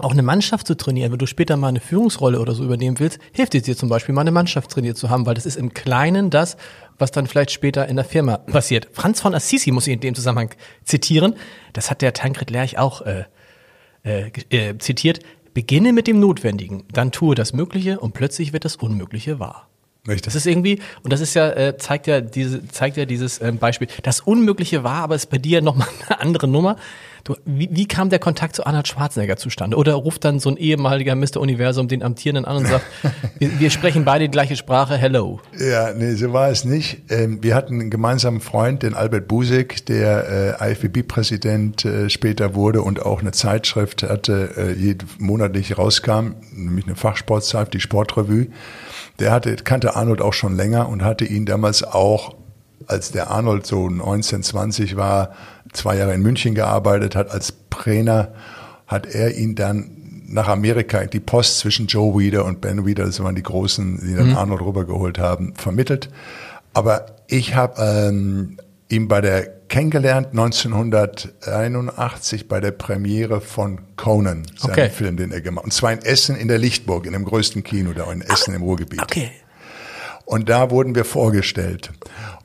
auch 0.00 0.12
eine 0.12 0.22
Mannschaft 0.22 0.66
zu 0.66 0.76
trainieren, 0.76 1.12
wenn 1.12 1.18
du 1.18 1.26
später 1.26 1.56
mal 1.56 1.68
eine 1.68 1.80
Führungsrolle 1.80 2.40
oder 2.40 2.54
so 2.54 2.64
übernehmen 2.64 2.98
willst, 2.98 3.18
hilft 3.32 3.54
es 3.54 3.62
dir 3.62 3.76
zum 3.76 3.88
Beispiel 3.88 4.14
mal 4.14 4.22
eine 4.22 4.30
Mannschaft 4.30 4.70
trainiert 4.70 4.96
zu 4.96 5.10
haben, 5.10 5.26
weil 5.26 5.34
das 5.34 5.46
ist 5.46 5.56
im 5.56 5.74
Kleinen 5.74 6.30
das, 6.30 6.56
was 6.98 7.10
dann 7.10 7.26
vielleicht 7.26 7.50
später 7.50 7.86
in 7.88 7.96
der 7.96 8.04
Firma 8.04 8.38
passiert. 8.38 8.88
Franz 8.92 9.20
von 9.20 9.34
Assisi 9.34 9.70
muss 9.70 9.86
ich 9.86 9.94
in 9.94 10.00
dem 10.00 10.14
Zusammenhang 10.14 10.50
zitieren. 10.84 11.34
Das 11.72 11.90
hat 11.90 12.02
der 12.02 12.12
Tankred 12.12 12.50
Lerch 12.50 12.78
auch 12.78 13.02
äh, 13.02 13.24
äh, 14.04 14.30
äh, 14.50 14.78
zitiert. 14.78 15.20
Beginne 15.54 15.92
mit 15.92 16.06
dem 16.06 16.20
Notwendigen, 16.20 16.84
dann 16.92 17.10
tue 17.10 17.34
das 17.34 17.52
Mögliche 17.52 17.98
und 17.98 18.12
plötzlich 18.14 18.52
wird 18.52 18.64
das 18.64 18.76
Unmögliche 18.76 19.40
wahr. 19.40 19.68
Richtig. 20.06 20.22
Das 20.22 20.34
ist 20.34 20.46
irgendwie, 20.46 20.80
und 21.02 21.12
das 21.12 21.20
ist 21.20 21.34
ja, 21.34 21.50
äh, 21.50 21.76
zeigt 21.76 22.06
ja 22.06 22.20
diese, 22.20 22.66
zeigt 22.68 22.96
ja 22.96 23.04
dieses 23.04 23.42
ähm, 23.42 23.58
Beispiel. 23.58 23.88
Das 24.02 24.20
Unmögliche 24.20 24.84
war, 24.84 25.02
aber 25.02 25.14
ist 25.14 25.28
bei 25.28 25.38
dir 25.38 25.60
nochmal 25.60 25.88
eine 26.06 26.20
andere 26.20 26.48
Nummer. 26.48 26.76
Du, 27.24 27.36
wie, 27.44 27.68
wie 27.70 27.86
kam 27.86 28.10
der 28.10 28.18
Kontakt 28.18 28.56
zu 28.56 28.66
Arnold 28.66 28.88
Schwarzenegger 28.88 29.36
zustande? 29.36 29.76
Oder 29.76 29.94
ruft 29.94 30.24
dann 30.24 30.40
so 30.40 30.48
ein 30.50 30.56
ehemaliger 30.56 31.14
Mr. 31.14 31.38
Universum 31.38 31.88
den 31.88 32.02
Amtierenden 32.02 32.44
an 32.44 32.58
und 32.58 32.66
sagt, 32.66 32.84
wir, 33.38 33.60
wir, 33.60 33.70
sprechen 33.70 34.04
beide 34.04 34.24
die 34.24 34.30
gleiche 34.30 34.56
Sprache, 34.56 34.96
hello. 34.96 35.40
Ja, 35.58 35.92
nee, 35.92 36.14
so 36.14 36.32
war 36.32 36.50
es 36.50 36.64
nicht. 36.64 37.02
Ähm, 37.10 37.42
wir 37.42 37.54
hatten 37.54 37.80
einen 37.80 37.90
gemeinsamen 37.90 38.40
Freund, 38.40 38.82
den 38.82 38.94
Albert 38.94 39.28
Busek, 39.28 39.86
der 39.86 40.58
äh, 40.60 40.72
IFBB-Präsident 40.72 41.84
äh, 41.84 42.10
später 42.10 42.54
wurde 42.54 42.82
und 42.82 43.04
auch 43.04 43.20
eine 43.20 43.32
Zeitschrift 43.32 44.02
hatte, 44.02 44.50
äh, 44.56 44.72
jed 44.72 45.04
monatlich 45.18 45.78
rauskam, 45.78 46.34
nämlich 46.52 46.86
eine 46.86 46.96
Fachsportzeit, 46.96 47.74
die 47.74 47.80
Sportrevue. 47.80 48.48
Der 49.18 49.32
hatte, 49.32 49.54
kannte 49.56 49.96
Arnold 49.96 50.20
auch 50.20 50.32
schon 50.32 50.56
länger 50.56 50.88
und 50.88 51.02
hatte 51.02 51.24
ihn 51.24 51.44
damals 51.44 51.82
auch, 51.82 52.36
als 52.86 53.10
der 53.10 53.30
Arnold 53.30 53.66
so 53.66 53.88
19, 53.88 54.42
20 54.42 54.96
war, 54.96 55.32
zwei 55.72 55.96
Jahre 55.96 56.14
in 56.14 56.22
München 56.22 56.54
gearbeitet 56.54 57.16
hat 57.16 57.30
als 57.30 57.54
Trainer, 57.70 58.32
hat 58.86 59.06
er 59.06 59.36
ihn 59.36 59.54
dann 59.54 59.98
nach 60.28 60.48
Amerika 60.48 61.04
die 61.06 61.20
Post 61.20 61.58
zwischen 61.58 61.86
Joe 61.86 62.18
Weeder 62.18 62.44
und 62.44 62.60
Ben 62.60 62.86
Weeder, 62.86 63.04
das 63.04 63.22
waren 63.22 63.34
die 63.34 63.42
Großen, 63.42 64.00
die 64.06 64.14
dann 64.14 64.30
mhm. 64.30 64.36
Arnold 64.36 64.62
rübergeholt 64.62 65.18
haben, 65.18 65.54
vermittelt. 65.54 66.10
Aber 66.74 67.06
ich 67.28 67.54
habe 67.54 67.82
ähm, 67.82 68.58
ihn 68.88 69.08
bei 69.08 69.20
der 69.20 69.58
kennengelernt 69.68 70.28
1981 70.28 72.48
bei 72.48 72.60
der 72.60 72.72
Premiere 72.72 73.40
von 73.40 73.80
Conan, 73.96 74.44
seinem 74.56 74.72
okay. 74.72 74.90
Film, 74.90 75.16
den 75.16 75.30
er 75.30 75.40
gemacht 75.40 75.62
hat. 75.62 75.66
Und 75.66 75.72
zwar 75.72 75.92
in 75.92 76.00
Essen 76.00 76.36
in 76.36 76.48
der 76.48 76.58
Lichtburg, 76.58 77.06
in 77.06 77.12
dem 77.12 77.24
größten 77.24 77.62
Kino 77.62 77.92
da 77.92 78.10
in 78.10 78.22
Essen 78.22 78.52
Ach, 78.52 78.56
im 78.56 78.62
Ruhrgebiet. 78.62 79.02
Okay. 79.02 79.30
Und 80.24 80.48
da 80.48 80.70
wurden 80.70 80.94
wir 80.94 81.04
vorgestellt. 81.04 81.90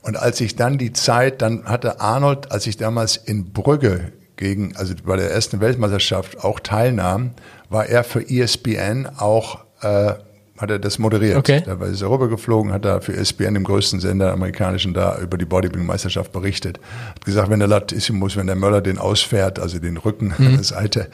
Und 0.04 0.18
als 0.18 0.40
ich 0.42 0.56
dann 0.56 0.78
die 0.78 0.94
Zeit, 0.94 1.42
dann 1.42 1.66
hatte 1.66 2.00
Arnold, 2.00 2.52
als 2.52 2.68
ich 2.68 2.78
damals 2.78 3.18
in 3.18 3.52
Brügge 3.52 4.12
gegen, 4.36 4.76
also 4.76 4.94
bei 5.04 5.16
der 5.16 5.32
ersten 5.32 5.62
Weltmeisterschaft 5.62 6.44
auch 6.44 6.60
teilnahm, 6.60 7.32
war 7.70 7.88
er 7.88 8.04
für 8.04 8.30
ESPN 8.30 9.08
auch 9.18 9.64
äh, 9.82 10.14
hat 10.58 10.70
er 10.70 10.80
das 10.80 11.00
moderiert. 11.00 11.36
Okay. 11.36 11.64
Da 11.66 11.74
ist 11.86 12.02
er 12.02 12.10
rübergeflogen, 12.10 12.72
hat 12.72 12.86
da 12.86 13.00
für 13.00 13.16
ESPN, 13.16 13.56
dem 13.56 13.64
größten 13.64 14.00
Sender 14.00 14.32
amerikanischen, 14.32 14.94
da 14.94 15.18
über 15.20 15.38
die 15.38 15.46
Bodybuilding-Meisterschaft 15.46 16.32
berichtet. 16.32 16.80
Hat 17.10 17.26
gesagt, 17.26 17.50
wenn 17.50 17.60
der 17.60 17.68
Latissimus, 17.68 18.38
wenn 18.38 18.48
der 18.48 18.56
Möller 18.56 18.82
den 18.82 18.98
ausfährt, 18.98 19.60
also 19.60 19.80
den 19.80 19.98
Rücken 19.98 20.34
mhm. 20.38 20.48
an 20.48 20.54
der 20.56 20.64
Seite, 20.64 21.08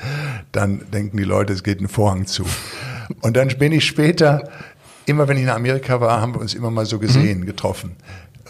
dann 0.52 0.82
denken 0.94 1.18
die 1.18 1.24
Leute, 1.24 1.54
es 1.54 1.64
geht 1.64 1.80
ein 1.80 1.88
Vorhang 1.88 2.26
zu. 2.26 2.46
Und 3.22 3.38
dann 3.38 3.48
bin 3.58 3.72
ich 3.72 3.86
später, 3.86 4.50
immer 5.06 5.28
wenn 5.28 5.38
ich 5.38 5.44
in 5.44 5.50
Amerika 5.50 6.02
war, 6.02 6.22
haben 6.22 6.36
wir 6.36 6.42
uns 6.42 6.54
immer 6.54 6.70
mal 6.70 6.86
so 6.86 7.00
gesehen, 7.00 7.40
mhm. 7.40 7.46
getroffen. 7.46 7.96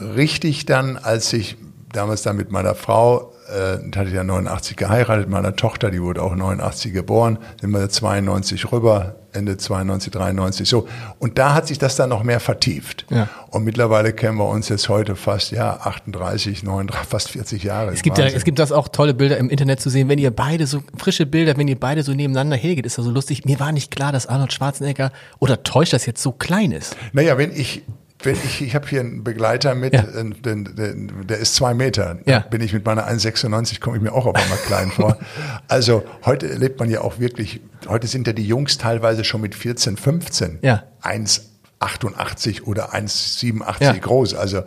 Richtig 0.02 0.66
dann, 0.66 0.97
als 0.97 1.32
ich 1.34 1.58
damals 1.91 2.22
dann 2.22 2.38
mit 2.38 2.52
meiner 2.52 2.76
Frau, 2.76 3.34
äh, 3.50 3.78
hatte 3.95 4.10
ich 4.10 4.16
ja 4.16 4.24
89 4.24 4.78
geheiratet, 4.78 5.30
meiner 5.30 5.56
Tochter, 5.56 5.89
die 5.89 6.02
wurde 6.02 6.22
auch 6.22 6.36
89 6.36 6.93
geboren, 6.93 7.39
sind 7.60 7.72
wir 7.72 7.89
92 7.89 8.72
rüber, 8.72 9.16
Ende 9.32 9.58
92, 9.58 10.12
93, 10.12 10.68
so. 10.68 10.88
Und 11.20 11.38
da 11.38 11.54
hat 11.54 11.68
sich 11.68 11.78
das 11.78 11.95
dann 11.95 12.10
noch 12.10 12.24
mehr 12.24 12.39
vertieft. 12.39 13.06
Ja. 13.10 13.28
Und 13.50 13.64
mittlerweile 13.64 14.14
kennen 14.14 14.38
wir 14.38 14.47
uns 14.47 14.70
jetzt 14.70 14.89
heute 14.89 15.16
fast, 15.16 15.52
ja, 15.52 15.78
38, 15.78 16.64
39, 16.64 17.08
fast 17.08 17.30
40 17.30 17.64
Jahre. 17.64 17.91
Es 17.91 18.02
gibt 18.02 18.18
ja, 18.18 18.26
es 18.26 18.43
gibt 18.43 18.60
das 18.60 18.72
auch 18.72 18.88
tolle 18.88 19.14
Bilder 19.14 19.38
im 19.38 19.50
Internet 19.50 19.82
zu 19.82 19.89
sehen, 19.89 20.10
wenn 20.10 20.20
ihr 20.20 20.32
beide 20.32 20.68
so, 20.68 20.84
frische 20.97 21.26
Bilder, 21.26 21.58
wenn 21.58 21.68
ihr 21.68 21.80
beide 21.80 22.04
so 22.04 22.14
nebeneinander 22.14 22.56
hergeht, 22.56 22.86
ist 22.86 22.97
das 22.97 23.06
so 23.06 23.12
lustig. 23.12 23.45
Mir 23.45 23.60
war 23.60 23.72
nicht 23.72 23.91
klar, 23.91 24.12
dass 24.12 24.28
Arnold 24.28 24.54
Schwarzenegger, 24.54 25.12
oder 25.39 25.64
täuscht 25.64 25.93
das 25.93 26.06
jetzt 26.06 26.22
so 26.22 26.32
klein 26.32 26.72
ist? 26.72 26.95
Naja, 27.14 27.38
wenn 27.38 27.52
ich, 27.52 27.84
wenn 28.22 28.36
ich, 28.36 28.62
ich 28.62 28.76
habe 28.76 28.88
hier 28.88 29.00
einen 29.00 29.24
Begleiter 29.24 29.76
mit, 29.76 29.94
ja. 29.94 30.02
äh, 30.02 30.30
den, 30.30 30.76
den, 30.76 31.28
der 31.28 31.38
ist 31.38 31.56
zwei 31.56 31.74
Meter. 31.74 32.18
Ja. 32.26 32.40
bin 32.40 32.62
ich 32.62 32.74
mit 32.74 32.86
meiner 32.86 33.08
1,96 33.08 33.80
komme 33.80 33.98
ich 33.98 34.04
mir 34.04 34.12
auch 34.12 34.26
auf 34.26 34.36
einmal 34.36 34.58
klein 34.60 34.92
vor. 34.92 35.18
Also 35.68 36.04
heute 36.26 36.48
lebt 36.48 36.80
man 36.80 36.90
ja 36.90 37.02
auch 37.02 37.20
wirklich, 37.20 37.62
heute 37.88 38.08
sind 38.08 38.26
ja 38.28 38.34
die 38.34 38.46
Jungs 38.46 38.78
teilweise 38.78 39.24
schon 39.24 39.42
mit 39.42 39.56
14, 39.56 39.98
15. 39.98 40.60
Ja. 40.62 40.84
1,88 41.04 42.64
oder 42.64 42.94
1,87 42.94 43.84
ja. 43.84 43.94
groß. 43.94 44.34
Also 44.34 44.64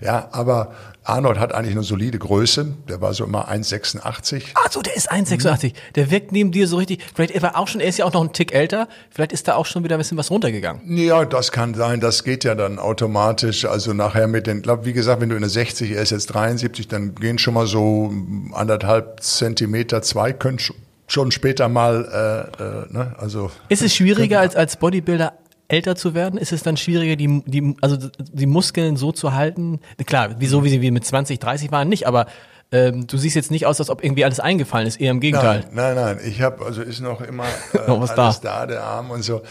ja, 0.00 0.28
aber 0.30 0.72
Arnold 1.04 1.38
hat 1.38 1.54
eigentlich 1.54 1.74
eine 1.74 1.84
solide 1.84 2.18
Größe. 2.18 2.74
Der 2.88 3.00
war 3.00 3.12
so 3.12 3.24
immer 3.24 3.50
1,86. 3.50 4.42
Ach 4.54 4.72
so, 4.72 4.80
der 4.80 4.96
ist 4.96 5.12
1,86. 5.12 5.68
Mhm. 5.68 5.72
Der 5.94 6.10
wirkt 6.10 6.32
neben 6.32 6.50
dir 6.50 6.66
so 6.66 6.78
richtig. 6.78 7.04
Vielleicht 7.14 7.34
er 7.34 7.42
war 7.42 7.56
auch 7.58 7.68
schon, 7.68 7.80
er 7.82 7.88
ist 7.88 7.98
ja 7.98 8.06
auch 8.06 8.12
noch 8.12 8.22
ein 8.22 8.32
Tick 8.32 8.54
älter. 8.54 8.88
Vielleicht 9.10 9.32
ist 9.32 9.46
da 9.46 9.54
auch 9.54 9.66
schon 9.66 9.84
wieder 9.84 9.96
ein 9.96 9.98
bisschen 9.98 10.16
was 10.16 10.30
runtergegangen. 10.30 10.96
Ja, 10.96 11.26
das 11.26 11.52
kann 11.52 11.74
sein. 11.74 12.00
Das 12.00 12.24
geht 12.24 12.44
ja 12.44 12.54
dann 12.54 12.78
automatisch. 12.78 13.66
Also 13.66 13.92
nachher 13.92 14.26
mit 14.26 14.46
den, 14.46 14.62
glaub, 14.62 14.86
wie 14.86 14.94
gesagt, 14.94 15.20
wenn 15.20 15.28
du 15.28 15.36
in 15.36 15.42
der 15.42 15.50
60, 15.50 15.90
er 15.90 16.02
ist 16.02 16.10
jetzt 16.10 16.26
73, 16.26 16.88
dann 16.88 17.14
gehen 17.14 17.38
schon 17.38 17.54
mal 17.54 17.66
so 17.66 18.10
anderthalb 18.52 19.22
Zentimeter, 19.22 20.00
zwei 20.00 20.32
können 20.32 20.58
schon 21.06 21.30
später 21.30 21.68
mal, 21.68 22.48
äh, 22.58 22.62
äh, 22.62 22.92
ne, 22.92 23.14
also. 23.18 23.50
Ist 23.68 23.82
es 23.82 23.94
schwieriger 23.94 24.40
als, 24.40 24.56
als 24.56 24.76
Bodybuilder 24.76 25.34
älter 25.74 25.96
zu 25.96 26.14
werden, 26.14 26.38
ist 26.38 26.52
es 26.52 26.62
dann 26.62 26.76
schwieriger, 26.76 27.16
die, 27.16 27.42
die, 27.46 27.74
also 27.80 27.96
die 28.18 28.46
Muskeln 28.46 28.96
so 28.96 29.10
zu 29.10 29.34
halten? 29.34 29.80
Klar, 30.06 30.36
wieso 30.38 30.62
wie 30.62 30.68
sie 30.68 30.80
wie 30.80 30.92
mit 30.92 31.04
20, 31.04 31.40
30 31.40 31.72
waren, 31.72 31.88
nicht, 31.88 32.06
aber 32.06 32.26
ähm, 32.70 33.06
du 33.06 33.18
siehst 33.18 33.34
jetzt 33.34 33.50
nicht 33.50 33.66
aus, 33.66 33.80
als 33.80 33.90
ob 33.90 34.02
irgendwie 34.02 34.24
alles 34.24 34.40
eingefallen 34.40 34.86
ist, 34.86 35.00
eher 35.00 35.10
im 35.10 35.20
Gegenteil. 35.20 35.64
Nein, 35.72 35.94
nein, 35.94 36.16
nein. 36.16 36.18
ich 36.24 36.40
habe, 36.40 36.64
also 36.64 36.82
ist 36.82 37.00
noch 37.00 37.20
immer 37.20 37.44
äh, 37.72 37.88
noch 37.88 38.00
was 38.00 38.10
alles 38.10 38.40
da. 38.40 38.60
da, 38.60 38.66
der 38.66 38.82
Arm 38.84 39.10
und 39.10 39.22
so. 39.22 39.42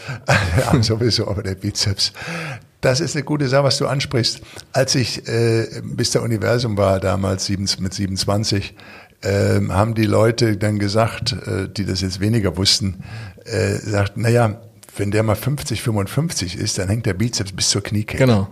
der 0.56 0.68
Arm 0.68 0.82
sowieso, 0.82 1.28
aber 1.28 1.42
der 1.42 1.54
Bizeps. 1.54 2.12
Das 2.80 3.00
ist 3.00 3.16
eine 3.16 3.24
gute 3.24 3.48
Sache, 3.48 3.64
was 3.64 3.78
du 3.78 3.86
ansprichst. 3.86 4.40
Als 4.72 4.94
ich 4.94 5.26
äh, 5.28 5.66
bis 5.82 6.10
der 6.10 6.22
Universum 6.22 6.76
war, 6.76 7.00
damals 7.00 7.46
sieben, 7.46 7.66
mit 7.78 7.94
27, 7.94 8.74
äh, 9.22 9.60
haben 9.68 9.94
die 9.94 10.04
Leute 10.04 10.56
dann 10.56 10.78
gesagt, 10.78 11.32
äh, 11.46 11.68
die 11.68 11.86
das 11.86 12.00
jetzt 12.00 12.20
weniger 12.20 12.56
wussten, 12.56 13.02
äh, 13.44 13.76
sagt, 13.76 14.16
naja, 14.16 14.60
wenn 14.96 15.10
der 15.10 15.22
mal 15.22 15.36
50, 15.36 15.82
55 15.82 16.56
ist, 16.56 16.78
dann 16.78 16.88
hängt 16.88 17.06
der 17.06 17.14
Bizeps 17.14 17.52
bis 17.52 17.70
zur 17.70 17.82
Kniekehle. 17.82 18.26
Genau. 18.26 18.48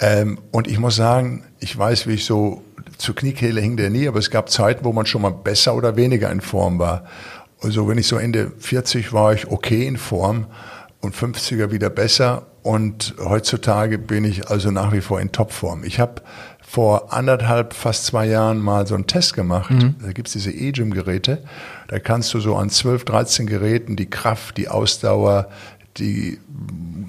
Ähm, 0.00 0.38
und 0.50 0.66
ich 0.66 0.78
muss 0.78 0.96
sagen, 0.96 1.44
ich 1.60 1.76
weiß, 1.76 2.06
wie 2.06 2.14
ich 2.14 2.24
so 2.24 2.62
zur 2.98 3.14
Kniekehle 3.14 3.60
hing 3.60 3.76
der 3.76 3.90
nie, 3.90 4.08
aber 4.08 4.18
es 4.18 4.30
gab 4.30 4.50
Zeiten, 4.50 4.84
wo 4.84 4.92
man 4.92 5.06
schon 5.06 5.22
mal 5.22 5.30
besser 5.30 5.74
oder 5.74 5.96
weniger 5.96 6.30
in 6.30 6.40
Form 6.40 6.78
war. 6.78 7.04
Also 7.60 7.88
wenn 7.88 7.98
ich 7.98 8.08
so 8.08 8.16
Ende 8.16 8.52
40 8.58 9.12
war 9.12 9.32
ich 9.32 9.48
okay 9.48 9.86
in 9.86 9.96
Form 9.96 10.46
und 11.00 11.14
50er 11.14 11.70
wieder 11.70 11.90
besser 11.90 12.46
und 12.62 13.14
heutzutage 13.18 13.98
bin 13.98 14.24
ich 14.24 14.48
also 14.50 14.70
nach 14.70 14.92
wie 14.92 15.00
vor 15.00 15.20
in 15.20 15.32
Topform. 15.32 15.84
Ich 15.84 16.00
habe 16.00 16.22
vor 16.60 17.12
anderthalb, 17.12 17.74
fast 17.74 18.06
zwei 18.06 18.26
Jahren 18.26 18.58
mal 18.58 18.86
so 18.86 18.94
einen 18.94 19.06
Test 19.06 19.34
gemacht. 19.34 19.70
Mhm. 19.70 19.96
Da 20.02 20.12
gibt's 20.12 20.32
diese 20.32 20.50
E-Gym-Geräte. 20.50 21.42
Da 21.92 21.98
kannst 21.98 22.32
du 22.32 22.40
so 22.40 22.56
an 22.56 22.70
12, 22.70 23.04
13 23.04 23.46
Geräten 23.46 23.96
die 23.96 24.08
Kraft, 24.08 24.56
die 24.56 24.66
Ausdauer, 24.70 25.50
die 25.98 26.38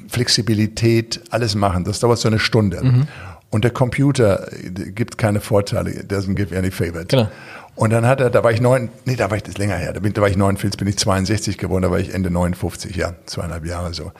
Flexibilität, 0.10 1.22
alles 1.30 1.56
machen. 1.56 1.86
Das 1.86 2.02
dauert 2.02 2.20
so 2.20 2.28
eine 2.28 2.38
Stunde. 2.38 2.84
Mhm. 2.84 3.08
Und 3.50 3.64
der 3.64 3.72
Computer 3.72 4.46
gibt 4.94 5.18
keine 5.18 5.40
Vorteile, 5.40 5.92
doesn't 6.02 6.34
give 6.36 6.54
any 6.58 6.70
favor. 6.70 7.06
Genau. 7.06 7.30
Und 7.76 7.92
dann 7.92 8.06
hat 8.06 8.20
er, 8.20 8.30
da 8.30 8.44
war 8.44 8.52
ich 8.52 8.60
neun, 8.60 8.90
nee, 9.06 9.16
da 9.16 9.30
war 9.30 9.38
ich 9.38 9.44
das 9.44 9.58
länger 9.58 9.78
her, 9.78 9.94
da, 9.94 10.02
bin, 10.02 10.12
da 10.12 10.22
war 10.22 10.28
ich 10.28 10.36
neun, 10.36 10.58
jetzt 10.62 10.78
bin 10.78 10.88
ich 10.90 10.98
62 10.98 11.58
geworden, 11.58 11.84
da 11.84 11.90
war 11.90 12.00
ich 12.00 12.14
Ende 12.14 12.30
59, 12.30 12.94
ja, 12.98 13.14
zweieinhalb 13.26 13.66
Jahre 13.66 13.94
so. 13.94 14.12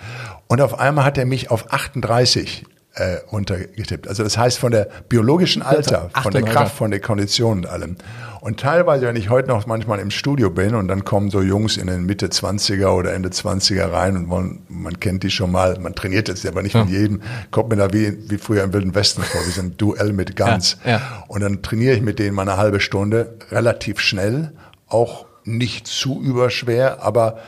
Und 0.48 0.62
auf 0.62 0.80
einmal 0.80 1.04
hat 1.04 1.18
er 1.18 1.26
mich 1.26 1.52
auf 1.52 1.74
38 1.74 2.64
äh, 2.96 3.18
runtergetippt. 3.32 4.08
Also 4.08 4.24
das 4.24 4.38
heißt 4.38 4.60
von 4.60 4.72
der 4.72 4.88
biologischen 5.10 5.62
Alter, 5.62 6.10
von 6.22 6.32
der 6.32 6.44
Kraft, 6.44 6.76
von 6.76 6.92
der 6.92 7.00
Kondition 7.00 7.60
und 7.60 7.68
allem. 7.68 7.96
Und 8.42 8.60
teilweise, 8.60 9.08
wenn 9.08 9.16
ich 9.16 9.30
heute 9.30 9.48
noch 9.48 9.66
manchmal 9.68 10.00
im 10.00 10.12
Studio 10.12 10.50
bin 10.50 10.76
und 10.76 10.90
dann 10.90 11.06
kommen 11.06 11.30
so 11.32 11.42
Jungs 11.42 11.78
in 11.78 11.88
den 11.88 12.06
Mitte 12.06 12.28
20er 12.28 12.88
oder 12.88 13.14
Ende 13.14 13.30
20er 13.30 13.92
rein 13.92 14.18
und 14.18 14.28
man, 14.28 14.60
man 14.68 15.00
kennt 15.00 15.24
die 15.24 15.32
schon 15.32 15.52
mal, 15.52 15.80
man 15.80 15.96
trainiert 15.96 16.28
jetzt 16.28 16.46
aber 16.46 16.62
nicht 16.62 16.76
ja. 16.76 16.84
mit 16.84 16.94
jedem, 16.94 17.22
kommt 17.52 17.70
mir 17.70 17.78
da 17.78 17.94
wie, 17.94 18.30
wie 18.30 18.38
früher 18.38 18.64
im 18.64 18.74
Wilden 18.74 18.94
Westen 18.94 19.24
vor, 19.24 19.42
wie 19.48 19.52
so 19.52 19.62
ein 19.62 19.78
Duell 19.78 20.12
mit 20.14 20.36
Guns. 20.36 20.78
Ja, 20.84 20.92
ja. 20.92 21.24
Und 21.30 21.42
dann 21.42 21.62
trainiere 21.62 21.96
ich 21.96 22.02
mit 22.02 22.20
denen 22.20 22.36
mal 22.36 22.42
eine 22.42 22.58
halbe 22.58 22.80
Stunde, 22.80 23.36
relativ 23.50 24.00
schnell, 24.00 24.52
auch 24.88 25.26
nicht 25.46 25.88
zu 25.88 26.22
überschwer, 26.22 27.02
aber 27.02 27.40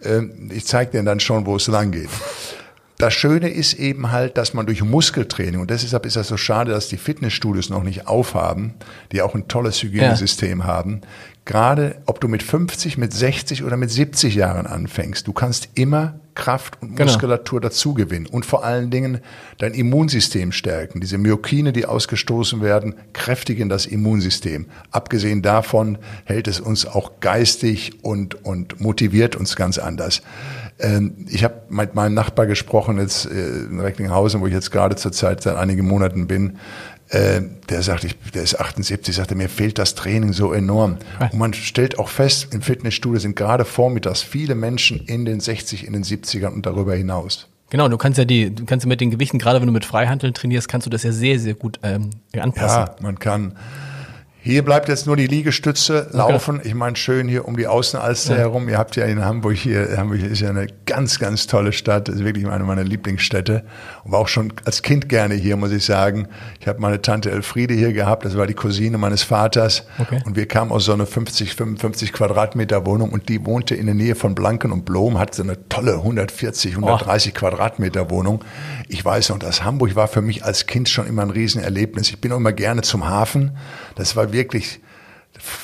äh, 0.00 0.20
ich 0.50 0.66
zeige 0.66 0.92
denen 0.92 1.06
dann 1.06 1.20
schon, 1.20 1.46
wo 1.46 1.56
es 1.56 1.66
lang 1.66 1.92
geht. 1.92 2.10
Das 3.02 3.14
Schöne 3.14 3.48
ist 3.48 3.74
eben 3.74 4.12
halt, 4.12 4.38
dass 4.38 4.54
man 4.54 4.64
durch 4.64 4.80
Muskeltraining, 4.80 5.60
und 5.60 5.70
deshalb 5.70 6.06
ist 6.06 6.14
das 6.14 6.28
so 6.28 6.36
schade, 6.36 6.70
dass 6.70 6.86
die 6.86 6.96
Fitnessstudios 6.96 7.68
noch 7.68 7.82
nicht 7.82 8.06
aufhaben, 8.06 8.74
die 9.10 9.22
auch 9.22 9.34
ein 9.34 9.48
tolles 9.48 9.82
Hygienesystem 9.82 10.60
ja. 10.60 10.66
haben, 10.66 11.00
gerade 11.44 11.96
ob 12.06 12.20
du 12.20 12.28
mit 12.28 12.44
50, 12.44 12.98
mit 12.98 13.12
60 13.12 13.64
oder 13.64 13.76
mit 13.76 13.90
70 13.90 14.36
Jahren 14.36 14.68
anfängst, 14.68 15.26
du 15.26 15.32
kannst 15.32 15.70
immer 15.74 16.14
Kraft 16.36 16.80
und 16.80 16.94
genau. 16.94 17.10
Muskulatur 17.10 17.60
genau. 17.60 17.70
dazu 17.70 17.92
gewinnen 17.92 18.26
und 18.26 18.46
vor 18.46 18.64
allen 18.64 18.90
Dingen 18.90 19.18
dein 19.58 19.74
Immunsystem 19.74 20.52
stärken. 20.52 21.00
Diese 21.00 21.18
Myokine, 21.18 21.72
die 21.72 21.86
ausgestoßen 21.86 22.62
werden, 22.62 22.94
kräftigen 23.12 23.68
das 23.68 23.84
Immunsystem. 23.84 24.66
Abgesehen 24.92 25.42
davon 25.42 25.98
hält 26.24 26.46
es 26.46 26.60
uns 26.60 26.86
auch 26.86 27.18
geistig 27.18 28.04
und, 28.04 28.44
und 28.44 28.80
motiviert 28.80 29.34
uns 29.34 29.56
ganz 29.56 29.78
anders. 29.78 30.22
Ähm, 30.78 31.26
ich 31.28 31.44
habe 31.44 31.62
mit 31.68 31.94
meinem 31.94 32.14
Nachbar 32.14 32.46
gesprochen, 32.46 32.98
jetzt 32.98 33.26
äh, 33.26 33.64
in 33.64 33.80
Recklinghausen, 33.80 34.40
wo 34.40 34.46
ich 34.46 34.52
jetzt 34.52 34.70
gerade 34.70 34.96
zurzeit 34.96 35.42
seit 35.42 35.56
einigen 35.56 35.86
Monaten 35.86 36.26
bin. 36.26 36.58
Äh, 37.08 37.42
der 37.68 37.82
sagt, 37.82 38.04
ich, 38.04 38.16
der 38.34 38.42
ist 38.42 38.58
78, 38.58 39.14
sagte, 39.14 39.34
mir 39.34 39.48
fehlt 39.48 39.78
das 39.78 39.94
Training 39.94 40.32
so 40.32 40.52
enorm. 40.52 40.96
Und 41.20 41.38
man 41.38 41.52
stellt 41.52 41.98
auch 41.98 42.08
fest, 42.08 42.54
im 42.54 42.62
Fitnessstudio 42.62 43.20
sind 43.20 43.36
gerade 43.36 43.64
vormittags 43.64 44.22
viele 44.22 44.54
Menschen 44.54 45.00
in 45.00 45.24
den 45.24 45.40
60, 45.40 45.86
in 45.86 45.92
den 45.92 46.04
70ern 46.04 46.48
und 46.48 46.64
darüber 46.64 46.94
hinaus. 46.94 47.48
Genau, 47.68 47.88
du 47.88 47.96
kannst 47.96 48.18
ja 48.18 48.24
die, 48.24 48.54
du 48.54 48.64
kannst 48.66 48.84
ja 48.84 48.88
mit 48.88 49.00
den 49.00 49.10
Gewichten, 49.10 49.38
gerade 49.38 49.60
wenn 49.60 49.66
du 49.66 49.72
mit 49.72 49.84
Freihandeln 49.84 50.34
trainierst, 50.34 50.68
kannst 50.68 50.86
du 50.86 50.90
das 50.90 51.02
ja 51.04 51.12
sehr, 51.12 51.38
sehr 51.38 51.54
gut 51.54 51.80
ähm, 51.82 52.10
anpassen. 52.38 52.80
Ja, 52.80 52.96
man 53.00 53.18
kann 53.18 53.56
hier 54.44 54.64
bleibt 54.64 54.88
jetzt 54.88 55.06
nur 55.06 55.14
die 55.16 55.28
Liegestütze 55.28 56.08
laufen. 56.10 56.56
Okay. 56.56 56.68
Ich 56.68 56.74
meine, 56.74 56.96
schön 56.96 57.28
hier 57.28 57.46
um 57.46 57.56
die 57.56 57.68
Außenalster 57.68 58.32
ja. 58.32 58.40
herum. 58.40 58.68
Ihr 58.68 58.76
habt 58.76 58.96
ja 58.96 59.04
in 59.04 59.24
Hamburg 59.24 59.54
hier, 59.54 59.96
Hamburg 59.96 60.20
ist 60.20 60.40
ja 60.40 60.50
eine 60.50 60.66
ganz, 60.84 61.20
ganz 61.20 61.46
tolle 61.46 61.72
Stadt. 61.72 62.08
Das 62.08 62.16
ist 62.16 62.24
wirklich 62.24 62.48
eine 62.48 62.64
meiner 62.64 62.82
Lieblingsstädte. 62.82 63.62
Und 64.02 64.10
war 64.10 64.18
auch 64.18 64.26
schon 64.26 64.52
als 64.64 64.82
Kind 64.82 65.08
gerne 65.08 65.36
hier, 65.36 65.56
muss 65.56 65.70
ich 65.70 65.84
sagen. 65.84 66.26
Ich 66.58 66.66
habe 66.66 66.80
meine 66.80 67.00
Tante 67.00 67.30
Elfriede 67.30 67.74
hier 67.74 67.92
gehabt. 67.92 68.24
Das 68.24 68.36
war 68.36 68.48
die 68.48 68.54
Cousine 68.54 68.98
meines 68.98 69.22
Vaters. 69.22 69.86
Okay. 70.00 70.20
Und 70.24 70.34
wir 70.34 70.46
kamen 70.46 70.72
aus 70.72 70.86
so 70.86 70.92
einer 70.92 71.06
50, 71.06 71.54
55 71.54 72.12
Quadratmeter 72.12 72.84
Wohnung. 72.84 73.10
Und 73.10 73.28
die 73.28 73.46
wohnte 73.46 73.76
in 73.76 73.86
der 73.86 73.94
Nähe 73.94 74.16
von 74.16 74.34
Blanken 74.34 74.72
und 74.72 74.84
Blom, 74.84 75.20
hat 75.20 75.36
so 75.36 75.44
eine 75.44 75.68
tolle 75.68 75.98
140, 75.98 76.72
130 76.72 77.32
oh. 77.32 77.38
Quadratmeter 77.38 78.10
Wohnung. 78.10 78.44
Ich 78.88 79.04
weiß 79.04 79.28
noch, 79.28 79.38
das 79.38 79.62
Hamburg 79.62 79.94
war 79.94 80.08
für 80.08 80.20
mich 80.20 80.44
als 80.44 80.66
Kind 80.66 80.88
schon 80.88 81.06
immer 81.06 81.22
ein 81.22 81.30
Riesenerlebnis. 81.30 82.08
Ich 82.08 82.20
bin 82.20 82.32
auch 82.32 82.38
immer 82.38 82.52
gerne 82.52 82.82
zum 82.82 83.08
Hafen. 83.08 83.52
Das 83.94 84.16
war 84.16 84.31
wirklich 84.32 84.80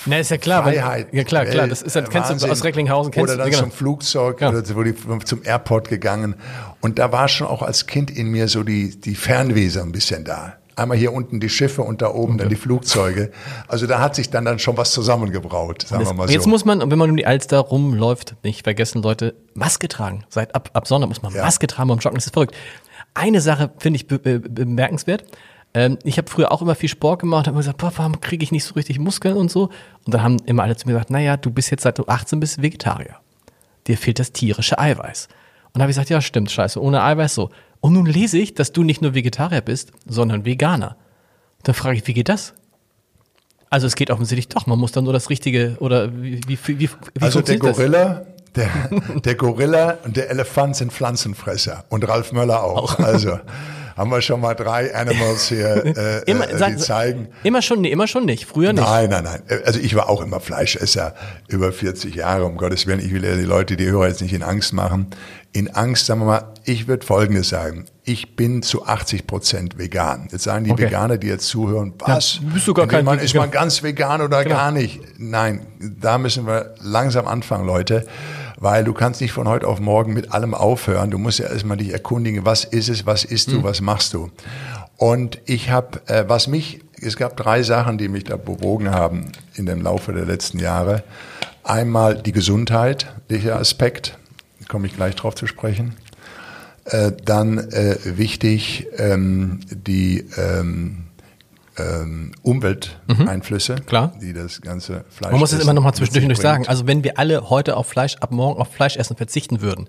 na, 0.06 0.18
ist 0.18 0.30
ja 0.30 0.38
klar. 0.38 0.62
Freiheit. 0.62 1.08
Wenn, 1.10 1.18
ja 1.18 1.24
klar, 1.24 1.44
klar. 1.44 1.68
Das 1.68 1.82
ist 1.82 1.94
dann, 1.94 2.08
kennst 2.08 2.30
du 2.30 2.50
aus 2.50 2.64
Recklinghausen. 2.64 3.12
Kennst 3.12 3.32
Oder 3.32 3.42
dann 3.42 3.50
genau. 3.50 3.62
zum 3.64 3.70
Flugzeug, 3.70 4.40
ja. 4.40 4.48
oder 4.48 4.62
wo 4.74 4.82
die, 4.82 4.94
zum 5.24 5.42
Airport 5.44 5.88
gegangen. 5.88 6.34
Und 6.80 6.98
da 6.98 7.12
war 7.12 7.28
schon 7.28 7.46
auch 7.46 7.62
als 7.62 7.86
Kind 7.86 8.10
in 8.10 8.28
mir 8.28 8.48
so 8.48 8.62
die, 8.62 8.98
die 8.98 9.14
Fernweh 9.14 9.70
ein 9.78 9.92
bisschen 9.92 10.24
da. 10.24 10.54
Einmal 10.74 10.96
hier 10.96 11.12
unten 11.12 11.40
die 11.40 11.48
Schiffe 11.48 11.82
und 11.82 12.02
da 12.02 12.10
oben 12.10 12.34
okay. 12.34 12.42
dann 12.42 12.48
die 12.50 12.56
Flugzeuge. 12.56 13.32
Also 13.66 13.86
da 13.86 13.98
hat 13.98 14.14
sich 14.14 14.30
dann, 14.30 14.44
dann 14.44 14.60
schon 14.60 14.76
was 14.76 14.92
zusammengebraut, 14.92 15.82
sagen 15.82 16.04
das, 16.04 16.12
wir 16.12 16.14
mal 16.14 16.28
so. 16.28 16.32
Jetzt 16.32 16.46
muss 16.46 16.64
man, 16.64 16.88
wenn 16.88 16.98
man 16.98 17.10
um 17.10 17.16
die 17.16 17.26
Alster 17.26 17.58
rumläuft, 17.58 18.36
nicht 18.44 18.62
vergessen, 18.62 19.02
Leute, 19.02 19.34
Maske 19.54 19.88
tragen. 19.88 20.24
Seit 20.28 20.54
ab, 20.54 20.70
ab 20.74 20.86
Sonntag 20.86 21.08
muss 21.08 21.20
man 21.20 21.34
ja. 21.34 21.42
Maske 21.42 21.66
tragen 21.66 21.88
beim 21.88 21.98
Joggen. 21.98 22.16
Das 22.16 22.26
ist 22.26 22.32
verrückt. 22.32 22.54
Eine 23.14 23.40
Sache 23.40 23.72
finde 23.78 23.96
ich 23.96 24.06
be 24.06 24.20
be 24.20 24.38
bemerkenswert. 24.38 25.24
Ähm, 25.78 25.96
ich 26.02 26.18
habe 26.18 26.28
früher 26.28 26.50
auch 26.50 26.60
immer 26.60 26.74
viel 26.74 26.88
Sport 26.88 27.20
gemacht, 27.20 27.46
habe 27.46 27.56
gesagt, 27.56 27.78
boah, 27.78 27.92
warum 27.94 28.20
kriege 28.20 28.42
ich 28.42 28.50
nicht 28.50 28.64
so 28.64 28.74
richtig 28.74 28.98
Muskeln 28.98 29.36
und 29.36 29.48
so? 29.48 29.70
Und 30.04 30.12
dann 30.12 30.24
haben 30.24 30.36
immer 30.44 30.64
alle 30.64 30.74
zu 30.74 30.88
mir 30.88 30.94
gesagt, 30.94 31.10
naja, 31.10 31.36
du 31.36 31.52
bist 31.52 31.70
jetzt 31.70 31.84
seit 31.84 31.98
du 31.98 32.04
18 32.08 32.40
bist 32.40 32.60
Vegetarier. 32.60 33.14
Dir 33.86 33.96
fehlt 33.96 34.18
das 34.18 34.32
tierische 34.32 34.80
Eiweiß. 34.80 35.28
Und 35.66 35.74
dann 35.74 35.82
habe 35.82 35.92
ich 35.92 35.94
gesagt, 35.94 36.10
ja, 36.10 36.20
stimmt, 36.20 36.50
scheiße, 36.50 36.82
ohne 36.82 37.04
Eiweiß 37.04 37.32
so. 37.32 37.50
Und 37.78 37.92
nun 37.92 38.06
lese 38.06 38.38
ich, 38.38 38.54
dass 38.54 38.72
du 38.72 38.82
nicht 38.82 39.02
nur 39.02 39.14
Vegetarier 39.14 39.60
bist, 39.60 39.92
sondern 40.04 40.44
Veganer. 40.44 40.96
Und 41.58 41.68
dann 41.68 41.76
frage 41.76 41.96
ich, 41.96 42.06
wie 42.08 42.14
geht 42.14 42.28
das? 42.28 42.54
Also 43.70 43.86
es 43.86 43.94
geht 43.94 44.10
offensichtlich 44.10 44.48
doch, 44.48 44.66
man 44.66 44.80
muss 44.80 44.90
dann 44.90 45.04
nur 45.04 45.12
das 45.12 45.30
Richtige 45.30 45.76
oder 45.78 46.12
wie, 46.20 46.40
wie, 46.48 46.58
wie, 46.66 46.80
wie 46.80 46.90
Also 47.20 47.40
der 47.40 47.58
Gorilla, 47.58 48.26
der, 48.56 48.68
der 49.24 49.34
Gorilla 49.36 49.98
und 50.04 50.16
der 50.16 50.28
Elefant 50.28 50.74
sind 50.74 50.92
Pflanzenfresser 50.92 51.84
und 51.88 52.08
Ralf 52.08 52.32
Möller 52.32 52.64
auch. 52.64 52.94
auch. 52.94 52.98
Also 52.98 53.38
haben 53.98 54.10
wir 54.10 54.22
schon 54.22 54.40
mal 54.40 54.54
drei 54.54 54.94
Animals 54.94 55.48
hier, 55.48 55.84
äh, 55.84 56.30
immer, 56.30 56.48
äh, 56.48 56.70
die 56.70 56.76
zeigen. 56.76 57.28
Immer 57.42 57.60
schon, 57.62 57.80
nee, 57.80 57.90
immer 57.90 58.06
schon 58.06 58.24
nicht. 58.24 58.46
Früher 58.46 58.72
nicht. 58.72 58.84
Nein, 58.84 59.10
nein, 59.10 59.24
nein. 59.24 59.42
Also 59.66 59.80
ich 59.80 59.94
war 59.96 60.08
auch 60.08 60.22
immer 60.22 60.38
Fleischesser, 60.38 61.14
über 61.48 61.72
40 61.72 62.14
Jahre, 62.14 62.44
um 62.44 62.56
Gottes 62.56 62.86
Willen. 62.86 63.00
Ich 63.00 63.12
will 63.12 63.24
ja 63.24 63.34
die 63.34 63.42
Leute, 63.42 63.76
die 63.76 63.86
Hörer 63.86 64.06
jetzt 64.06 64.22
nicht 64.22 64.32
in 64.32 64.44
Angst 64.44 64.72
machen. 64.72 65.08
In 65.52 65.74
Angst, 65.74 66.06
sagen 66.06 66.20
wir 66.20 66.26
mal, 66.26 66.54
ich 66.64 66.86
würde 66.86 67.04
Folgendes 67.04 67.48
sagen. 67.48 67.86
Ich 68.04 68.36
bin 68.36 68.62
zu 68.62 68.86
80 68.86 69.26
Prozent 69.26 69.78
vegan. 69.78 70.28
Jetzt 70.30 70.44
sagen 70.44 70.64
die 70.64 70.70
okay. 70.70 70.84
Veganer, 70.84 71.18
die 71.18 71.26
jetzt 71.26 71.48
zuhören, 71.48 71.94
was? 71.98 72.36
Ja, 72.36 72.50
bist 72.54 72.68
du 72.68 72.74
gar 72.74 72.86
kein 72.86 73.04
man, 73.04 73.18
Ist 73.18 73.34
man 73.34 73.50
ganz 73.50 73.82
vegan 73.82 74.20
oder 74.20 74.44
genau. 74.44 74.56
gar 74.56 74.70
nicht? 74.70 75.00
Nein, 75.18 75.66
da 75.80 76.18
müssen 76.18 76.46
wir 76.46 76.74
langsam 76.80 77.26
anfangen, 77.26 77.66
Leute 77.66 78.06
weil 78.60 78.84
du 78.84 78.92
kannst 78.92 79.20
nicht 79.20 79.32
von 79.32 79.48
heute 79.48 79.66
auf 79.68 79.80
morgen 79.80 80.12
mit 80.12 80.32
allem 80.32 80.54
aufhören. 80.54 81.10
Du 81.10 81.18
musst 81.18 81.38
ja 81.38 81.46
erstmal 81.46 81.76
dich 81.76 81.92
erkundigen, 81.92 82.44
was 82.44 82.64
ist 82.64 82.88
es, 82.88 83.06
was 83.06 83.24
isst 83.24 83.52
du, 83.52 83.58
mhm. 83.58 83.62
was 83.62 83.80
machst 83.80 84.14
du. 84.14 84.30
Und 84.96 85.40
ich 85.46 85.70
habe, 85.70 86.00
äh, 86.06 86.24
was 86.26 86.48
mich, 86.48 86.80
es 87.00 87.16
gab 87.16 87.36
drei 87.36 87.62
Sachen, 87.62 87.98
die 87.98 88.08
mich 88.08 88.24
da 88.24 88.36
bewogen 88.36 88.90
haben 88.90 89.30
in 89.54 89.66
dem 89.66 89.80
Laufe 89.82 90.12
der 90.12 90.24
letzten 90.24 90.58
Jahre. 90.58 91.04
Einmal 91.62 92.20
die 92.20 92.32
Gesundheit, 92.32 93.06
der 93.30 93.56
Aspekt, 93.56 94.18
komme 94.66 94.88
ich 94.88 94.96
gleich 94.96 95.14
drauf 95.14 95.36
zu 95.36 95.46
sprechen. 95.46 95.94
Äh, 96.84 97.12
dann 97.24 97.58
äh, 97.58 97.96
wichtig 98.04 98.88
ähm, 98.96 99.60
die 99.70 100.24
ähm, 100.36 101.04
ähm, 101.78 102.32
Umwelteinflüsse, 102.42 103.76
mhm, 103.76 103.86
klar. 103.86 104.12
die 104.20 104.32
das 104.32 104.60
ganze 104.60 105.04
Fleisch. 105.08 105.32
Man 105.32 105.40
muss 105.40 105.52
es 105.52 105.62
immer 105.62 105.72
noch 105.72 105.82
mal 105.82 105.92
zwischendurch 105.92 106.38
sagen. 106.38 106.66
Also 106.66 106.86
wenn 106.86 107.04
wir 107.04 107.18
alle 107.18 107.50
heute 107.50 107.76
auf 107.76 107.86
Fleisch, 107.86 108.16
ab 108.16 108.30
morgen 108.32 108.60
auf 108.60 108.72
Fleischessen 108.72 109.16
verzichten 109.16 109.60
würden, 109.60 109.88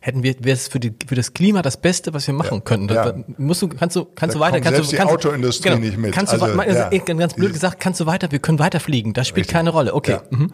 hätten 0.00 0.22
wir, 0.22 0.34
wäre 0.40 0.54
es 0.54 0.68
für, 0.68 0.80
die, 0.80 0.94
für 1.06 1.14
das 1.14 1.34
Klima 1.34 1.62
das 1.62 1.76
Beste, 1.76 2.14
was 2.14 2.26
wir 2.26 2.34
machen 2.34 2.58
ja, 2.58 2.60
könnten. 2.60 2.88
Da, 2.88 3.06
ja. 3.06 3.24
musst 3.38 3.62
du, 3.62 3.68
kannst 3.68 3.96
du, 3.96 4.04
kannst 4.04 4.34
da 4.34 4.38
du 4.38 4.44
weiter, 4.44 4.60
kannst 4.60 4.78
du, 4.78 4.82
kannst 4.82 4.92
die 4.92 5.00
Autoindustrie 5.00 5.68
genau, 5.68 5.80
nicht 5.80 5.98
mit. 5.98 6.12
Kannst 6.12 6.32
du, 6.32 6.42
also, 6.42 6.58
ja. 6.58 6.88
ganz 6.88 7.34
blöd 7.34 7.52
gesagt, 7.52 7.80
kannst 7.80 8.00
du 8.00 8.06
weiter, 8.06 8.32
wir 8.32 8.38
können 8.38 8.58
weiterfliegen. 8.58 9.12
Das 9.12 9.28
spielt 9.28 9.46
richtig. 9.46 9.54
keine 9.54 9.70
Rolle. 9.70 9.94
Okay. 9.94 10.18
Mhm. 10.30 10.52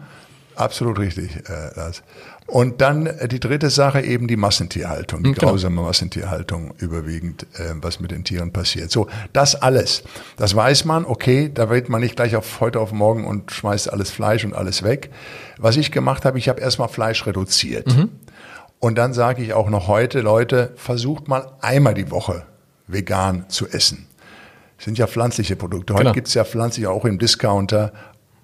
Absolut 0.55 0.97
richtig, 0.97 1.35
äh, 1.49 1.75
Lars. 1.75 2.01
Und 2.47 2.79
dann 2.79 3.07
äh, 3.07 3.27
die 3.27 3.41
dritte 3.41 3.69
Sache 3.69 4.01
eben 4.01 4.27
die 4.27 4.37
Massentierhaltung, 4.37 5.21
die 5.21 5.33
genau. 5.33 5.51
grausame 5.51 5.81
Massentierhaltung 5.81 6.73
überwiegend, 6.77 7.43
äh, 7.55 7.73
was 7.81 7.99
mit 7.99 8.11
den 8.11 8.23
Tieren 8.23 8.53
passiert. 8.53 8.89
So, 8.89 9.07
das 9.33 9.55
alles, 9.55 10.03
das 10.37 10.55
weiß 10.55 10.85
man, 10.85 11.05
okay, 11.05 11.51
da 11.53 11.69
wird 11.69 11.89
man 11.89 11.99
nicht 11.99 12.15
gleich 12.15 12.37
auf 12.37 12.61
heute 12.61 12.79
auf 12.79 12.93
morgen 12.93 13.27
und 13.27 13.51
schmeißt 13.51 13.91
alles 13.91 14.11
Fleisch 14.11 14.45
und 14.45 14.53
alles 14.53 14.83
weg. 14.83 15.11
Was 15.57 15.75
ich 15.75 15.91
gemacht 15.91 16.23
habe, 16.23 16.37
ich 16.39 16.47
habe 16.47 16.61
erstmal 16.61 16.87
Fleisch 16.87 17.25
reduziert. 17.25 17.87
Mhm. 17.87 18.09
Und 18.79 18.97
dann 18.97 19.13
sage 19.13 19.43
ich 19.43 19.53
auch 19.53 19.69
noch 19.69 19.87
heute, 19.87 20.21
Leute, 20.21 20.71
versucht 20.75 21.27
mal 21.27 21.51
einmal 21.61 21.95
die 21.95 22.11
Woche 22.11 22.45
vegan 22.87 23.49
zu 23.49 23.67
essen. 23.67 24.07
Das 24.77 24.85
sind 24.85 24.97
ja 24.97 25.07
pflanzliche 25.07 25.55
Produkte. 25.55 25.93
Heute 25.93 26.03
genau. 26.03 26.13
gibt's 26.13 26.33
ja 26.33 26.45
pflanzlich 26.45 26.87
auch 26.87 27.03
im 27.03 27.17
Discounter 27.17 27.91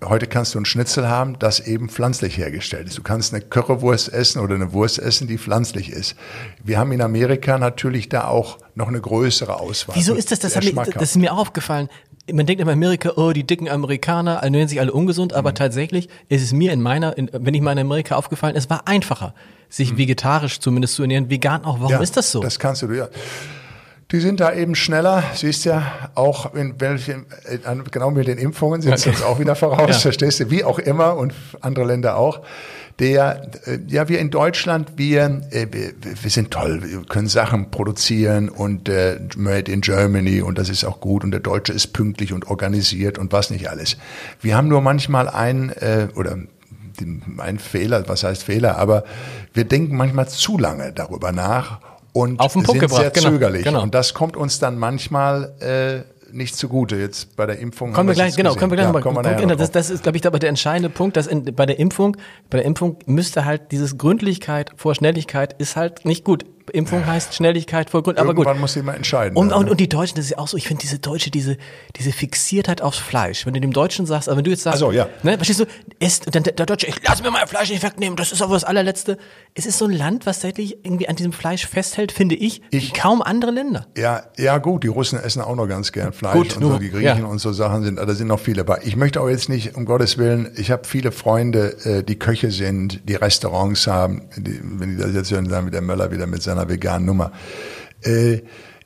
Heute 0.10 0.28
kannst 0.28 0.56
du 0.56 0.60
ein 0.60 0.66
Schnitzel 0.66 1.08
haben, 1.08 1.38
das 1.40 1.60
eben 1.60 1.90
pflanzlich 1.90 2.38
hergestellt 2.38 2.88
ist. 2.88 2.98
Du 2.98 3.04
kannst 3.04 3.34
eine 3.34 3.44
Currywurst 3.44 4.12
essen 4.12 4.40
oder 4.42 4.56
eine 4.56 4.74
Wurst 4.74 5.00
essen, 5.00 5.28
die 5.28 5.38
pflanzlich 5.38 5.90
ist. 5.90 6.16
Wir 6.64 6.78
haben 6.78 6.92
in 6.92 7.02
Amerika 7.02 7.58
natürlich 7.58 8.10
da 8.10 8.28
auch 8.28 8.58
noch 8.76 8.88
eine 8.88 9.02
größere 9.02 9.60
Auswahl. 9.60 9.96
Wieso 9.96 10.14
ist 10.14 10.32
das? 10.32 10.40
Das, 10.40 10.56
mir, 10.56 10.74
das 10.74 11.12
ist 11.12 11.18
mir 11.18 11.34
aufgefallen. 11.34 11.90
Man 12.32 12.46
denkt 12.46 12.62
in 12.62 12.70
Amerika, 12.70 13.14
oh, 13.18 13.32
die 13.32 13.44
dicken 13.44 13.68
Amerikaner, 13.68 14.42
nennen 14.50 14.68
sich 14.68 14.80
alle 14.80 14.94
ungesund, 14.94 15.34
aber 15.34 15.52
mhm. 15.52 15.56
tatsächlich 15.56 16.08
ist 16.30 16.42
es 16.42 16.54
mir 16.54 16.72
in 16.72 16.82
meiner, 16.82 17.18
in, 17.18 17.30
wenn 17.34 17.54
ich 17.54 17.62
mal 17.62 17.74
in 17.74 17.80
Amerika 17.80 18.16
aufgefallen, 18.16 18.56
es 18.56 18.70
war 18.70 18.88
einfacher, 18.88 19.34
sich 19.70 19.94
mhm. 19.94 19.98
vegetarisch 19.98 20.60
zumindest 20.60 20.96
zu 20.96 21.02
ernähren, 21.02 21.30
vegan 21.30 21.66
auch. 21.66 21.80
Warum 21.80 21.92
ja, 21.92 22.00
ist 22.00 22.16
das 22.16 22.32
so? 22.32 22.42
Das 22.42 22.60
kannst 22.60 22.82
du, 22.82 22.92
ja. 22.92 23.10
Die 24.14 24.20
sind 24.20 24.40
da 24.42 24.54
eben 24.54 24.76
schneller, 24.76 25.24
siehst 25.34 25.66
ja, 25.66 26.12
auch 26.14 26.54
in 26.54 26.80
welchen, 26.80 27.26
genau 27.90 28.12
mit 28.12 28.28
den 28.28 28.38
Impfungen 28.38 28.80
sind 28.80 29.00
sie 29.00 29.10
uns 29.10 29.24
auch 29.24 29.40
wieder 29.40 29.56
voraus, 29.56 29.90
ja. 29.90 30.00
verstehst 30.00 30.40
du, 30.40 30.52
wie 30.52 30.64
auch 30.64 30.78
immer 30.78 31.18
und 31.18 31.34
andere 31.62 31.86
Länder 31.86 32.16
auch. 32.16 32.42
Der, 33.00 33.50
äh, 33.66 33.80
ja, 33.88 34.08
wir 34.10 34.20
in 34.20 34.30
Deutschland, 34.30 34.92
wir, 34.98 35.42
äh, 35.50 35.66
wir, 35.72 35.94
wir 36.22 36.30
sind 36.30 36.52
toll, 36.52 36.84
wir 36.84 37.02
können 37.10 37.28
Sachen 37.28 37.72
produzieren 37.72 38.50
und 38.50 38.88
äh, 38.88 39.20
made 39.36 39.72
in 39.72 39.82
Germany 39.82 40.44
und 40.44 40.60
das 40.60 40.70
ist 40.70 40.86
auch 40.86 41.00
gut 41.00 41.24
und 41.24 41.32
der 41.32 41.40
Deutsche 41.40 41.74
ist 41.74 41.88
pünktlich 41.88 42.34
und 42.34 42.46
organisiert 42.46 43.18
und 43.18 43.32
was 43.32 43.50
nicht 43.50 43.68
alles. 43.68 43.98
Wir 44.42 44.56
haben 44.56 44.68
nur 44.68 44.82
manchmal 44.82 45.28
ein, 45.28 45.70
äh, 45.72 46.10
oder 46.16 46.38
ein 47.40 47.58
Fehler, 47.58 48.08
was 48.08 48.24
heißt 48.24 48.44
Fehler, 48.44 48.78
aber 48.78 49.06
wir 49.56 49.64
denken 49.64 49.98
manchmal 49.98 50.30
zu 50.30 50.60
lange 50.60 50.94
darüber 50.94 51.32
nach 51.32 51.80
und 52.14 52.40
Auf 52.40 52.54
den 52.54 52.64
Punkt 52.64 52.80
sind 52.80 52.90
gebracht. 52.90 53.02
sehr 53.02 53.12
genau. 53.12 53.30
zögerlich. 53.30 53.64
Genau. 53.64 53.82
Und 53.82 53.94
das 53.94 54.14
kommt 54.14 54.38
uns 54.38 54.60
dann 54.60 54.78
manchmal 54.78 55.54
äh, 55.60 56.14
nicht 56.34 56.56
zugute. 56.56 56.96
Jetzt 56.96 57.36
bei 57.36 57.46
der 57.46 57.60
Impfung. 57.60 57.92
Kommen 57.94 58.10
wir 58.10 58.16
gleich, 58.16 58.36
genau, 58.36 58.50
gesehen. 58.50 58.60
kommen 58.60 58.72
wir 58.72 58.76
gleich 58.78 58.88
ja, 58.88 58.92
nochmal. 58.92 59.36
Punkt, 59.36 59.60
das, 59.60 59.72
das 59.72 59.90
ist, 59.90 60.04
glaube 60.04 60.18
ich, 60.18 60.28
aber 60.28 60.40
der 60.40 60.50
entscheidende 60.50 60.90
Punkt, 60.90 61.18
dass 61.18 61.28
in, 61.28 61.44
bei 61.56 61.66
der 61.66 61.80
Impfung, 61.80 62.18
bei 62.50 62.58
der 62.58 62.66
Impfung 62.66 62.98
müsste 63.06 63.46
halt 63.46 63.72
dieses 63.72 63.98
Gründlichkeit 63.98 64.72
vor 64.76 64.94
Schnelligkeit 64.96 65.54
ist 65.60 65.76
halt 65.76 66.06
nicht 66.06 66.24
gut. 66.24 66.46
Impfung 66.72 67.06
heißt 67.06 67.34
Schnelligkeit 67.34 67.90
vor 67.90 68.04
Grund. 68.04 68.20
Aber 68.20 68.34
gut. 68.34 68.46
Irgendwann 68.46 68.62
muss 68.62 68.76
jemand 68.76 68.98
entscheiden. 68.98 69.38
Und, 69.38 69.52
und, 69.52 69.70
und 69.70 69.80
die 69.80 69.90
Deutschen, 69.90 70.16
das 70.16 70.26
ist 70.26 70.32
ja 70.32 70.38
auch 70.38 70.48
so, 70.48 70.58
ich 70.58 70.68
finde 70.68 70.82
diese 70.82 71.00
Deutsche, 71.00 71.32
diese, 71.32 71.58
diese 71.96 72.12
Fixiertheit 72.12 72.82
aufs 72.82 72.98
Fleisch. 72.98 73.46
Wenn 73.46 73.54
du 73.54 73.62
dem 73.62 73.74
Deutschen 73.74 74.06
sagst, 74.06 74.30
aber 74.30 74.38
wenn 74.38 74.44
du 74.46 74.52
jetzt 74.52 74.64
sagst, 74.64 74.78
Ach 74.78 74.88
so, 74.88 74.92
ja. 74.92 75.08
ne, 75.24 75.36
verstehst 75.36 75.62
du, 75.62 75.66
esst, 76.00 76.34
dann 76.34 76.44
der, 76.44 76.66
Deutsche, 76.66 76.88
ich 76.88 76.96
lass 77.08 77.22
mir 77.22 77.32
mein 77.32 77.48
Fleisch 77.48 77.70
nicht 77.70 77.84
wegnehmen, 77.84 78.16
das 78.16 78.32
ist 78.32 78.42
aber 78.42 78.54
das 78.54 78.64
allerletzte. 78.64 79.18
Es 79.56 79.66
ist 79.66 79.78
so 79.78 79.86
ein 79.86 79.92
Land, 79.92 80.26
was 80.26 80.40
tatsächlich 80.40 80.86
irgendwie 80.86 81.08
an 81.08 81.16
diesem 81.16 81.34
Fleisch 81.34 81.68
festhält, 81.68 82.12
finde 82.12 82.36
ich, 82.36 82.62
wie 82.72 82.90
kaum 82.92 83.22
andere 83.22 83.52
Länder. 83.52 83.88
Ja, 83.98 84.24
ja 84.38 84.58
gut, 84.58 84.84
die 84.84 84.88
Russen 84.88 85.20
essen 85.20 85.42
auch 85.42 85.56
noch 85.56 85.68
ganz 85.68 85.92
gern 85.92 86.14
Fleisch 86.14 86.34
Gut, 86.34 86.56
und 86.56 86.62
nur- 86.62 86.72
so, 86.74 86.80
die 86.80 86.90
Griechen 86.90 87.20
ja. 87.20 87.26
und 87.26 87.40
so 87.40 87.52
Sachen 87.54 87.84
sind, 87.84 87.98
da 87.98 88.14
sind 88.14 88.28
noch 88.28 88.40
viele 88.40 88.64
bei. 88.64 88.80
Ich 88.84 88.96
möchte 88.96 89.22
auch 89.22 89.30
jetzt 89.30 89.50
nicht, 89.50 89.76
um 89.76 89.86
Gottes 89.86 90.18
Willen, 90.18 90.52
ich 90.56 90.72
habe 90.72 90.86
viele 90.86 91.12
Freunde, 91.12 91.78
äh, 91.86 92.04
die 92.04 92.18
Köche 92.18 92.52
sind, 92.52 93.08
die 93.08 93.16
Restaurants 93.16 93.88
haben, 93.88 94.24
die, 94.38 94.60
wenn 94.64 94.96
die 94.96 94.98
das 95.02 95.14
jetzt 95.14 95.32
hören, 95.32 95.50
sagen 95.50 95.68
wir 95.68 95.72
der 95.72 95.82
Möller 95.82 96.12
wieder 96.12 96.28
mit 96.28 96.44
seiner 96.54 96.70
veganen 96.70 97.06
Nummer. 97.06 97.32
Äh, 98.02 98.42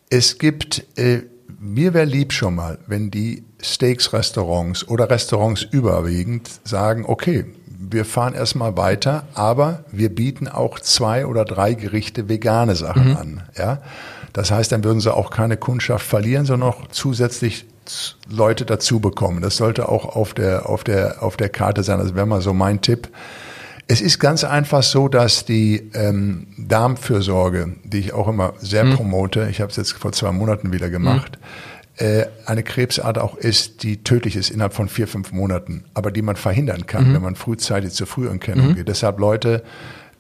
es 0.10 0.38
gibt, 0.38 0.86
äh, 0.98 1.24
mir 1.60 1.94
wäre 1.94 2.06
lieb 2.06 2.34
schon 2.34 2.56
mal, 2.56 2.78
wenn 2.88 3.12
die 3.12 3.44
Steaks-Restaurants 3.62 4.88
oder 4.88 5.10
Restaurants 5.10 5.64
überwiegend 5.64 6.50
sagen, 6.64 7.06
okay, 7.08 7.46
wir 7.80 8.06
fahren 8.06 8.34
erstmal 8.34 8.76
weiter, 8.76 9.28
aber 9.34 9.86
wir 9.92 10.14
bieten 10.14 10.48
auch 10.48 10.80
zwei 10.80 11.26
oder 11.26 11.46
drei 11.46 11.74
Gerichte 11.74 12.28
vegane 12.28 12.76
Sachen 12.76 13.16
an. 13.16 13.44
Ja? 13.58 13.82
Das 14.34 14.52
heißt, 14.52 14.72
dann 14.72 14.84
würden 14.84 15.00
sie 15.00 15.14
auch 15.14 15.30
keine 15.30 15.58
Kundschaft 15.58 16.06
verlieren, 16.06 16.46
sondern 16.46 16.70
auch 16.70 16.88
zusätzlich 16.90 17.66
Leute 18.30 18.66
dazu 18.66 19.00
bekommen. 19.00 19.42
Das 19.42 19.58
sollte 19.58 19.90
auch 19.90 20.16
auf 20.16 20.34
der, 20.34 20.70
auf 20.70 20.84
der, 20.84 21.24
auf 21.24 21.38
der 21.38 21.50
Karte 21.50 21.84
sein. 21.84 22.00
Das 22.00 22.16
wäre 22.16 22.26
mal 22.26 22.42
so 22.42 22.54
mein 22.54 22.82
Tipp. 22.82 23.10
Es 23.90 24.02
ist 24.02 24.20
ganz 24.20 24.44
einfach 24.44 24.84
so, 24.84 25.08
dass 25.08 25.46
die 25.46 25.90
ähm, 25.94 26.48
Darmfürsorge, 26.58 27.76
die 27.86 28.00
ich 28.00 28.14
auch 28.14 28.28
immer 28.28 28.54
sehr 28.60 28.84
promote, 28.86 29.48
ich 29.50 29.62
habe 29.62 29.72
es 29.72 29.78
jetzt 29.78 29.94
vor 29.94 30.12
zwei 30.12 30.34
Monaten 30.34 30.74
wieder 30.74 30.90
gemacht, 30.90 31.40
äh, 31.98 32.26
eine 32.46 32.64
Krebsart 32.64 33.18
auch 33.18 33.36
ist, 33.38 33.84
die 33.84 34.04
tödlich 34.04 34.36
ist 34.36 34.52
innerhalb 34.52 34.74
von 34.74 34.90
vier, 34.90 35.08
fünf 35.08 35.32
Monaten, 35.32 35.86
aber 35.94 36.12
die 36.12 36.22
man 36.22 36.36
verhindern 36.36 36.86
kann, 36.86 37.14
wenn 37.14 37.22
man 37.22 37.36
frühzeitig 37.36 37.94
zur 37.94 38.08
Früherkennung 38.08 38.76
geht. 38.76 38.88
Deshalb 38.88 39.20
Leute, 39.20 39.64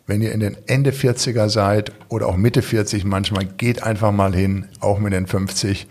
wenn 0.07 0.21
ihr 0.21 0.31
in 0.31 0.39
den 0.39 0.57
Ende 0.67 0.91
40er 0.91 1.49
seid 1.49 1.91
oder 2.09 2.27
auch 2.27 2.37
Mitte 2.37 2.61
40 2.61 3.03
manchmal, 3.03 3.45
geht 3.45 3.83
einfach 3.83 4.11
mal 4.11 4.33
hin, 4.33 4.65
auch 4.79 4.97
mit 4.97 5.13
den 5.13 5.27
50. 5.27 5.87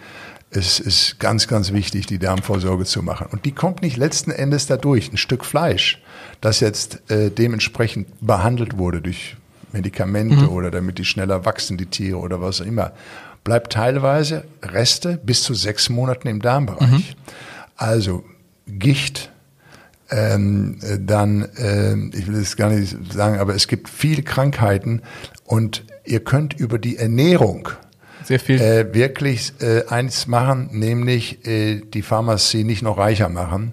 Es 0.50 0.80
ist 0.80 1.20
ganz, 1.20 1.46
ganz 1.46 1.72
wichtig, 1.72 2.06
die 2.06 2.18
Darmvorsorge 2.18 2.84
zu 2.84 3.02
machen. 3.02 3.28
Und 3.30 3.44
die 3.44 3.52
kommt 3.52 3.82
nicht 3.82 3.96
letzten 3.96 4.30
Endes 4.30 4.66
dadurch. 4.66 5.12
Ein 5.12 5.18
Stück 5.18 5.44
Fleisch, 5.44 6.02
das 6.40 6.60
jetzt 6.60 7.10
äh, 7.10 7.30
dementsprechend 7.30 8.08
behandelt 8.20 8.78
wurde 8.78 9.00
durch 9.00 9.36
Medikamente 9.72 10.50
oder 10.50 10.70
damit 10.70 10.98
die 10.98 11.04
schneller 11.04 11.44
wachsen, 11.44 11.76
die 11.76 11.86
Tiere 11.86 12.18
oder 12.18 12.40
was 12.40 12.60
auch 12.60 12.66
immer, 12.66 12.92
bleibt 13.44 13.72
teilweise 13.72 14.44
Reste 14.62 15.20
bis 15.22 15.42
zu 15.42 15.54
sechs 15.54 15.88
Monaten 15.88 16.28
im 16.28 16.40
Darmbereich. 16.42 17.16
Also 17.76 18.24
Gicht, 18.66 19.30
ähm, 20.10 20.78
äh, 20.82 20.98
dann, 21.00 21.48
ähm, 21.58 22.10
ich 22.14 22.26
will 22.26 22.36
es 22.36 22.56
gar 22.56 22.70
nicht 22.70 22.96
sagen, 23.12 23.38
aber 23.38 23.54
es 23.54 23.68
gibt 23.68 23.88
viele 23.88 24.22
Krankheiten 24.22 25.02
und 25.44 25.84
ihr 26.04 26.20
könnt 26.20 26.54
über 26.54 26.78
die 26.78 26.96
Ernährung 26.96 27.68
Sehr 28.24 28.40
viel. 28.40 28.60
äh, 28.60 28.94
wirklich 28.94 29.52
äh, 29.60 29.84
eins 29.86 30.26
machen, 30.26 30.70
nämlich 30.72 31.46
äh, 31.46 31.80
die 31.80 32.02
Pharmazie 32.02 32.64
nicht 32.64 32.82
noch 32.82 32.98
reicher 32.98 33.28
machen, 33.28 33.72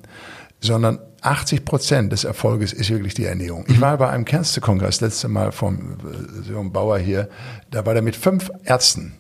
sondern 0.60 1.00
80 1.26 1.66
Prozent 1.66 2.12
des 2.12 2.24
Erfolges 2.24 2.74
ist 2.74 2.90
wirklich 2.90 3.14
die 3.14 3.26
Ernährung. 3.26 3.66
Ich 3.68 3.80
war 3.80 3.98
bei 3.98 4.10
einem 4.10 4.26
Kernste-Kongress 4.26 5.02
letzte 5.02 5.28
Mal 5.28 5.52
vom 5.52 5.98
äh, 6.04 6.44
Sören 6.44 6.72
Bauer 6.72 6.98
hier, 6.98 7.30
da 7.72 7.86
war 7.86 7.94
der 7.94 8.04
mit 8.04 8.16
fünf 8.16 8.52
Ärzten. 8.66 9.14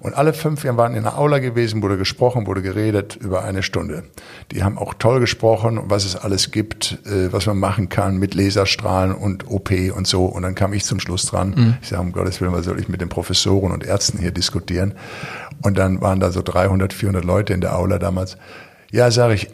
Und 0.00 0.14
alle 0.14 0.32
fünf 0.32 0.62
wir 0.62 0.76
waren 0.76 0.94
in 0.94 1.02
der 1.02 1.18
Aula 1.18 1.40
gewesen, 1.40 1.82
wurde 1.82 1.98
gesprochen, 1.98 2.46
wurde 2.46 2.62
geredet 2.62 3.16
über 3.16 3.42
eine 3.42 3.64
Stunde. 3.64 4.04
Die 4.52 4.62
haben 4.62 4.78
auch 4.78 4.94
toll 4.94 5.18
gesprochen, 5.18 5.80
was 5.86 6.04
es 6.04 6.14
alles 6.14 6.52
gibt, 6.52 6.98
äh, 7.04 7.32
was 7.32 7.46
man 7.46 7.58
machen 7.58 7.88
kann 7.88 8.16
mit 8.18 8.34
Laserstrahlen 8.34 9.12
und 9.12 9.50
OP 9.50 9.70
und 9.94 10.06
so. 10.06 10.26
Und 10.26 10.42
dann 10.42 10.54
kam 10.54 10.72
ich 10.72 10.84
zum 10.84 11.00
Schluss 11.00 11.26
dran. 11.26 11.76
Ich 11.82 11.88
sage, 11.88 12.02
um 12.02 12.12
Gottes 12.12 12.40
Willen, 12.40 12.52
was 12.52 12.64
soll 12.64 12.78
ich 12.78 12.88
mit 12.88 13.00
den 13.00 13.08
Professoren 13.08 13.72
und 13.72 13.84
Ärzten 13.84 14.18
hier 14.18 14.30
diskutieren? 14.30 14.94
Und 15.62 15.76
dann 15.76 16.00
waren 16.00 16.20
da 16.20 16.30
so 16.30 16.42
300, 16.42 16.92
400 16.92 17.24
Leute 17.24 17.52
in 17.52 17.60
der 17.60 17.76
Aula 17.76 17.98
damals. 17.98 18.36
Ja, 18.92 19.10
sage 19.10 19.34
ich, 19.34 19.50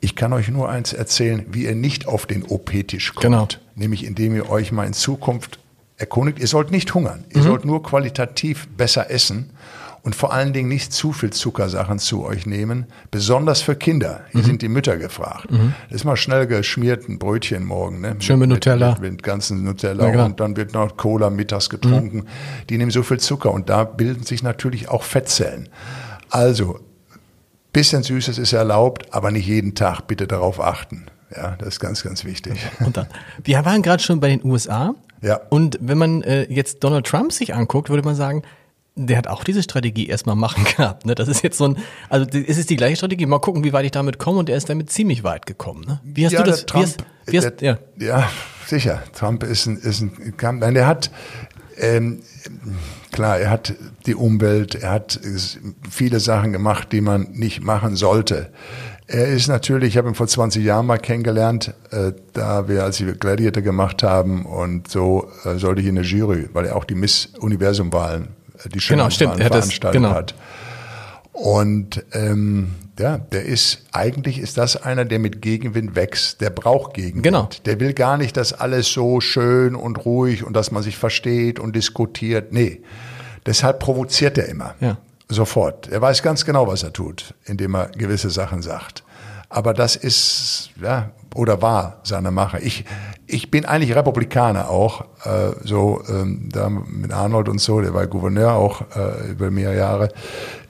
ich 0.00 0.16
kann 0.16 0.32
euch 0.32 0.48
nur 0.48 0.68
eins 0.68 0.92
erzählen, 0.92 1.44
wie 1.50 1.64
ihr 1.64 1.74
nicht 1.74 2.06
auf 2.06 2.26
den 2.26 2.44
OP-Tisch 2.44 3.14
kommt. 3.14 3.22
Genau. 3.22 3.48
Nämlich 3.74 4.04
indem 4.04 4.34
ihr 4.34 4.48
euch 4.50 4.72
mal 4.72 4.86
in 4.86 4.92
Zukunft 4.92 5.58
erkundigt. 5.96 6.38
Ihr 6.38 6.46
sollt 6.46 6.70
nicht 6.70 6.94
hungern. 6.94 7.24
Ihr 7.30 7.42
sollt 7.42 7.64
nur 7.64 7.82
qualitativ 7.82 8.68
besser 8.76 9.10
essen 9.10 9.50
und 10.02 10.14
vor 10.14 10.32
allen 10.32 10.52
Dingen 10.52 10.68
nicht 10.68 10.92
zu 10.92 11.12
viel 11.12 11.30
Zuckersachen 11.30 11.98
zu 11.98 12.24
euch 12.24 12.46
nehmen, 12.46 12.86
besonders 13.10 13.60
für 13.60 13.74
Kinder. 13.74 14.20
Hier 14.30 14.42
sind 14.42 14.62
die 14.62 14.68
Mütter 14.68 14.96
gefragt. 14.96 15.48
Das 15.50 15.96
ist 15.96 16.04
mal 16.04 16.16
schnell 16.16 16.46
geschmiert, 16.46 17.08
ein 17.08 17.18
Brötchen 17.18 17.64
morgen. 17.64 18.00
Ne? 18.00 18.16
Schön 18.20 18.38
mit 18.38 18.48
Nutella. 18.48 18.92
Mit, 18.92 19.12
mit 19.12 19.22
ganzen 19.22 19.64
Nutella 19.64 20.12
Ja, 20.12 20.24
und 20.24 20.40
dann 20.40 20.56
wird 20.56 20.72
noch 20.72 20.96
Cola 20.96 21.30
mittags 21.30 21.68
getrunken. 21.68 22.24
Die 22.70 22.78
nehmen 22.78 22.90
so 22.90 23.02
viel 23.02 23.18
Zucker 23.18 23.52
und 23.52 23.68
da 23.68 23.84
bilden 23.84 24.22
sich 24.22 24.42
natürlich 24.42 24.88
auch 24.88 25.02
Fettzellen. 25.02 25.68
Also, 26.30 26.78
bisschen 27.78 28.02
Süßes 28.02 28.38
ist 28.38 28.52
erlaubt, 28.52 29.14
aber 29.14 29.30
nicht 29.30 29.46
jeden 29.46 29.76
Tag. 29.76 30.08
Bitte 30.08 30.26
darauf 30.26 30.60
achten. 30.60 31.06
Ja, 31.34 31.54
das 31.58 31.68
ist 31.68 31.80
ganz, 31.80 32.02
ganz 32.02 32.24
wichtig. 32.24 32.58
Und 32.80 32.96
dann, 32.96 33.06
wir 33.44 33.64
waren 33.64 33.82
gerade 33.82 34.02
schon 34.02 34.18
bei 34.18 34.28
den 34.28 34.44
USA. 34.44 34.94
Ja. 35.22 35.40
Und 35.48 35.78
wenn 35.80 35.96
man 35.96 36.22
äh, 36.22 36.52
jetzt 36.52 36.82
Donald 36.82 37.06
Trump 37.06 37.32
sich 37.32 37.54
anguckt, 37.54 37.88
würde 37.88 38.02
man 38.02 38.16
sagen, 38.16 38.42
der 38.96 39.16
hat 39.16 39.28
auch 39.28 39.44
diese 39.44 39.62
Strategie 39.62 40.08
erstmal 40.08 40.34
machen 40.34 40.64
gehabt. 40.76 41.06
Ne? 41.06 41.14
Das 41.14 41.28
ist 41.28 41.44
jetzt 41.44 41.56
so 41.56 41.68
ein, 41.68 41.78
also 42.08 42.26
es 42.26 42.58
ist 42.58 42.68
die 42.68 42.76
gleiche 42.76 42.96
Strategie. 42.96 43.26
Mal 43.26 43.38
gucken, 43.38 43.62
wie 43.62 43.72
weit 43.72 43.84
ich 43.84 43.92
damit 43.92 44.18
komme. 44.18 44.40
Und 44.40 44.50
er 44.50 44.56
ist 44.56 44.68
damit 44.68 44.90
ziemlich 44.90 45.22
weit 45.22 45.46
gekommen. 45.46 45.84
Ne? 45.86 46.00
Wie 46.02 46.24
hast 46.24 46.32
ja, 46.32 46.42
du 46.42 46.50
das? 46.50 46.66
Trump, 46.66 46.84
wie 46.84 46.88
hast, 46.88 47.04
wie 47.26 47.38
hast, 47.38 47.60
der, 47.60 47.78
ja. 47.96 48.06
ja, 48.08 48.30
sicher. 48.66 49.04
Trump 49.12 49.44
ist 49.44 49.66
ein, 49.66 49.76
ist 49.76 50.00
ein. 50.00 50.34
Nein, 50.58 50.74
der 50.74 50.88
hat, 50.88 51.12
ähm, 51.76 52.22
klar, 53.12 53.38
er 53.38 53.50
hat 53.50 53.74
die 54.06 54.14
Umwelt, 54.14 54.74
er 54.74 54.90
hat 54.90 55.18
viele 55.90 56.20
Sachen 56.20 56.52
gemacht, 56.52 56.92
die 56.92 57.00
man 57.00 57.28
nicht 57.32 57.62
machen 57.62 57.96
sollte. 57.96 58.50
Er 59.06 59.26
ist 59.28 59.48
natürlich, 59.48 59.90
ich 59.94 59.96
habe 59.96 60.08
ihn 60.08 60.14
vor 60.14 60.26
20 60.26 60.62
Jahren 60.62 60.84
mal 60.86 60.98
kennengelernt, 60.98 61.72
äh, 61.90 62.12
da 62.34 62.68
wir, 62.68 62.84
als 62.84 63.00
wir 63.00 63.14
Gladiator 63.14 63.62
gemacht 63.62 64.02
haben 64.02 64.44
und 64.44 64.88
so 64.90 65.30
äh, 65.44 65.56
sollte 65.56 65.80
ich 65.80 65.86
in 65.86 65.94
der 65.94 66.04
Jury, 66.04 66.48
weil 66.52 66.66
er 66.66 66.76
auch 66.76 66.84
die 66.84 66.94
Miss 66.94 67.30
Universum-Wahlen, 67.40 68.28
äh, 68.64 68.68
die 68.68 68.78
Genau, 68.80 69.08
stimmt. 69.08 69.32
Schönheitswahlen 69.36 69.38
Er 69.40 69.44
hat 69.46 69.52
das- 69.54 69.58
veranstaltet 69.64 70.02
genau. 70.02 70.14
hat. 70.14 70.34
Und 71.32 72.04
ähm, 72.12 72.74
ja, 72.98 73.18
der 73.18 73.44
ist 73.44 73.84
eigentlich 73.92 74.38
ist 74.38 74.58
das 74.58 74.76
einer, 74.76 75.04
der 75.04 75.18
mit 75.18 75.42
Gegenwind 75.42 75.94
wächst. 75.96 76.40
Der 76.40 76.50
braucht 76.50 76.94
Gegenwind. 76.94 77.24
Genau. 77.24 77.48
Der 77.64 77.80
will 77.80 77.92
gar 77.92 78.16
nicht, 78.16 78.36
dass 78.36 78.52
alles 78.52 78.92
so 78.92 79.20
schön 79.20 79.74
und 79.74 80.04
ruhig 80.04 80.44
und 80.44 80.54
dass 80.54 80.70
man 80.70 80.82
sich 80.82 80.96
versteht 80.96 81.58
und 81.58 81.74
diskutiert. 81.74 82.52
Nee, 82.52 82.82
deshalb 83.46 83.78
provoziert 83.78 84.38
er 84.38 84.48
immer. 84.48 84.74
Ja. 84.80 84.98
Sofort. 85.28 85.88
Er 85.88 86.00
weiß 86.00 86.22
ganz 86.22 86.44
genau, 86.44 86.66
was 86.66 86.82
er 86.82 86.92
tut, 86.92 87.34
indem 87.44 87.74
er 87.74 87.88
gewisse 87.88 88.30
Sachen 88.30 88.62
sagt. 88.62 89.04
Aber 89.50 89.74
das 89.74 89.96
ist, 89.96 90.70
ja, 90.82 91.10
oder 91.34 91.62
war 91.62 92.00
seine 92.02 92.30
Mache. 92.30 92.58
Ich, 92.60 92.84
ich 93.26 93.50
bin 93.50 93.64
eigentlich 93.64 93.94
Republikaner 93.94 94.68
auch, 94.70 95.02
äh, 95.24 95.52
so 95.64 96.02
ähm, 96.08 96.48
da 96.52 96.68
mit 96.68 97.12
Arnold 97.12 97.48
und 97.48 97.60
so, 97.60 97.80
der 97.80 97.94
war 97.94 98.06
Gouverneur 98.06 98.54
auch 98.54 98.82
äh, 98.94 99.30
über 99.30 99.50
mehrere 99.50 99.76
Jahre, 99.76 100.08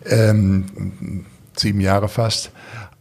ähm, 0.07 1.25
sieben 1.61 1.81
Jahre 1.81 2.09
fast. 2.09 2.51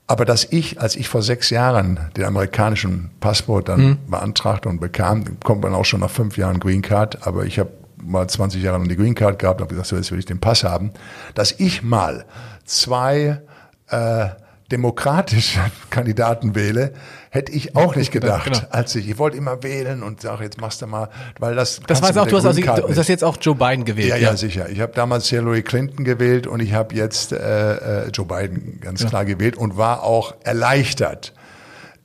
Aber 0.08 0.24
dass 0.24 0.46
ich, 0.46 0.80
als 0.80 0.96
ich 0.96 1.10
vor 1.10 1.22
sechs 1.22 1.50
Jahren 1.50 2.00
den 2.16 2.24
amerikanischen 2.24 3.12
Passport 3.20 3.68
dann 3.68 3.98
beantragte 4.08 4.70
und 4.70 4.80
bekam, 4.80 5.38
kommt 5.42 5.64
man 5.64 5.74
auch 5.74 5.84
schon 5.84 6.00
nach 6.00 6.10
fünf 6.10 6.38
Jahren 6.38 6.62
Green 6.62 6.82
Card, 6.82 7.28
aber 7.28 7.46
ich 7.46 7.60
habe 7.60 7.72
mal 8.02 8.28
20 8.28 8.64
Jahre 8.64 8.78
lang 8.78 8.88
die 8.88 8.96
Green 8.96 9.16
Card 9.16 9.40
gehabt, 9.40 9.60
habe 9.60 9.70
gesagt, 9.70 9.88
so 9.90 9.98
jetzt 9.98 10.12
will 10.12 10.20
ich 10.20 10.26
den 10.26 10.40
Pass 10.40 10.64
haben, 10.64 10.92
dass 11.36 11.52
ich 11.52 11.84
mal 11.84 12.26
zwei 12.64 13.42
äh, 13.90 14.28
demokratische 14.72 15.60
Kandidaten 15.90 16.56
wähle, 16.56 16.94
hätte 17.30 17.52
ich 17.52 17.76
auch 17.76 17.96
nicht 17.96 18.12
gedacht, 18.12 18.46
Genau. 18.46 18.60
als 18.70 18.96
ich, 18.96 19.10
ich 19.10 19.18
wollte 19.18 19.38
immer 19.38 19.64
wählen 19.64 20.04
und 20.04 20.22
sage, 20.22 20.44
jetzt 20.44 20.60
machst 20.60 20.82
du 20.82 20.88
mal, 20.88 21.10
weil 21.40 21.56
das 21.56 21.80
Das 21.88 22.02
war 22.02 22.10
auch, 22.10 22.14
der 22.14 22.26
du 22.26 22.38
hast, 22.38 22.46
also, 22.46 22.62
du 22.62 22.96
hast 22.98 23.08
jetzt 23.08 23.24
auch 23.24 23.38
Joe 23.40 23.56
Biden 23.56 23.86
gewählt. 23.86 24.10
Ja, 24.10 24.18
ja, 24.18 24.36
sicher. 24.36 24.70
Ich 24.70 24.80
habe 24.82 24.94
damals 24.94 25.28
Hillary 25.30 25.62
Clinton 25.64 26.04
gewählt 26.04 26.48
und 26.48 26.62
ich 26.62 26.74
habe 26.74 26.96
jetzt 26.96 27.32
äh, 27.32 28.06
äh, 28.06 28.10
Joe 28.10 28.26
Biden 28.26 28.80
ganz 28.82 29.06
klar 29.06 29.26
gewählt 29.26 29.56
und 29.58 29.78
war 29.78 30.04
auch 30.04 30.36
erleichtert, 30.44 31.34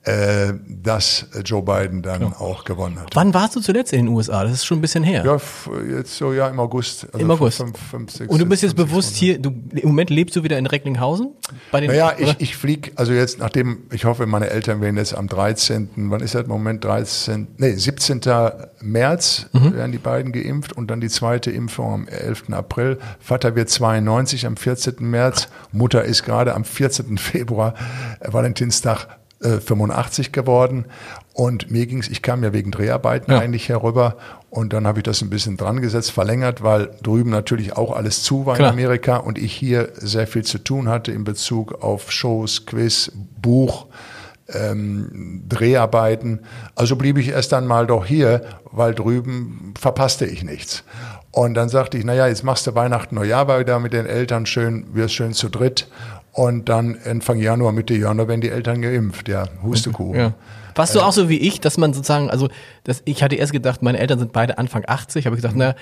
äh, 0.05 0.53
dass 0.67 1.27
Joe 1.45 1.61
Biden 1.61 2.01
dann 2.01 2.19
genau. 2.19 2.35
auch 2.35 2.65
gewonnen 2.65 2.99
hat. 2.99 3.15
Wann 3.15 3.33
warst 3.33 3.55
du 3.55 3.61
zuletzt 3.61 3.93
in 3.93 4.05
den 4.05 4.13
USA? 4.13 4.43
Das 4.43 4.51
ist 4.51 4.65
schon 4.65 4.79
ein 4.79 4.81
bisschen 4.81 5.03
her. 5.03 5.23
Ja, 5.25 5.37
jetzt 5.97 6.17
so 6.17 6.33
ja 6.33 6.49
im 6.49 6.59
August. 6.59 7.07
Also 7.13 7.19
Im 7.19 7.31
August. 7.31 7.57
Fünf, 7.57 7.77
fünf, 7.77 8.11
sechs, 8.11 8.29
Und 8.29 8.39
du 8.39 8.45
bist 8.45 8.63
jetzt 8.63 8.75
bewusst 8.75 9.15
hier, 9.15 9.39
du, 9.39 9.53
im 9.71 9.87
Moment 9.87 10.09
lebst 10.09 10.35
du 10.35 10.43
wieder 10.43 10.57
in 10.57 10.65
Recklinghausen? 10.65 11.31
Bei 11.71 11.79
den, 11.79 11.89
naja, 11.89 12.13
ich, 12.17 12.35
ich 12.39 12.57
fliege, 12.57 12.91
also 12.95 13.13
jetzt, 13.13 13.39
nachdem, 13.39 13.83
ich 13.91 14.03
hoffe, 14.03 14.25
meine 14.25 14.49
Eltern 14.49 14.81
werden 14.81 14.97
jetzt 14.97 15.15
am 15.15 15.27
13., 15.27 15.89
wann 15.95 16.21
ist 16.21 16.35
das 16.35 16.43
im 16.43 16.49
Moment? 16.49 16.83
13., 16.83 17.47
nee, 17.57 17.71
17. 17.71 18.19
März 18.81 19.47
mhm. 19.53 19.73
werden 19.73 19.91
die 19.93 19.97
beiden 19.99 20.33
geimpft 20.33 20.73
und 20.73 20.91
dann 20.91 20.99
die 20.99 21.09
zweite 21.09 21.49
Impfung 21.49 21.93
am 21.93 22.07
11. 22.07 22.49
April. 22.51 22.97
Vater 23.19 23.55
wird 23.55 23.69
92 23.69 24.45
am 24.45 24.57
14. 24.57 24.95
März, 24.99 25.47
Mutter 25.71 26.03
ist 26.03 26.23
gerade 26.23 26.55
am 26.55 26.65
14. 26.65 27.17
Februar, 27.17 27.73
äh, 29.43 29.59
Valentinstag 29.59 29.73
85 29.83 30.27
äh, 30.27 30.31
geworden. 30.31 30.85
Und 31.33 31.71
mir 31.71 31.85
ging's, 31.87 32.09
ich 32.09 32.21
kam 32.21 32.43
ja 32.43 32.53
wegen 32.53 32.71
Dreharbeiten 32.71 33.31
ja. 33.31 33.39
eigentlich 33.39 33.69
herüber 33.69 34.17
und 34.49 34.71
dann 34.71 34.85
habe 34.85 34.99
ich 34.99 35.03
das 35.03 35.21
ein 35.21 35.31
bisschen 35.31 35.57
dran 35.57 35.81
gesetzt, 35.81 36.11
verlängert, 36.11 36.61
weil 36.61 36.91
drüben 37.01 37.31
natürlich 37.31 37.75
auch 37.75 37.95
alles 37.95 38.21
zu 38.21 38.45
war 38.45 38.55
Klar. 38.55 38.69
in 38.69 38.73
Amerika 38.73 39.17
und 39.17 39.39
ich 39.39 39.53
hier 39.53 39.89
sehr 39.95 40.27
viel 40.27 40.43
zu 40.43 40.59
tun 40.59 40.89
hatte 40.89 41.11
in 41.11 41.23
Bezug 41.23 41.83
auf 41.83 42.11
Shows, 42.11 42.67
Quiz, 42.67 43.11
Buch, 43.41 43.87
ähm, 44.53 45.43
Dreharbeiten. 45.49 46.41
Also 46.75 46.95
blieb 46.95 47.17
ich 47.17 47.29
erst 47.29 47.51
dann 47.51 47.65
mal 47.65 47.87
doch 47.87 48.05
hier, 48.05 48.43
weil 48.71 48.93
drüben 48.93 49.73
verpasste 49.79 50.25
ich 50.25 50.43
nichts. 50.43 50.83
Und 51.31 51.55
dann 51.55 51.67
sagte 51.67 51.97
ich, 51.97 52.05
naja, 52.05 52.27
jetzt 52.27 52.43
machst 52.43 52.67
du 52.67 52.75
Weihnachten, 52.75 53.15
Neujahr 53.15 53.59
wieder 53.59 53.79
mit 53.79 53.93
den 53.93 54.05
Eltern 54.05 54.45
schön, 54.45 54.85
wirst 54.93 55.15
schön 55.15 55.33
zu 55.33 55.49
dritt. 55.49 55.87
Und 56.33 56.67
dann 56.67 56.97
Anfang 57.05 57.37
Januar, 57.37 57.71
Mitte 57.71 57.93
Januar 57.93 58.27
werden 58.27 58.41
die 58.41 58.49
Eltern 58.49 58.81
geimpft, 58.81 59.29
ja, 59.29 59.45
Hustekuchen. 59.61 60.19
Ja. 60.19 60.33
Warst 60.73 60.95
du 60.95 61.01
auch 61.01 61.11
so 61.11 61.29
wie 61.29 61.37
ich, 61.37 61.61
dass 61.61 61.77
man 61.77 61.93
sozusagen, 61.93 62.31
also 62.31 62.49
das, 62.83 63.03
ich 63.05 63.21
hatte 63.21 63.35
erst 63.35 63.51
gedacht, 63.51 63.83
meine 63.83 63.99
Eltern 63.99 64.17
sind 64.17 64.33
beide 64.33 64.57
Anfang 64.57 64.83
80, 64.87 65.27
habe 65.27 65.35
ich 65.35 65.41
gesagt, 65.43 65.55
na, 65.55 65.75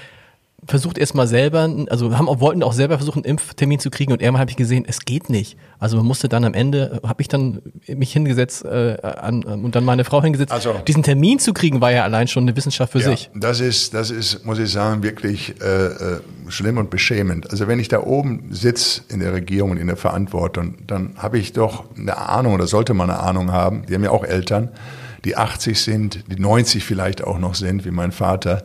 versucht 0.68 0.98
erstmal 0.98 1.28
selber, 1.28 1.70
also 1.90 2.16
haben 2.16 2.30
auch, 2.30 2.40
wollten 2.40 2.62
auch 2.62 2.74
selber 2.74 2.98
versuchen, 2.98 3.20
einen 3.20 3.32
Impftermin 3.32 3.80
zu 3.80 3.90
kriegen 3.90 4.12
und 4.12 4.22
irgendwann 4.22 4.42
habe 4.42 4.52
ich 4.52 4.58
gesehen, 4.58 4.86
es 4.88 5.00
geht 5.00 5.30
nicht. 5.30 5.58
Also 5.80 5.98
man 5.98 6.06
musste 6.06 6.30
dann 6.30 6.46
am 6.46 6.54
Ende, 6.54 7.02
habe 7.04 7.22
ich 7.22 7.28
dann 7.28 7.62
mich 7.88 8.14
hingesetzt 8.14 8.64
äh, 8.64 8.98
an, 9.02 9.44
und 9.44 9.76
dann 9.76 9.84
meine 9.84 10.04
Frau 10.04 10.22
hingesetzt. 10.22 10.52
Also, 10.52 10.76
Diesen 10.88 11.02
Termin 11.02 11.40
zu 11.40 11.54
kriegen, 11.54 11.82
war 11.82 11.92
ja 11.92 12.04
allein 12.04 12.28
schon 12.28 12.44
eine 12.44 12.56
Wissenschaft 12.56 12.92
für 12.92 13.00
ja, 13.00 13.10
sich. 13.10 13.32
Das 13.34 13.60
ist, 13.60 13.94
das 13.96 14.12
ist, 14.12 14.46
muss 14.46 14.60
ich 14.60 14.72
sagen, 14.72 15.02
wirklich 15.02 15.56
äh, 15.62 15.86
äh, 15.86 16.22
schlimm 16.50 16.78
und 16.78 16.92
beschämend. 16.92 17.50
Also 17.50 17.68
wenn 17.68 17.80
ich 17.80 17.88
da 17.88 18.04
oben 18.04 18.50
sitze 18.52 19.02
in 19.10 19.20
der 19.20 19.34
Regierung 19.34 19.72
und 19.72 19.78
in 19.78 19.88
der 19.88 19.98
Verantwortung, 19.98 20.76
dann 20.86 21.16
habe 21.18 21.40
ich 21.40 21.54
doch 21.54 21.86
eine 21.98 22.18
Ahnung 22.18 22.54
oder 22.54 22.68
sollte 22.68 22.94
man 22.94 23.10
eine 23.10 23.20
Ahnung 23.20 23.52
haben. 23.52 23.86
Die 23.88 23.96
haben 23.96 24.04
ja 24.04 24.12
auch 24.12 24.24
Eltern, 24.24 24.70
die 25.26 25.38
80 25.38 25.82
sind, 25.82 26.24
die 26.28 26.40
90 26.40 26.84
vielleicht 26.84 27.24
auch 27.24 27.40
noch 27.40 27.56
sind, 27.56 27.84
wie 27.86 27.92
mein 27.92 28.12
Vater. 28.12 28.64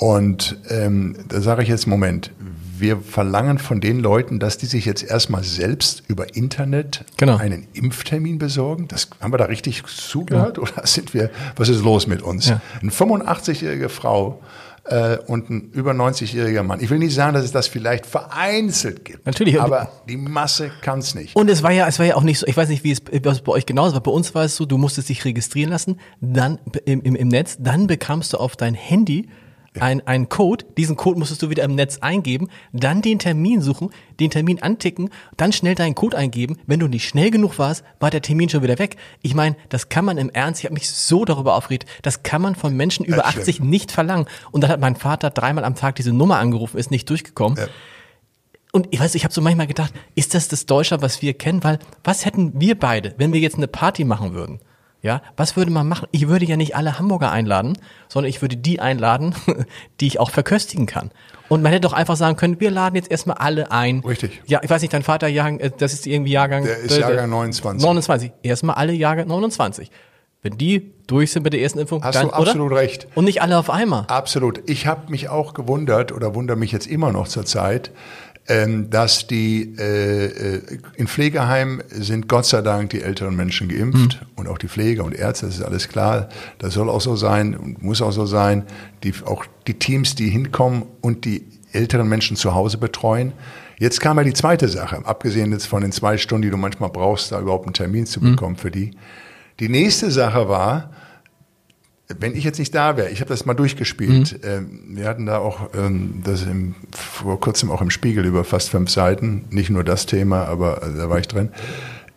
Und 0.00 0.56
ähm, 0.70 1.16
da 1.28 1.40
sage 1.40 1.62
ich 1.62 1.68
jetzt, 1.68 1.86
Moment, 1.86 2.30
wir 2.78 2.98
verlangen 2.98 3.58
von 3.58 3.80
den 3.80 3.98
Leuten, 3.98 4.38
dass 4.38 4.56
die 4.56 4.66
sich 4.66 4.84
jetzt 4.84 5.02
erstmal 5.02 5.42
selbst 5.42 6.04
über 6.06 6.36
Internet 6.36 7.04
genau. 7.16 7.36
einen 7.36 7.66
Impftermin 7.72 8.38
besorgen. 8.38 8.86
Das 8.86 9.10
haben 9.20 9.32
wir 9.32 9.38
da 9.38 9.46
richtig 9.46 9.84
zugehört 9.86 10.56
ja. 10.56 10.62
oder 10.62 10.86
sind 10.86 11.14
wir? 11.14 11.30
Was 11.56 11.68
ist 11.68 11.82
los 11.82 12.06
mit 12.06 12.22
uns? 12.22 12.48
Ja. 12.48 12.60
Eine 12.80 12.92
85-jährige 12.92 13.88
Frau 13.88 14.40
äh, 14.84 15.18
und 15.26 15.50
ein 15.50 15.70
über 15.72 15.90
90-jähriger 15.90 16.62
Mann. 16.62 16.78
Ich 16.80 16.90
will 16.90 17.00
nicht 17.00 17.14
sagen, 17.14 17.34
dass 17.34 17.44
es 17.44 17.50
das 17.50 17.66
vielleicht 17.66 18.06
vereinzelt 18.06 19.04
gibt. 19.04 19.26
Natürlich, 19.26 19.60
aber 19.60 19.90
die 20.08 20.16
Masse 20.16 20.70
kann 20.80 21.00
es 21.00 21.16
nicht. 21.16 21.34
Und 21.34 21.50
es 21.50 21.64
war 21.64 21.72
ja, 21.72 21.88
es 21.88 21.98
war 21.98 22.06
ja 22.06 22.14
auch 22.14 22.22
nicht 22.22 22.38
so. 22.38 22.46
Ich 22.46 22.56
weiß 22.56 22.68
nicht, 22.68 22.84
wie 22.84 22.92
es 22.92 23.02
was 23.24 23.40
bei 23.40 23.50
euch 23.50 23.66
genauso 23.66 23.94
war. 23.94 24.02
Bei 24.02 24.12
uns 24.12 24.34
war 24.36 24.44
es 24.44 24.54
so: 24.54 24.64
Du 24.64 24.78
musstest 24.78 25.08
dich 25.08 25.24
registrieren 25.24 25.70
lassen, 25.70 25.98
dann 26.20 26.58
im, 26.84 27.02
im, 27.02 27.16
im 27.16 27.28
Netz, 27.28 27.56
dann 27.58 27.88
bekamst 27.88 28.32
du 28.32 28.38
auf 28.38 28.54
dein 28.54 28.74
Handy 28.74 29.28
ein, 29.78 30.06
ein 30.06 30.28
Code, 30.28 30.64
diesen 30.76 30.96
Code 30.96 31.18
musstest 31.18 31.42
du 31.42 31.50
wieder 31.50 31.64
im 31.64 31.74
Netz 31.74 31.98
eingeben, 31.98 32.48
dann 32.72 33.02
den 33.02 33.18
Termin 33.18 33.60
suchen, 33.60 33.90
den 34.18 34.30
Termin 34.30 34.62
anticken, 34.62 35.10
dann 35.36 35.52
schnell 35.52 35.74
deinen 35.74 35.94
Code 35.94 36.16
eingeben. 36.16 36.58
Wenn 36.66 36.80
du 36.80 36.88
nicht 36.88 37.06
schnell 37.08 37.30
genug 37.30 37.58
warst, 37.58 37.84
war 38.00 38.10
der 38.10 38.22
Termin 38.22 38.48
schon 38.48 38.62
wieder 38.62 38.78
weg. 38.78 38.96
Ich 39.22 39.34
meine, 39.34 39.56
das 39.68 39.88
kann 39.88 40.04
man 40.04 40.18
im 40.18 40.30
Ernst, 40.30 40.60
ich 40.60 40.64
habe 40.64 40.74
mich 40.74 40.90
so 40.90 41.24
darüber 41.24 41.54
aufgeregt, 41.54 41.88
das 42.02 42.22
kann 42.22 42.42
man 42.42 42.54
von 42.54 42.76
Menschen 42.76 43.04
über 43.04 43.26
80 43.26 43.60
nicht 43.60 43.92
verlangen. 43.92 44.26
Und 44.50 44.62
dann 44.62 44.70
hat 44.70 44.80
mein 44.80 44.96
Vater 44.96 45.30
dreimal 45.30 45.64
am 45.64 45.74
Tag 45.74 45.96
diese 45.96 46.12
Nummer 46.12 46.38
angerufen, 46.38 46.78
ist 46.78 46.90
nicht 46.90 47.08
durchgekommen. 47.08 47.58
Ja. 47.58 47.66
Und 48.72 48.88
ich 48.90 49.00
weiß, 49.00 49.14
ich 49.14 49.24
habe 49.24 49.32
so 49.32 49.40
manchmal 49.40 49.66
gedacht, 49.66 49.94
ist 50.14 50.34
das 50.34 50.48
das 50.48 50.66
Deutschland, 50.66 51.02
was 51.02 51.22
wir 51.22 51.34
kennen? 51.34 51.64
Weil 51.64 51.78
was 52.04 52.24
hätten 52.24 52.60
wir 52.60 52.78
beide, 52.78 53.14
wenn 53.16 53.32
wir 53.32 53.40
jetzt 53.40 53.56
eine 53.56 53.68
Party 53.68 54.04
machen 54.04 54.34
würden? 54.34 54.60
Ja, 55.00 55.22
was 55.36 55.56
würde 55.56 55.70
man 55.70 55.86
machen? 55.86 56.08
Ich 56.10 56.26
würde 56.26 56.44
ja 56.44 56.56
nicht 56.56 56.74
alle 56.74 56.98
Hamburger 56.98 57.30
einladen, 57.30 57.78
sondern 58.08 58.30
ich 58.30 58.42
würde 58.42 58.56
die 58.56 58.80
einladen, 58.80 59.34
die 60.00 60.08
ich 60.08 60.18
auch 60.18 60.30
verköstigen 60.30 60.86
kann. 60.86 61.12
Und 61.48 61.62
man 61.62 61.72
hätte 61.72 61.82
doch 61.82 61.92
einfach 61.92 62.16
sagen 62.16 62.36
können, 62.36 62.60
wir 62.60 62.70
laden 62.70 62.96
jetzt 62.96 63.10
erstmal 63.10 63.36
alle 63.36 63.70
ein. 63.70 64.00
Richtig. 64.00 64.42
Ja, 64.46 64.60
ich 64.62 64.68
weiß 64.68 64.82
nicht, 64.82 64.92
dein 64.92 65.04
Vater, 65.04 65.28
Jahrgang, 65.28 65.60
äh, 65.60 65.70
das 65.76 65.92
ist 65.92 66.06
irgendwie 66.06 66.32
Jahrgang. 66.32 66.64
Der 66.64 66.78
ist 66.78 66.98
Jahrgang 66.98 67.30
29. 67.30 67.82
29. 67.82 68.32
Erstmal 68.42 68.74
alle 68.76 68.92
Jahrgang 68.92 69.28
29. 69.28 69.90
Wenn 70.42 70.56
die 70.56 70.92
durch 71.08 71.32
sind 71.32 71.42
mit 71.42 71.52
der 71.52 71.60
ersten 71.60 71.80
Impfung, 71.80 72.04
hast 72.04 72.14
dann, 72.14 72.28
du 72.28 72.32
absolut 72.32 72.70
oder? 72.72 72.80
recht. 72.80 73.08
Und 73.16 73.24
nicht 73.24 73.42
alle 73.42 73.58
auf 73.58 73.70
einmal. 73.70 74.04
Absolut. 74.06 74.68
Ich 74.70 74.86
habe 74.86 75.10
mich 75.10 75.28
auch 75.28 75.52
gewundert 75.52 76.12
oder 76.12 76.34
wundere 76.34 76.56
mich 76.56 76.70
jetzt 76.70 76.86
immer 76.86 77.12
noch 77.12 77.26
zur 77.26 77.44
Zeit, 77.44 77.90
ähm, 78.48 78.88
dass 78.88 79.26
die 79.26 79.74
äh, 79.78 80.24
äh, 80.24 80.62
in 80.96 81.06
Pflegeheimen 81.06 81.82
sind 81.90 82.28
Gott 82.28 82.46
sei 82.46 82.62
Dank 82.62 82.90
die 82.90 83.02
älteren 83.02 83.36
Menschen 83.36 83.68
geimpft 83.68 84.20
mhm. 84.20 84.26
und 84.36 84.48
auch 84.48 84.56
die 84.56 84.68
Pfleger 84.68 85.04
und 85.04 85.14
Ärzte, 85.14 85.46
das 85.46 85.56
ist 85.56 85.62
alles 85.62 85.88
klar. 85.88 86.30
Das 86.58 86.72
soll 86.72 86.88
auch 86.88 87.02
so 87.02 87.14
sein 87.14 87.54
und 87.54 87.82
muss 87.82 88.00
auch 88.00 88.12
so 88.12 88.24
sein. 88.24 88.64
Die, 89.04 89.12
auch 89.26 89.44
die 89.66 89.74
Teams, 89.74 90.14
die 90.14 90.30
hinkommen 90.30 90.84
und 91.02 91.26
die 91.26 91.44
älteren 91.72 92.08
Menschen 92.08 92.36
zu 92.36 92.54
Hause 92.54 92.78
betreuen. 92.78 93.32
Jetzt 93.78 94.00
kam 94.00 94.16
ja 94.16 94.24
die 94.24 94.32
zweite 94.32 94.66
Sache, 94.68 95.04
abgesehen 95.04 95.52
jetzt 95.52 95.66
von 95.66 95.82
den 95.82 95.92
zwei 95.92 96.16
Stunden, 96.16 96.42
die 96.42 96.50
du 96.50 96.56
manchmal 96.56 96.90
brauchst, 96.90 97.30
da 97.30 97.40
überhaupt 97.40 97.66
einen 97.66 97.74
Termin 97.74 98.06
zu 98.06 98.20
mhm. 98.20 98.30
bekommen 98.30 98.54
mhm. 98.54 98.58
für 98.58 98.70
die. 98.70 98.92
Die 99.60 99.68
nächste 99.68 100.10
Sache 100.10 100.48
war, 100.48 100.90
wenn 102.16 102.34
ich 102.34 102.44
jetzt 102.44 102.58
nicht 102.58 102.74
da 102.74 102.96
wäre, 102.96 103.10
ich 103.10 103.20
habe 103.20 103.28
das 103.28 103.44
mal 103.44 103.54
durchgespielt. 103.54 104.42
Mhm. 104.42 104.48
Ähm, 104.48 104.82
wir 104.96 105.06
hatten 105.06 105.26
da 105.26 105.38
auch 105.38 105.70
ähm, 105.74 106.22
das 106.24 106.42
im, 106.42 106.74
vor 106.90 107.38
kurzem 107.38 107.70
auch 107.70 107.82
im 107.82 107.90
Spiegel 107.90 108.24
über 108.24 108.44
fast 108.44 108.70
fünf 108.70 108.90
Seiten, 108.90 109.44
nicht 109.50 109.68
nur 109.70 109.84
das 109.84 110.06
Thema, 110.06 110.46
aber 110.46 110.82
also, 110.82 110.96
da 110.96 111.10
war 111.10 111.18
ich 111.18 111.28
drin. 111.28 111.50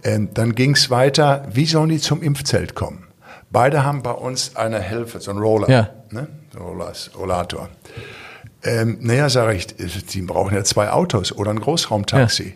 Ähm, 0.04 0.30
dann 0.34 0.56
ging 0.56 0.76
es 0.76 0.90
weiter, 0.90 1.48
wie 1.52 1.66
sollen 1.66 1.90
die 1.90 2.00
zum 2.00 2.22
Impfzelt 2.22 2.74
kommen? 2.74 3.04
Beide 3.52 3.84
haben 3.84 4.02
bei 4.02 4.12
uns 4.12 4.56
eine 4.56 4.82
Hilfe, 4.82 5.20
so 5.20 5.32
ein 5.32 5.38
Roller, 5.38 5.70
ja. 5.70 5.90
ne? 6.10 6.28
Rollator. 6.58 7.70
Ähm, 8.64 8.98
naja, 9.02 9.30
sage 9.30 9.56
ich, 9.56 9.68
die 9.68 10.22
brauchen 10.22 10.56
ja 10.56 10.64
zwei 10.64 10.90
Autos 10.92 11.32
oder 11.34 11.52
ein 11.52 11.60
Großraumtaxi. 11.60 12.56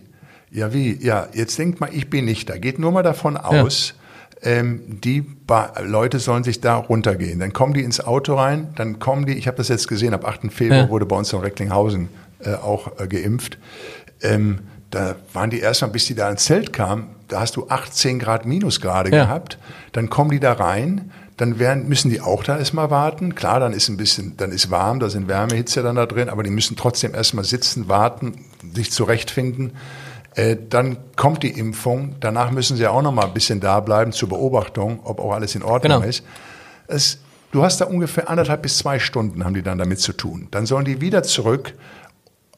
Ja. 0.52 0.68
ja, 0.68 0.74
wie? 0.74 0.98
Ja, 1.04 1.28
jetzt 1.34 1.58
denkt 1.58 1.82
mal, 1.82 1.90
ich 1.92 2.10
bin 2.10 2.26
nicht 2.26 2.50
da. 2.50 2.58
Geht 2.58 2.80
nur 2.80 2.92
mal 2.92 3.04
davon 3.04 3.36
aus, 3.36 3.90
ja 3.90 4.05
die 4.44 5.22
ba 5.22 5.74
Leute 5.84 6.20
sollen 6.20 6.44
sich 6.44 6.62
da 6.62 6.76
runtergehen. 6.76 7.40
Dann 7.40 7.54
kommen 7.54 7.74
die 7.74 7.82
ins 7.82 8.00
Auto 8.00 8.36
rein, 8.36 8.68
dann 8.76 9.00
kommen 9.00 9.26
die, 9.26 9.34
ich 9.34 9.48
habe 9.48 9.58
das 9.58 9.70
jetzt 9.70 9.88
gesehen, 9.88 10.14
ab 10.14 10.26
8. 10.26 10.52
Februar 10.52 10.82
ja. 10.82 10.90
wurde 10.90 11.06
bei 11.06 11.16
uns 11.16 11.34
in 11.34 11.40
Recklinghausen 11.40 12.10
äh, 12.44 12.54
auch 12.54 13.00
äh, 13.00 13.08
geimpft. 13.08 13.58
Ähm, 14.22 14.60
da 14.92 15.16
waren 15.34 15.50
die 15.50 15.60
erstmal, 15.60 15.92
bis 15.92 16.06
die 16.06 16.16
da 16.16 16.30
ins 16.30 16.46
Zelt 16.46 16.74
kamen, 16.74 17.08
da 17.28 17.40
hast 17.40 17.56
du 17.56 17.68
18 17.70 18.20
Grad 18.20 18.46
Minusgrade 18.46 19.10
ja. 19.10 19.26
gehabt. 19.26 19.58
Dann 19.94 20.10
kommen 20.10 20.32
die 20.32 20.40
da 20.40 20.54
rein, 20.54 21.12
dann 21.38 21.60
werden, 21.60 21.90
müssen 21.90 22.10
die 22.10 22.22
auch 22.22 22.44
da 22.44 22.58
erstmal 22.58 22.90
warten. 22.92 23.36
Klar, 23.36 23.60
dann 23.60 23.74
ist 23.74 23.90
ein 23.90 23.98
bisschen, 23.98 24.38
dann 24.38 24.52
ist 24.52 24.72
warm, 24.72 25.00
da 25.00 25.10
sind 25.10 25.28
Wärmehitze 25.28 25.84
dann 25.84 25.96
da 25.96 26.06
drin, 26.06 26.30
aber 26.30 26.44
die 26.44 26.50
müssen 26.50 26.78
trotzdem 26.78 27.14
erstmal 27.14 27.46
sitzen, 27.46 27.90
warten, 27.90 28.46
sich 28.74 28.92
zurechtfinden. 28.92 29.74
Äh, 30.36 30.58
dann 30.70 30.98
kommt 31.16 31.44
die 31.44 31.58
Impfung. 31.58 32.16
Danach 32.20 32.52
müssen 32.52 32.76
sie 32.78 32.88
auch 32.88 33.02
noch 33.02 33.14
mal 33.14 33.26
ein 33.26 33.34
bisschen 33.34 33.60
da 33.62 33.80
bleiben 33.80 34.12
zur 34.12 34.30
Beobachtung, 34.30 35.00
ob 35.04 35.20
auch 35.20 35.32
alles 35.32 35.56
in 35.56 35.64
Ordnung 35.64 36.00
genau. 36.00 36.08
ist. 36.08 36.24
Es, 36.88 37.20
du 37.52 37.64
hast 37.64 37.80
da 37.80 37.86
ungefähr 37.86 38.30
anderthalb 38.30 38.62
bis 38.62 38.78
zwei 38.78 39.00
Stunden 39.00 39.46
haben 39.46 39.54
die 39.54 39.64
dann 39.64 39.78
damit 39.78 40.00
zu 40.00 40.14
tun. 40.14 40.50
Dann 40.52 40.66
sollen 40.66 40.86
die 40.86 41.00
wieder 41.00 41.24
zurück, 41.24 41.74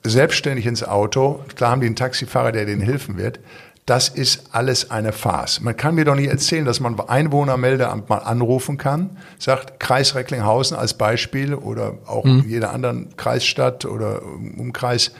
selbstständig 0.04 0.66
ins 0.66 0.84
Auto. 0.84 1.44
Klar 1.56 1.72
haben 1.72 1.82
die 1.82 1.88
einen 1.88 1.96
Taxifahrer, 1.96 2.52
der 2.52 2.66
denen 2.66 2.82
helfen 2.82 3.18
wird. 3.18 3.40
Das 3.86 4.10
ist 4.10 4.54
alles 4.54 4.92
eine 4.92 5.14
Farce. 5.14 5.62
Man 5.62 5.78
kann 5.78 5.96
mir 5.96 6.04
doch 6.04 6.16
nicht 6.16 6.30
erzählen, 6.30 6.66
dass 6.66 6.82
man 6.82 7.00
Einwohnermeldeamt 7.00 8.10
mal 8.10 8.18
anrufen 8.18 8.78
kann, 8.78 9.18
sagt 9.38 9.80
Kreis 9.80 10.14
Recklinghausen 10.14 10.76
als 10.76 10.96
Beispiel 10.96 11.54
oder 11.54 11.94
auch 12.06 12.26
mhm. 12.26 12.44
jeder 12.46 12.74
anderen 12.74 13.16
Kreisstadt 13.16 13.86
oder 13.86 14.24
Umkreis 14.58 15.14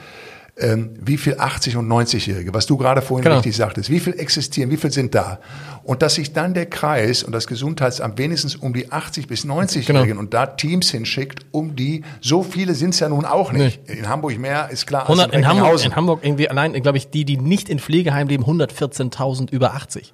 ähm, 0.60 0.94
wie 1.00 1.16
viel 1.16 1.34
80- 1.34 1.76
und 1.76 1.88
90-Jährige, 1.88 2.52
was 2.52 2.66
du 2.66 2.76
gerade 2.76 3.02
vorhin 3.02 3.24
genau. 3.24 3.36
richtig 3.36 3.56
sagtest, 3.56 3.90
wie 3.90 4.00
viel 4.00 4.18
existieren, 4.18 4.70
wie 4.70 4.76
viel 4.76 4.90
sind 4.90 5.14
da? 5.14 5.40
Und 5.88 6.02
dass 6.02 6.16
sich 6.16 6.34
dann 6.34 6.52
der 6.52 6.66
Kreis 6.66 7.22
und 7.22 7.32
das 7.32 7.46
Gesundheitsamt 7.46 8.18
wenigstens 8.18 8.56
um 8.56 8.74
die 8.74 8.92
80 8.92 9.26
bis 9.26 9.46
90-Jährigen 9.46 10.08
Genau. 10.08 10.20
und 10.20 10.34
da 10.34 10.44
Teams 10.44 10.90
hinschickt, 10.90 11.46
um 11.50 11.76
die, 11.76 12.02
so 12.20 12.42
viele 12.42 12.74
sind 12.74 12.90
es 12.90 13.00
ja 13.00 13.08
nun 13.08 13.24
auch 13.24 13.52
nicht. 13.52 13.80
In 13.88 14.06
Hamburg 14.06 14.38
mehr, 14.38 14.68
ist 14.70 14.86
klar. 14.86 15.08
als 15.08 15.18
100, 15.18 15.32
in, 15.34 15.46
Hamburg, 15.46 15.56
Recklinghausen. 15.64 15.86
in 15.90 15.96
Hamburg 15.96 16.20
irgendwie 16.22 16.50
allein, 16.50 16.74
glaube 16.74 16.98
ich, 16.98 17.08
die, 17.08 17.24
die 17.24 17.38
nicht 17.38 17.70
in 17.70 17.78
Pflegeheim 17.78 18.28
leben, 18.28 18.44
114.000 18.44 19.50
über 19.50 19.72
80. 19.72 20.12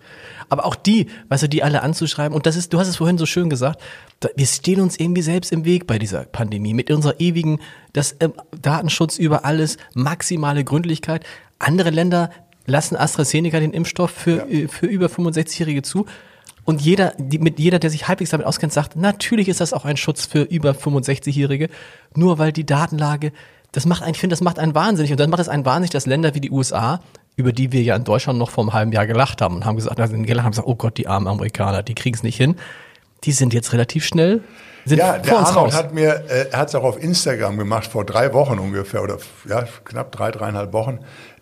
Aber 0.49 0.65
auch 0.65 0.77
die, 0.77 1.09
weißt 1.29 1.43
du, 1.43 1.49
die 1.49 1.65
alle 1.65 1.83
anzuschreiben, 1.83 2.37
und 2.37 2.47
das 2.47 2.55
ist, 2.55 2.73
du 2.73 2.79
hast 2.79 2.87
es 2.87 2.95
vorhin 2.95 3.19
so 3.19 3.27
schön 3.27 3.51
gesagt, 3.51 3.83
wir 4.37 4.47
stehen 4.47 4.81
uns 4.81 4.97
irgendwie 5.01 5.23
selbst 5.23 5.51
im 5.51 5.65
Weg 5.65 5.89
bei 5.89 5.99
dieser 5.99 6.23
Pandemie 6.25 6.73
mit 6.73 6.89
unserer 6.93 7.19
ewigen, 7.19 7.59
das 7.93 8.15
ähm, 8.21 8.33
Datenschutz 8.63 9.19
über 9.19 9.45
alles, 9.45 9.77
maximale 9.95 10.63
Gründlichkeit. 10.63 11.25
Andere 11.59 11.91
Länder 11.91 12.31
lassen 12.67 12.97
AstraZeneca 12.97 13.61
den 13.61 13.73
Impfstoff 13.73 14.11
für, 14.11 14.49
äh, 14.51 14.69
für 14.69 14.87
über 14.87 15.07
65-Jährige 15.07 15.83
zu. 15.83 16.07
Und 16.65 16.81
jeder, 16.81 17.13
die, 17.19 17.39
mit 17.39 17.59
jeder, 17.59 17.79
der 17.79 17.91
sich 17.91 18.09
halbwegs 18.09 18.31
damit 18.31 18.47
auskennt, 18.47 18.73
sagt, 18.73 18.97
natürlich 18.97 19.49
ist 19.49 19.61
das 19.61 19.73
auch 19.75 19.85
ein 19.85 19.97
Schutz 19.99 20.25
für 20.25 20.43
über 20.43 20.71
65-Jährige, 20.71 21.69
nur 22.15 22.39
weil 22.39 22.53
die 22.53 22.65
Datenlage, 22.65 23.33
das 23.73 23.85
macht, 23.87 24.03
einen- 24.03 24.15
ich 24.15 24.21
finde, 24.21 24.33
das 24.33 24.41
macht 24.41 24.59
einen 24.59 24.75
wahnsinnig. 24.75 25.11
Und 25.11 25.21
dann 25.21 25.29
macht 25.31 25.41
es 25.41 25.49
einen 25.49 25.65
wahnsinnig, 25.67 25.91
dass 25.91 26.07
Länder 26.07 26.35
wie 26.35 26.41
die 26.41 26.51
USA, 26.51 27.01
über 27.37 27.53
die 27.53 27.73
wir 27.73 27.83
ja 27.83 27.97
in 27.97 28.05
Deutschland 28.05 28.39
noch 28.39 28.51
vor 28.51 28.65
einem 28.65 28.73
halben 28.73 28.93
Jahr 28.93 29.07
gelacht 29.07 29.43
haben 29.43 29.57
und 29.57 29.65
haben 29.67 29.77
gesagt, 29.77 29.99
also 30.01 30.17
gelacht 30.17 30.45
haben 30.45 30.53
gesagt, 30.53 30.69
oh 30.69 30.75
Gott, 30.77 30.97
die 30.97 31.07
armen 31.07 31.27
Amerikaner, 31.27 31.83
die 31.83 31.95
kriegen 31.95 32.15
es 32.17 32.23
nicht 32.23 32.37
hin. 32.37 32.57
Die 33.25 33.33
sind 33.33 33.53
jetzt 33.53 33.73
relativ 33.73 34.05
schnell, 34.07 34.43
sind 34.87 34.99
Ja, 34.99 35.19
der 35.19 35.39
Arnold 35.39 35.57
raus. 35.57 35.75
hat 35.75 35.93
mir, 35.93 36.25
äh, 36.31 36.47
er 36.53 36.59
hat 36.61 36.69
es 36.69 36.75
auch 36.75 36.85
auf 36.85 37.03
Instagram 37.03 37.59
gemacht, 37.59 37.91
vor 37.91 38.05
drei 38.05 38.33
Wochen 38.33 38.59
ungefähr, 38.59 39.03
oder 39.03 39.19
ja, 39.49 39.65
knapp 39.85 40.13
drei, 40.13 40.31
dreieinhalb 40.31 40.73
Wochen. 40.73 41.01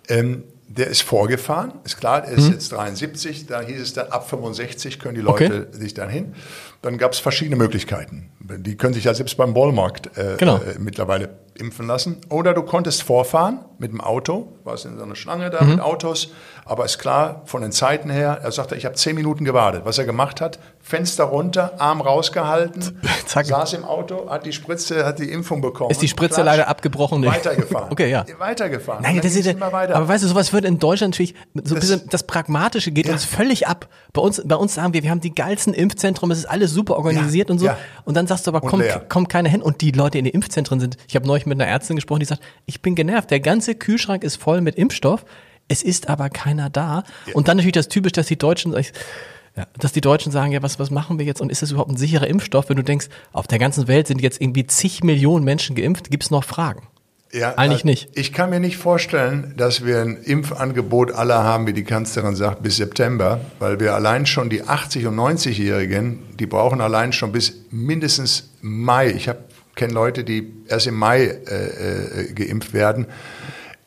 Ähm, 0.09 0.45
der 0.77 0.87
ist 0.87 1.03
vorgefahren, 1.03 1.73
ist 1.85 1.99
klar, 1.99 2.25
er 2.25 2.33
ist 2.33 2.49
jetzt 2.49 2.73
73, 2.73 3.47
da 3.47 3.61
hieß 3.61 3.81
es 3.81 3.93
dann, 3.93 4.09
ab 4.09 4.29
65 4.29 4.99
können 4.99 5.15
die 5.15 5.21
Leute 5.21 5.69
sich 5.73 5.93
dann 5.95 6.09
hin. 6.09 6.35
Dann 6.83 6.99
gab 6.99 7.13
es 7.13 7.21
verschiedene 7.21 7.57
Möglichkeiten. 7.57 8.31
Die 8.41 8.77
können 8.77 8.93
sich 8.93 9.05
ja 9.05 9.15
selbst 9.15 9.37
beim 9.37 9.55
Wollmarkt 9.55 10.17
äh, 10.19 10.37
Genau. 10.39 10.57
äh, 10.57 10.79
mittlerweile 10.79 11.31
impfen 11.55 11.87
lassen. 11.87 12.17
Oder 12.29 12.55
du 12.55 12.63
konntest 12.63 13.03
vorfahren 13.03 13.61
mit 13.79 13.93
dem 13.93 14.01
Auto, 14.01 14.49
warst 14.65 14.85
in 14.87 14.97
so 14.97 15.05
einer 15.05 15.15
Schlange 15.15 15.51
da 15.51 15.63
mit 15.63 15.81
Autos, 15.81 16.33
aber 16.65 16.85
ist 16.85 16.99
klar, 16.99 17.43
von 17.45 17.61
den 17.63 17.73
Zeiten 17.73 18.09
her, 18.11 18.41
er 18.43 18.51
sagte, 18.53 18.75
ich 18.75 18.85
habe 18.87 18.95
zehn 18.97 19.15
Minuten 19.15 19.45
gewartet. 19.45 19.83
Was 19.85 19.99
er 19.99 20.05
gemacht 20.07 20.41
hat, 20.41 20.59
Fenster 20.81 21.25
runter, 21.25 21.75
Arm 21.79 22.01
rausgehalten, 22.01 22.99
Zack. 23.27 23.47
saß 23.47 23.75
im 23.75 23.85
Auto, 23.85 24.31
hat 24.31 24.47
die 24.47 24.53
Spritze, 24.53 25.05
hat 25.05 25.19
die 25.19 25.31
Impfung 25.31 25.61
bekommen. 25.61 25.91
Ist 25.91 26.01
die 26.03 26.09
Spritze 26.09 26.37
Klatsch, 26.37 26.47
leider 26.47 26.69
abgebrochen? 26.69 27.25
Weitergefahren. 27.25 27.89
Okay, 27.93 28.11
ja. 28.11 28.25
Weitergefahren. 28.39 29.05
Dann 29.05 29.21
das 29.21 29.37
ist 29.37 29.47
weiter. 29.61 29.95
aber 29.95 30.09
weißt 30.09 30.25
du, 30.25 30.29
sowas 30.29 30.53
wird 30.53 30.65
in 30.65 30.79
Deutschland 30.79 31.15
natürlich, 31.15 31.35
so 31.55 31.61
ein 31.61 31.63
Das- 31.65 31.75
bisschen, 31.91 32.09
das 32.09 32.23
Pragmatische 32.25 32.91
geht 32.93 33.07
Ja. 33.07 33.13
uns 33.13 33.25
völlig 33.25 33.69
ab. 33.69 33.89
Bei 34.15 34.23
uns, 34.23 34.41
bei 34.45 34.57
uns 34.57 34.75
sagen 34.75 34.95
wir, 34.95 35.03
wir 35.03 35.11
haben 35.11 35.21
die 35.21 35.35
geilsten 35.35 35.75
Impfzentren, 35.75 36.31
es 36.31 36.39
ist 36.39 36.47
alles 36.47 36.72
super 36.73 36.97
organisiert 36.97 37.49
Ja, 37.49 37.53
und 37.53 37.59
so. 37.61 37.67
ja. 37.67 37.79
Und 38.05 38.17
dann 38.17 38.27
sagst 38.27 38.47
du 38.47 38.51
aber, 38.51 38.61
kommt, 38.61 38.85
kommt 39.09 39.29
keiner 39.29 39.49
hin. 39.49 39.63
Und 39.63 39.81
die 39.81 39.93
Leute 39.93 40.19
in 40.19 40.25
den 40.25 40.35
Impfzentren 40.35 40.81
sind, 40.81 40.97
ich 41.07 41.15
habe 41.15 41.27
neulich 41.27 41.47
mit 41.47 41.61
einer 41.61 41.71
Ärztin 41.71 41.97
gesprochen, 41.97 42.21
die 42.21 42.27
sagt, 42.27 42.43
ich 42.67 42.83
bin 42.83 42.95
genervt, 42.95 43.31
der 43.31 43.41
ganze 43.41 43.75
Kühlschrank 43.75 44.25
ist 44.25 44.37
voll 44.37 44.61
mit 44.61 44.75
Impfstoff, 44.75 45.25
es 45.69 45.83
ist 45.83 46.09
aber 46.09 46.29
keiner 46.29 46.69
da. 46.71 47.05
Und 47.35 47.47
dann 47.49 47.57
natürlich 47.59 47.73
das 47.75 47.89
typisch, 47.89 48.13
dass 48.13 48.27
die 48.27 48.37
Deutschen, 48.37 48.73
ja, 48.75 49.67
dass 49.79 49.93
die 49.93 50.01
Deutschen 50.01 50.33
sagen, 50.33 50.53
ja, 50.53 50.63
was, 50.63 50.79
was 50.79 50.91
machen 50.91 51.19
wir 51.19 51.27
jetzt 51.27 51.41
und 51.41 51.53
ist 51.53 51.63
das 51.63 51.71
überhaupt 51.71 51.91
ein 51.91 51.97
sicherer 51.97 52.27
Impfstoff? 52.27 52.69
Wenn 52.69 52.77
du 52.77 52.83
denkst, 52.85 53.09
auf 53.33 53.47
der 53.47 53.59
ganzen 53.59 53.87
Welt 53.87 54.07
sind 54.07 54.21
jetzt 54.21 54.41
irgendwie 54.41 54.67
zig 54.67 55.05
Millionen 55.05 55.45
Menschen 55.45 55.77
geimpft, 55.77 56.11
gibt's 56.11 56.31
noch 56.31 56.45
Fragen? 56.45 56.89
Ja, 57.33 57.55
Eigentlich 57.55 57.85
äh, 57.85 57.89
nicht. 57.89 58.09
Ich 58.15 58.33
kann 58.33 58.51
mir 58.51 58.61
nicht 58.61 58.77
vorstellen, 58.77 59.55
dass 59.57 59.85
wir 59.85 60.01
ein 60.01 60.17
Impfangebot 60.17 61.13
aller 61.13 61.43
haben, 61.43 61.67
wie 61.67 61.73
die 61.73 61.85
Kanzlerin 61.85 62.37
sagt, 62.37 62.63
bis 62.63 62.77
September, 62.77 63.41
weil 63.59 63.81
wir 63.81 63.95
allein 63.95 64.27
schon 64.27 64.51
die 64.51 64.65
80- 64.65 65.07
und 65.07 65.17
90-Jährigen, 65.17 66.19
die 66.39 66.47
brauchen 66.47 66.83
allein 66.83 67.13
schon 67.13 67.33
bis 67.33 67.55
mindestens 67.71 68.51
Mai. 68.61 69.09
Ich 69.09 69.31
kenne 69.75 69.95
Leute, 69.95 70.25
die 70.25 70.53
erst 70.69 70.87
im 70.87 70.97
Mai 70.97 71.23
äh, 71.23 72.27
äh, 72.27 72.33
geimpft 72.35 72.75
werden. 72.75 73.07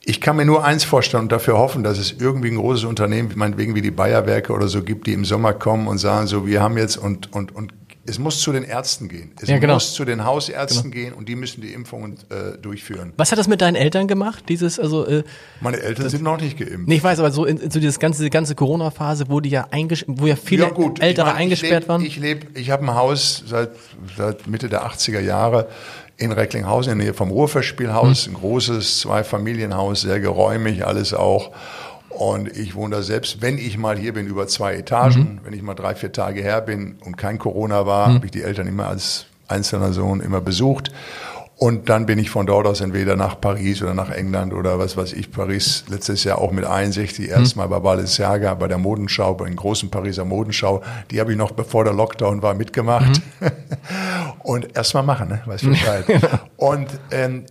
Ich 0.04 0.22
kann 0.22 0.38
mir 0.38 0.46
nur 0.46 0.64
eins 0.64 0.84
vorstellen 0.84 1.24
und 1.24 1.32
dafür 1.32 1.58
hoffen, 1.58 1.84
dass 1.84 2.00
es 2.00 2.16
irgendwie 2.20 2.50
ein 2.50 2.58
großes 2.58 2.86
Unternehmen, 2.86 3.32
meinetwegen 3.36 3.76
wie 3.76 3.82
die 3.82 3.92
Bayerwerke 3.92 4.54
oder 4.54 4.68
so 4.68 4.84
gibt, 4.84 5.06
die 5.08 5.14
im 5.14 5.26
Sommer 5.26 5.54
kommen 5.54 5.88
und 5.88 6.00
sagen 6.00 6.26
so, 6.28 6.48
wir 6.48 6.62
haben 6.62 6.78
jetzt 6.78 6.98
und, 6.98 7.34
und, 7.34 7.56
und 7.56 7.74
es 8.08 8.20
muss 8.20 8.40
zu 8.40 8.52
den 8.52 8.64
Ärzten 8.64 9.10
gehen. 9.10 9.32
Es 9.42 9.50
Ja, 9.50 9.58
genau. 9.58 9.76
muss 9.76 9.94
zu 9.94 10.06
den 10.06 10.26
Hausärzten 10.26 10.92
gehen 10.92 11.14
und 11.14 11.28
die 11.28 11.36
müssen 11.36 11.62
die 11.62 11.74
Impfungen 11.74 12.18
äh, 12.30 12.58
durchführen. 12.58 13.14
Was 13.18 13.32
hat 13.32 13.40
das 13.40 13.48
mit 13.48 13.62
deinen 13.62 13.76
Eltern 13.76 14.08
gemacht? 14.08 14.44
Dieses, 14.48 14.80
also, 14.80 15.06
äh, 15.08 15.24
Meine 15.60 15.80
Eltern 15.80 16.10
sind 16.10 16.24
noch 16.24 16.40
nicht 16.40 16.58
geimpft. 16.58 16.88
nee, 16.88 16.96
ich 16.96 17.04
weiß, 17.04 17.20
aber 17.20 17.32
so 17.32 17.46
in, 17.46 17.58
so 17.72 17.80
dieses 17.80 18.00
ganze, 18.00 18.24
die 18.24 18.30
ganze 18.30 18.54
Corona-Phase, 18.54 19.26
wo 19.30 19.40
die 19.40 19.50
ja 19.50 19.68
wo 20.08 20.28
ja 20.28 20.36
viele 20.36 20.66
ja, 20.66 20.70
gut. 20.70 21.02
Ältere 21.02 21.28
ich 21.28 21.34
mein, 21.34 21.42
eingesperrt 21.42 21.72
ich 21.72 21.80
leb, 21.80 21.90
waren. 21.90 22.02
Ich 22.06 22.18
lebe, 22.18 22.60
ich 22.60 22.70
habe 22.70 22.84
ein 22.84 22.94
Haus 22.94 23.44
seit, 23.48 23.72
seit 24.16 24.48
Mitte 24.48 24.70
der 24.70 24.86
80er 24.86 25.20
Jahre 25.20 25.68
in 26.18 26.32
Recklinghausen 26.32 26.94
in 26.94 27.00
der 27.00 27.08
Nähe 27.08 27.14
vom 27.14 27.32
Ruhrfestspielhaus. 27.32 28.28
Hm. 28.28 28.36
Ein 28.36 28.40
großes 28.40 29.00
Zweifamilienhaus, 29.00 30.02
sehr 30.02 30.20
geräumig, 30.20 30.86
alles 30.86 31.14
auch. 31.14 31.52
Und 32.18 32.56
ich 32.56 32.76
wohne 32.76 32.96
da 32.96 33.02
selbst, 33.02 33.42
wenn 33.42 33.58
ich 33.58 33.78
mal 33.78 33.98
hier 33.98 34.14
bin, 34.14 34.26
über 34.28 34.48
zwei 34.48 34.76
Etagen. 34.76 35.20
Mhm. 35.20 35.40
Wenn 35.44 35.54
ich 35.54 35.62
mal 35.62 35.76
drei, 35.76 35.96
vier 35.96 36.12
Tage 36.12 36.42
her 36.42 36.62
bin 36.62 36.96
und 37.04 37.18
kein 37.18 37.38
Corona 37.40 37.86
war, 37.86 38.14
habe 38.14 38.26
ich 38.26 38.32
die 38.32 38.42
Eltern 38.42 38.68
immer 38.68 38.88
als 38.88 39.26
einzelner 39.48 39.92
Sohn 39.92 40.22
immer 40.22 40.42
besucht. 40.42 40.92
Und 41.58 41.88
dann 41.88 42.06
bin 42.06 42.20
ich 42.20 42.30
von 42.30 42.46
dort 42.46 42.68
aus 42.68 42.82
entweder 42.82 43.16
nach 43.16 43.40
Paris 43.40 43.82
oder 43.82 43.94
nach 43.94 44.10
England 44.10 44.54
oder 44.54 44.78
was 44.78 44.98
weiß 44.98 45.14
ich. 45.14 45.32
Paris 45.32 45.86
letztes 45.88 46.26
Jahr 46.26 46.40
auch 46.40 46.52
mit 46.52 46.66
61 46.66 47.30
erstmal 47.30 47.70
bei 47.70 47.80
Balenciaga 47.80 48.54
bei 48.56 48.68
der 48.68 48.78
Modenschau, 48.78 49.36
bei 49.36 49.46
den 49.46 49.56
großen 49.56 49.90
Pariser 49.90 50.26
Modenschau. 50.26 50.84
Die 51.12 51.20
habe 51.22 51.32
ich 51.32 51.38
noch 51.38 51.52
bevor 51.52 51.86
der 51.86 51.94
Lockdown 51.94 52.42
war 52.42 52.56
mitgemacht. 52.56 53.22
Und 54.44 54.76
erstmal 54.76 55.04
machen, 55.04 55.30
ne? 55.30 55.42
Weißt 55.46 55.66
Bescheid. 55.66 56.06
Und 56.58 56.88
ähm, 57.12 57.44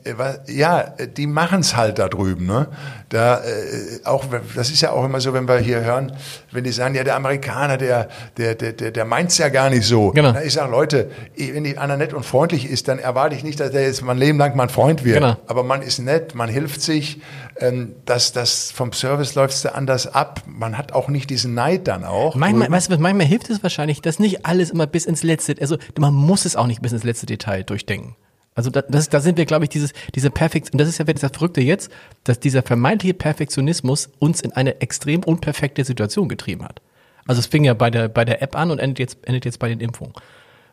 ja, 0.47 0.83
die 0.83 1.27
machen 1.27 1.61
es 1.61 1.77
halt 1.77 1.99
da 1.99 2.09
drüben. 2.09 2.47
Ne? 2.47 2.69
Da 3.11 3.41
äh, 3.45 4.05
auch, 4.05 4.25
das 4.57 4.71
ist 4.71 4.81
ja 4.81 4.93
auch 4.93 5.05
immer 5.05 5.21
so, 5.21 5.35
wenn 5.35 5.47
wir 5.47 5.59
hier 5.59 5.83
hören, 5.83 6.17
wenn 6.53 6.65
die 6.65 6.73
sagen, 6.73 6.95
ja, 6.95 7.05
der 7.05 7.17
Amerikaner, 7.17 7.77
der, 7.77 8.09
der, 8.39 8.55
der, 8.55 8.73
der, 8.73 9.05
meint's 9.05 9.37
ja 9.37 9.51
gar 9.51 9.69
nicht 9.69 9.85
so. 9.85 10.11
Genau. 10.13 10.33
Na, 10.33 10.43
ich 10.43 10.55
sage, 10.55 10.71
Leute, 10.71 11.11
wenn 11.37 11.65
die 11.65 11.77
einer 11.77 11.99
nett 11.99 12.15
und 12.15 12.25
freundlich 12.25 12.69
ist, 12.69 12.89
dann 12.89 12.99
erwarte 12.99 13.37
ich 13.37 13.45
nicht, 13.45 13.61
dass 13.61 13.73
der 13.73 13.83
jetzt 13.83 14.03
mein 14.03 14.17
Leben 14.17 14.39
lang 14.39 14.57
mein 14.57 14.71
Freund 14.71 15.05
wird. 15.05 15.17
Genau. 15.17 15.37
Aber 15.49 15.65
man 15.65 15.83
ist 15.83 15.99
nett, 15.99 16.35
man 16.35 16.49
hilft 16.49 16.81
sich. 16.81 17.21
Ähm, 17.61 17.97
das, 18.07 18.33
das 18.33 18.71
vom 18.71 18.93
Service 18.95 19.35
läuft's 19.35 19.63
da 19.63 19.71
anders 19.71 20.07
ab. 20.07 20.43
Man 20.47 20.79
hat 20.79 20.93
auch 20.93 21.09
nicht 21.09 21.29
diesen 21.29 21.53
Neid 21.53 21.89
dann 21.89 22.05
auch. 22.05 22.37
Manchmal, 22.37 22.71
weißt 22.71 22.91
du, 22.91 22.99
manchmal 22.99 23.27
hilft 23.27 23.51
es 23.51 23.63
wahrscheinlich, 23.63 24.01
dass 24.01 24.19
nicht 24.19 24.47
alles 24.47 24.71
immer 24.71 24.87
bis 24.87 25.05
ins 25.05 25.23
letzte, 25.23 25.57
also 25.61 25.77
man 25.99 26.15
muss 26.15 26.47
es 26.47 26.57
auch 26.57 26.67
nicht 26.67 26.81
bis 26.81 26.93
ins 26.93 27.05
letzte 27.05 27.27
Detail 27.27 27.65
durchdenken. 27.65 28.17
Also 28.55 28.71
da, 28.71 28.83
das, 28.83 29.09
da 29.09 29.21
sind 29.21 29.37
wir, 29.37 29.47
glaube 29.47 29.65
ich, 29.65 29.71
dieses, 29.71 29.93
diese 30.15 30.31
Perfekt, 30.31 30.73
und 30.73 30.81
das 30.81 30.89
ist 30.89 30.99
ja 30.99 31.05
das 31.05 31.31
Verrückte 31.33 31.61
jetzt, 31.61 31.91
dass 32.23 32.39
dieser 32.39 32.63
vermeintliche 32.63 33.15
Perfektionismus 33.15 34.11
uns 34.21 34.41
in 34.41 34.53
eine 34.53 34.81
extrem 34.81 35.25
unperfekte 35.25 35.85
Situation 35.85 36.29
getrieben 36.29 36.65
hat. 36.65 36.81
Also 37.27 37.41
es 37.41 37.47
fing 37.47 37.65
ja 37.65 37.75
bei 37.75 37.91
der, 37.91 38.09
bei 38.09 38.25
der 38.25 38.43
App 38.43 38.57
an 38.57 38.71
und 38.71 38.79
endet 38.79 38.99
jetzt, 38.99 39.19
endet 39.27 39.45
jetzt 39.45 39.59
bei 39.59 39.69
den 39.69 39.81
Impfungen. 39.81 40.15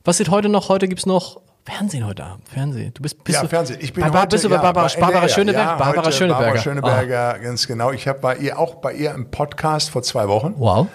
Was 0.04 0.16
steht 0.16 0.30
heute 0.30 0.50
noch? 0.50 0.70
Heute 0.70 0.88
gibt's 0.88 1.06
noch 1.06 1.42
Fernsehen 1.64 2.06
heute 2.06 2.24
Abend. 2.24 2.48
Fernsehen. 2.50 2.92
Du 2.94 3.04
bist, 3.04 3.24
bist 3.24 3.36
ja, 3.36 3.42
du, 3.44 3.48
Fernsehen. 3.48 3.80
Ich 3.82 3.94
bin 3.94 4.04
bei, 4.04 4.20
heute, 4.20 4.30
bist 4.30 4.44
du 4.44 4.50
bei 4.50 4.56
ja, 4.56 4.62
Barbara, 4.62 4.90
Barbara 5.00 5.30
Schöneberger? 5.30 5.72
Ja, 5.72 5.76
Barbara 5.76 6.12
Schöneberger. 6.12 6.44
Barbara 6.44 6.62
Schöneberger, 6.62 7.40
ganz 7.40 7.68
genau. 7.68 7.92
Ich 7.92 8.08
habe 8.08 8.20
bei 8.20 8.36
ihr 8.38 8.58
auch 8.58 8.76
bei 8.76 8.94
ihr 8.94 9.12
im 9.12 9.30
Podcast 9.30 9.92
vor 9.92 10.02
zwei 10.02 10.28
Wochen. 10.28 10.56
Oh. 10.58 10.62
Wow. 10.62 10.88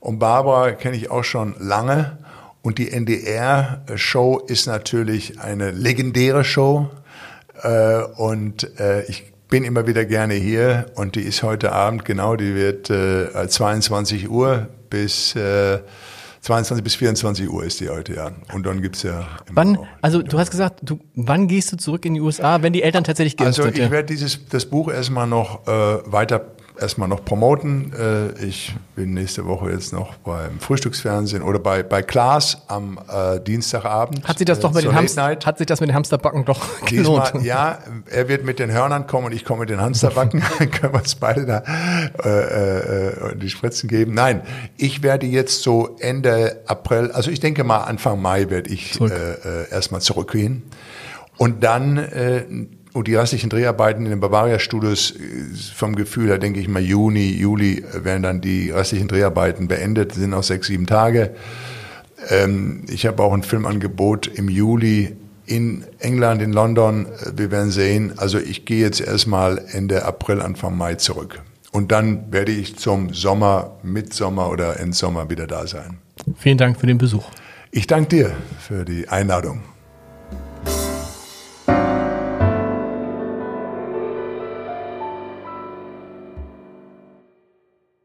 Und 0.00 0.18
Barbara 0.18 0.72
kenne 0.72 0.96
ich 0.96 1.10
auch 1.10 1.24
schon 1.24 1.54
lange. 1.58 2.18
Und 2.66 2.78
die 2.78 2.90
NDR-Show 2.90 4.38
ist 4.48 4.66
natürlich 4.66 5.38
eine 5.38 5.70
legendäre 5.70 6.42
Show. 6.42 6.90
Äh, 7.62 8.02
und 8.16 8.80
äh, 8.80 9.04
ich 9.04 9.32
bin 9.48 9.62
immer 9.62 9.86
wieder 9.86 10.04
gerne 10.04 10.34
hier. 10.34 10.86
Und 10.96 11.14
die 11.14 11.20
ist 11.20 11.44
heute 11.44 11.70
Abend, 11.70 12.04
genau, 12.04 12.34
die 12.34 12.56
wird 12.56 12.90
äh, 12.90 13.46
22 13.46 14.28
Uhr 14.28 14.66
bis 14.90 15.36
äh, 15.36 15.78
22 16.40 16.82
bis 16.82 16.96
24 16.96 17.48
Uhr 17.48 17.64
ist 17.64 17.78
die 17.78 17.88
heute, 17.88 18.14
ja. 18.14 18.32
Und 18.52 18.66
dann 18.66 18.82
gibt's 18.82 19.04
ja 19.04 19.28
immer 19.48 19.56
Wann, 19.56 19.78
also 20.02 20.22
du 20.22 20.36
hast 20.36 20.50
gesagt, 20.50 20.80
du, 20.82 20.98
wann 21.14 21.46
gehst 21.46 21.70
du 21.70 21.76
zurück 21.76 22.04
in 22.04 22.14
die 22.14 22.20
USA, 22.20 22.62
wenn 22.62 22.72
die 22.72 22.82
Eltern 22.82 23.04
tatsächlich 23.04 23.36
geimpft 23.36 23.60
Also 23.60 23.70
ich 23.70 23.78
ja? 23.78 23.90
werde 23.92 24.06
dieses 24.06 24.44
das 24.48 24.66
Buch 24.66 24.90
erstmal 24.90 25.28
noch 25.28 25.68
äh, 25.68 25.70
weiter 26.04 26.55
erstmal 26.80 27.08
noch 27.08 27.24
promoten. 27.24 27.92
Äh, 27.92 28.44
ich 28.44 28.74
bin 28.94 29.14
nächste 29.14 29.46
Woche 29.46 29.70
jetzt 29.70 29.92
noch 29.92 30.14
beim 30.16 30.60
Frühstücksfernsehen 30.60 31.42
oder 31.42 31.58
bei 31.58 31.82
bei 31.82 32.02
Klaas 32.02 32.62
am 32.68 32.98
äh, 33.08 33.40
Dienstagabend. 33.40 34.26
Hat 34.26 34.38
sich 34.38 34.46
das 34.46 34.58
äh, 34.58 34.62
doch 34.62 34.72
mit 34.72 34.84
den 34.84 34.94
Hamster, 34.94 35.38
hat 35.44 35.58
sich 35.58 35.66
das 35.66 35.80
mit 35.80 35.88
den 35.88 35.94
Hamsterbacken 35.94 36.44
doch 36.44 36.84
gelohnt? 36.84 37.26
Diesmal, 37.34 37.44
ja, 37.44 37.78
er 38.10 38.28
wird 38.28 38.44
mit 38.44 38.58
den 38.58 38.70
Hörnern 38.72 39.06
kommen 39.06 39.26
und 39.26 39.32
ich 39.32 39.44
komme 39.44 39.60
mit 39.60 39.70
den 39.70 39.80
Hamsterbacken. 39.80 40.42
Dann 40.58 40.70
können 40.70 40.92
wir 40.92 41.00
uns 41.00 41.14
beide 41.14 41.46
da 41.46 41.62
äh, 42.24 43.08
äh, 43.08 43.36
die 43.36 43.50
Spritzen 43.50 43.88
geben. 43.88 44.14
Nein, 44.14 44.42
ich 44.76 45.02
werde 45.02 45.26
jetzt 45.26 45.62
so 45.62 45.96
Ende 46.00 46.62
April, 46.66 47.10
also 47.12 47.30
ich 47.30 47.40
denke 47.40 47.64
mal 47.64 47.78
Anfang 47.78 48.20
Mai 48.20 48.50
werde 48.50 48.70
ich 48.70 48.94
Zurück. 48.94 49.12
äh, 49.12 49.62
äh, 49.62 49.70
erstmal 49.70 50.00
zurückgehen. 50.00 50.62
Und 51.38 51.62
dann 51.62 51.98
äh, 51.98 52.44
Und 52.96 53.08
die 53.08 53.14
restlichen 53.14 53.50
Dreharbeiten 53.50 54.06
in 54.06 54.10
den 54.10 54.20
Bavaria-Studios, 54.20 55.10
äh, 55.10 55.74
vom 55.74 55.96
Gefühl 55.96 56.28
her 56.28 56.38
denke 56.38 56.60
ich 56.60 56.66
mal 56.66 56.80
Juni, 56.80 57.30
Juli 57.30 57.84
werden 57.92 58.22
dann 58.22 58.40
die 58.40 58.70
restlichen 58.70 59.06
Dreharbeiten 59.06 59.68
beendet, 59.68 60.14
sind 60.14 60.30
noch 60.30 60.42
sechs, 60.42 60.68
sieben 60.68 60.86
Tage. 60.86 61.32
Ähm, 62.30 62.84
ich 62.88 63.04
habe 63.04 63.22
auch 63.22 63.34
ein 63.34 63.42
Filmangebot 63.42 64.28
im 64.28 64.48
Juli 64.48 65.14
in 65.44 65.84
England, 65.98 66.40
in 66.40 66.54
London. 66.54 67.06
Wir 67.34 67.50
werden 67.50 67.70
sehen. 67.70 68.14
Also 68.16 68.38
ich 68.38 68.64
gehe 68.64 68.80
jetzt 68.80 69.02
erstmal 69.02 69.62
Ende 69.72 70.06
April, 70.06 70.40
Anfang 70.40 70.78
Mai 70.78 70.94
zurück. 70.94 71.42
Und 71.72 71.92
dann 71.92 72.32
werde 72.32 72.52
ich 72.52 72.78
zum 72.78 73.12
Sommer, 73.12 73.76
Mitsommer 73.82 74.48
oder 74.48 74.80
Endsommer 74.80 75.28
wieder 75.28 75.46
da 75.46 75.66
sein. 75.66 75.98
Vielen 76.38 76.56
Dank 76.56 76.80
für 76.80 76.86
den 76.86 76.96
Besuch. 76.96 77.26
Ich 77.72 77.86
danke 77.86 78.08
dir 78.08 78.32
für 78.58 78.86
die 78.86 79.06
Einladung. 79.10 79.75